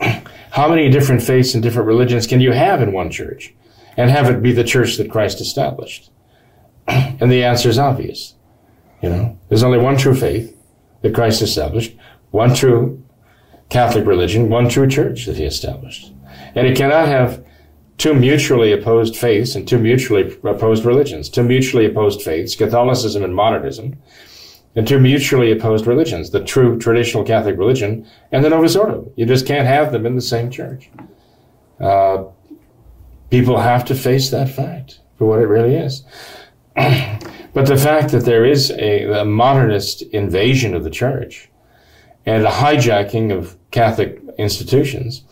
How 0.50 0.68
many 0.68 0.88
different 0.88 1.22
faiths 1.22 1.54
and 1.54 1.62
different 1.62 1.88
religions 1.88 2.26
can 2.26 2.40
you 2.40 2.52
have 2.52 2.80
in 2.80 2.92
one 2.92 3.10
church 3.10 3.54
and 3.96 4.10
have 4.10 4.30
it 4.30 4.42
be 4.42 4.52
the 4.52 4.64
church 4.64 4.96
that 4.96 5.10
Christ 5.10 5.40
established? 5.40 6.10
and 6.88 7.30
the 7.30 7.44
answer 7.44 7.68
is 7.68 7.78
obvious. 7.78 8.34
You 9.02 9.10
know, 9.10 9.38
there's 9.48 9.62
only 9.62 9.78
one 9.78 9.96
true 9.96 10.14
faith 10.14 10.56
that 11.02 11.14
Christ 11.14 11.42
established, 11.42 11.96
one 12.30 12.54
true 12.54 13.04
Catholic 13.68 14.06
religion, 14.06 14.48
one 14.48 14.68
true 14.68 14.88
church 14.88 15.26
that 15.26 15.36
he 15.36 15.44
established. 15.44 16.12
And 16.54 16.66
it 16.66 16.76
cannot 16.76 17.08
have 17.08 17.44
two 17.98 18.14
mutually 18.14 18.72
opposed 18.72 19.16
faiths 19.16 19.54
and 19.54 19.66
two 19.66 19.78
mutually 19.78 20.36
opposed 20.44 20.84
religions, 20.84 21.28
two 21.28 21.42
mutually 21.42 21.84
opposed 21.84 22.22
faiths, 22.22 22.54
Catholicism 22.54 23.24
and 23.24 23.34
modernism, 23.34 23.96
and 24.76 24.86
two 24.86 25.00
mutually 25.00 25.50
opposed 25.50 25.86
religions, 25.86 26.30
the 26.30 26.42
true 26.42 26.78
traditional 26.78 27.24
Catholic 27.24 27.58
religion 27.58 28.06
and 28.30 28.44
the 28.44 28.50
Novus 28.50 28.76
Ordo. 28.76 29.10
You 29.16 29.26
just 29.26 29.46
can't 29.46 29.66
have 29.66 29.90
them 29.90 30.06
in 30.06 30.14
the 30.14 30.22
same 30.22 30.50
church. 30.50 30.88
Uh, 31.80 32.24
people 33.30 33.58
have 33.58 33.84
to 33.86 33.94
face 33.94 34.30
that 34.30 34.48
fact 34.48 35.00
for 35.16 35.26
what 35.26 35.40
it 35.40 35.46
really 35.46 35.74
is. 35.74 36.04
but 36.76 37.66
the 37.66 37.76
fact 37.76 38.12
that 38.12 38.24
there 38.24 38.44
is 38.44 38.70
a, 38.70 39.20
a 39.20 39.24
modernist 39.24 40.02
invasion 40.02 40.74
of 40.74 40.84
the 40.84 40.90
church 40.90 41.50
and 42.24 42.46
a 42.46 42.50
hijacking 42.50 43.36
of 43.36 43.56
Catholic 43.72 44.22
institutions 44.38 45.24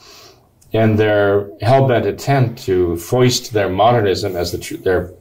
and 0.76 0.98
their 0.98 1.48
hell-bent 1.62 2.06
attempt 2.06 2.62
to 2.64 2.96
foist 2.98 3.52
their 3.52 3.70
modernism 3.70 4.36
as 4.36 4.52
the 4.52 4.58
tr- 4.58 4.76
their 4.76 5.12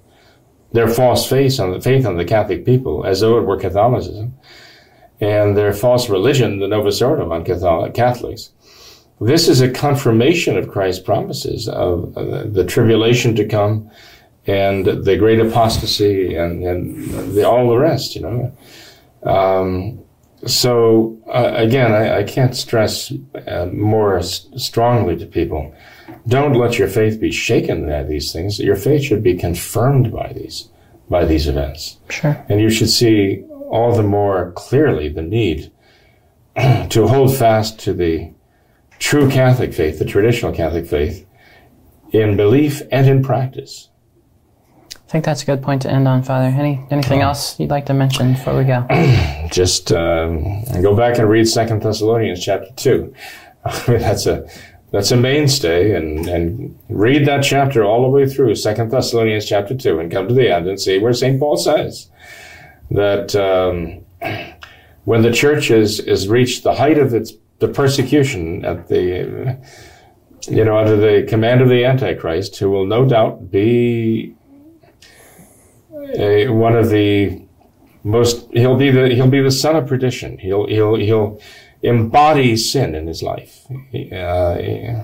their 0.73 0.89
false 0.89 1.29
faith 1.29 1.59
on 1.59 1.71
the 1.71 1.79
faith 1.79 2.05
on 2.05 2.17
the 2.17 2.25
Catholic 2.25 2.65
people 2.65 3.05
as 3.05 3.21
though 3.21 3.37
it 3.37 3.45
were 3.45 3.57
Catholicism, 3.57 4.33
and 5.21 5.55
their 5.55 5.73
false 5.73 6.09
religion, 6.09 6.59
the 6.59 6.67
Novus 6.67 7.01
Ordo, 7.01 7.31
on 7.31 7.45
Catholic, 7.45 7.93
Catholics. 7.93 8.51
This 9.21 9.47
is 9.47 9.61
a 9.61 9.71
confirmation 9.71 10.57
of 10.57 10.67
Christ's 10.67 11.01
promises 11.01 11.69
of 11.69 12.17
uh, 12.17 12.43
the 12.47 12.65
tribulation 12.65 13.33
to 13.35 13.47
come 13.47 13.89
and 14.45 14.85
the 14.85 15.15
great 15.17 15.39
apostasy 15.39 16.35
and, 16.35 16.63
and 16.63 17.33
the, 17.33 17.47
all 17.47 17.69
the 17.69 17.77
rest, 17.77 18.15
you 18.15 18.21
know. 18.21 18.57
Um, 19.23 20.04
so 20.45 21.17
uh, 21.27 21.51
again, 21.55 21.91
I, 21.91 22.19
I, 22.19 22.23
can't 22.23 22.55
stress 22.55 23.11
uh, 23.47 23.67
more 23.73 24.17
s- 24.19 24.47
strongly 24.57 25.15
to 25.17 25.25
people: 25.25 25.73
don't 26.27 26.53
let 26.53 26.77
your 26.77 26.87
faith 26.87 27.19
be 27.19 27.31
shaken 27.31 27.87
by 27.87 28.03
these 28.03 28.31
things. 28.31 28.59
Your 28.59 28.75
faith 28.75 29.03
should 29.03 29.23
be 29.23 29.35
confirmed 29.35 30.11
by 30.11 30.33
these 30.33 30.69
by 31.09 31.25
these 31.25 31.47
events. 31.47 31.97
Sure. 32.09 32.43
And 32.49 32.59
you 32.59 32.69
should 32.69 32.89
see 32.89 33.43
all 33.69 33.95
the 33.95 34.03
more 34.03 34.51
clearly 34.51 35.09
the 35.09 35.21
need 35.21 35.71
to 36.55 37.07
hold 37.07 37.35
fast 37.35 37.79
to 37.79 37.93
the 37.93 38.31
true 38.99 39.29
Catholic 39.29 39.73
faith, 39.73 39.99
the 39.99 40.05
traditional 40.05 40.51
Catholic 40.51 40.87
faith, 40.87 41.25
in 42.11 42.37
belief 42.37 42.81
and 42.91 43.07
in 43.07 43.23
practice. 43.23 43.89
I 45.07 45.11
think 45.11 45.23
that's 45.23 45.43
a 45.43 45.45
good 45.45 45.61
point 45.61 45.83
to 45.83 45.91
end 45.91 46.07
on, 46.07 46.23
Father. 46.23 46.47
Any 46.47 46.83
anything 46.89 47.21
else 47.21 47.59
you'd 47.59 47.69
like 47.69 47.85
to 47.85 47.93
mention 47.93 48.33
before 48.33 48.57
we 48.57 48.63
go? 48.63 48.87
Just 49.51 49.91
um, 49.91 50.63
go 50.81 50.95
back 50.95 51.19
and 51.19 51.29
read 51.29 51.47
Second 51.47 51.83
Thessalonians 51.83 52.43
chapter 52.43 52.71
two. 52.75 53.13
I 53.63 53.83
mean, 53.87 53.99
that's 53.99 54.25
a 54.25 54.49
that's 54.91 55.11
a 55.11 55.17
mainstay, 55.17 55.95
and 55.95 56.27
and 56.27 56.79
read 56.89 57.27
that 57.27 57.43
chapter 57.43 57.83
all 57.83 58.01
the 58.01 58.09
way 58.09 58.27
through 58.27 58.55
Second 58.55 58.89
Thessalonians 58.89 59.45
chapter 59.45 59.75
two, 59.75 59.99
and 59.99 60.11
come 60.11 60.27
to 60.27 60.33
the 60.33 60.51
end 60.51 60.67
and 60.67 60.81
see 60.81 60.97
where 60.97 61.13
Saint 61.13 61.39
Paul 61.39 61.57
says 61.57 62.09
that 62.89 63.35
um, 63.35 64.03
when 65.03 65.21
the 65.21 65.31
church 65.31 65.69
is 65.69 65.99
is 65.99 66.27
reached 66.27 66.63
the 66.63 66.73
height 66.73 66.97
of 66.97 67.13
its 67.13 67.33
the 67.59 67.67
persecution 67.67 68.65
at 68.65 68.87
the 68.87 69.59
you 70.47 70.65
know 70.65 70.77
under 70.77 70.95
the 70.97 71.27
command 71.29 71.61
of 71.61 71.69
the 71.69 71.85
Antichrist, 71.85 72.57
who 72.57 72.71
will 72.71 72.87
no 72.87 73.05
doubt 73.05 73.51
be 73.51 74.34
a, 76.17 76.47
one 76.49 76.75
of 76.75 76.89
the 76.89 77.41
most 78.03 78.47
he'll 78.53 78.77
be 78.77 78.91
the 78.91 79.09
he'll 79.09 79.27
be 79.27 79.41
the 79.41 79.51
son 79.51 79.75
of 79.75 79.87
perdition. 79.87 80.37
He'll 80.37 80.67
he'll 80.67 80.95
he'll 80.95 81.41
embody 81.81 82.55
sin 82.55 82.95
in 82.95 83.07
his 83.07 83.23
life. 83.23 83.65
Uh, 84.11 85.03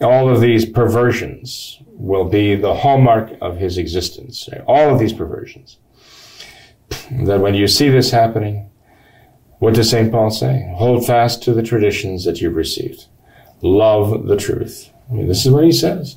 all 0.00 0.28
of 0.28 0.40
these 0.40 0.66
perversions 0.66 1.80
will 1.86 2.24
be 2.24 2.56
the 2.56 2.74
hallmark 2.74 3.32
of 3.40 3.58
his 3.58 3.78
existence. 3.78 4.48
All 4.66 4.92
of 4.92 4.98
these 4.98 5.12
perversions. 5.12 5.78
That 7.10 7.40
when 7.40 7.54
you 7.54 7.68
see 7.68 7.88
this 7.88 8.10
happening, 8.10 8.70
what 9.58 9.74
does 9.74 9.90
St. 9.90 10.10
Paul 10.10 10.30
say? 10.30 10.72
Hold 10.76 11.06
fast 11.06 11.42
to 11.44 11.54
the 11.54 11.62
traditions 11.62 12.24
that 12.24 12.40
you've 12.40 12.56
received. 12.56 13.06
Love 13.62 14.26
the 14.26 14.36
truth. 14.36 14.90
I 15.08 15.14
mean, 15.14 15.28
this 15.28 15.46
is 15.46 15.52
what 15.52 15.64
he 15.64 15.72
says. 15.72 16.16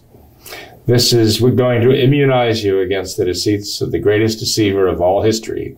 This 0.86 1.14
is 1.14 1.42
we're 1.42 1.52
going 1.52 1.82
to 1.82 1.92
immunize 1.92 2.64
you 2.64 2.80
against 2.80 3.18
the 3.18 3.26
deceits 3.26 3.82
of 3.82 3.92
the 3.92 3.98
greatest 3.98 4.38
deceiver 4.38 4.88
of 4.88 5.02
all 5.02 5.24
history, 5.24 5.76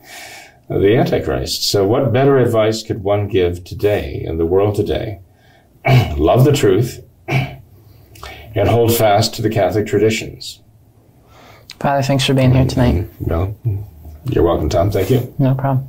the 0.70 0.98
Antichrist. 0.98 1.64
So, 1.64 1.88
what 1.88 2.12
better 2.12 2.38
advice 2.38 2.84
could 2.84 3.04
one 3.04 3.30
give 3.30 3.64
today 3.64 4.22
in 4.26 4.38
the 4.38 4.46
world 4.46 4.76
today? 4.76 5.22
Love 6.18 6.44
the 6.44 6.52
truth 6.52 7.06
and 7.28 8.68
hold 8.68 8.94
fast 8.94 9.34
to 9.36 9.42
the 9.42 9.50
Catholic 9.50 9.88
traditions. 9.88 10.62
Father, 11.80 12.02
thanks 12.02 12.26
for 12.26 12.34
being 12.34 12.54
here 12.54 12.66
tonight. 12.66 12.96
Mm-hmm. 12.96 13.30
Well, 13.30 13.58
you're 14.30 14.44
welcome, 14.44 14.68
Tom. 14.68 14.92
Thank 14.92 15.10
you. 15.10 15.34
No 15.40 15.56
problem. 15.56 15.88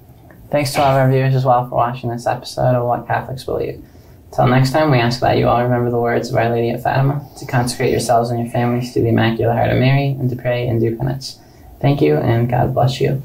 Thanks 0.51 0.73
to 0.75 0.83
all 0.83 0.93
of 0.93 0.97
our 0.97 1.11
viewers 1.11 1.35
as 1.35 1.45
well 1.45 1.69
for 1.69 1.75
watching 1.75 2.11
this 2.11 2.27
episode 2.27 2.77
of 2.77 2.87
What 2.87 3.09
Catholics 3.09 3.43
Believe. 3.43 3.85
Till 4.35 4.47
next 4.47 4.73
time, 4.73 4.91
we 4.91 4.99
ask 4.99 5.21
that 5.21 5.39
you 5.39 5.49
all 5.49 5.63
remember 5.63 5.91
the 5.91 5.99
words 5.99 6.31
of 6.31 6.37
Our 6.37 6.51
Lady 6.51 6.71
at 6.71 6.83
Fatima, 6.83 7.27
to 7.39 7.47
consecrate 7.47 7.91
yourselves 7.91 8.31
and 8.31 8.39
your 8.39 8.51
families 8.51 8.93
to 8.93 9.01
the 9.01 9.09
Immaculate 9.09 9.57
Heart 9.57 9.71
of 9.71 9.79
Mary, 9.79 10.09
and 10.09 10.29
to 10.31 10.37
pray 10.37 10.69
and 10.69 10.81
do 10.81 10.97
penance. 10.97 11.39
Thank 11.81 12.01
you, 12.01 12.17
and 12.17 12.49
God 12.49 12.75
bless 12.75 13.01
you. 13.01 13.23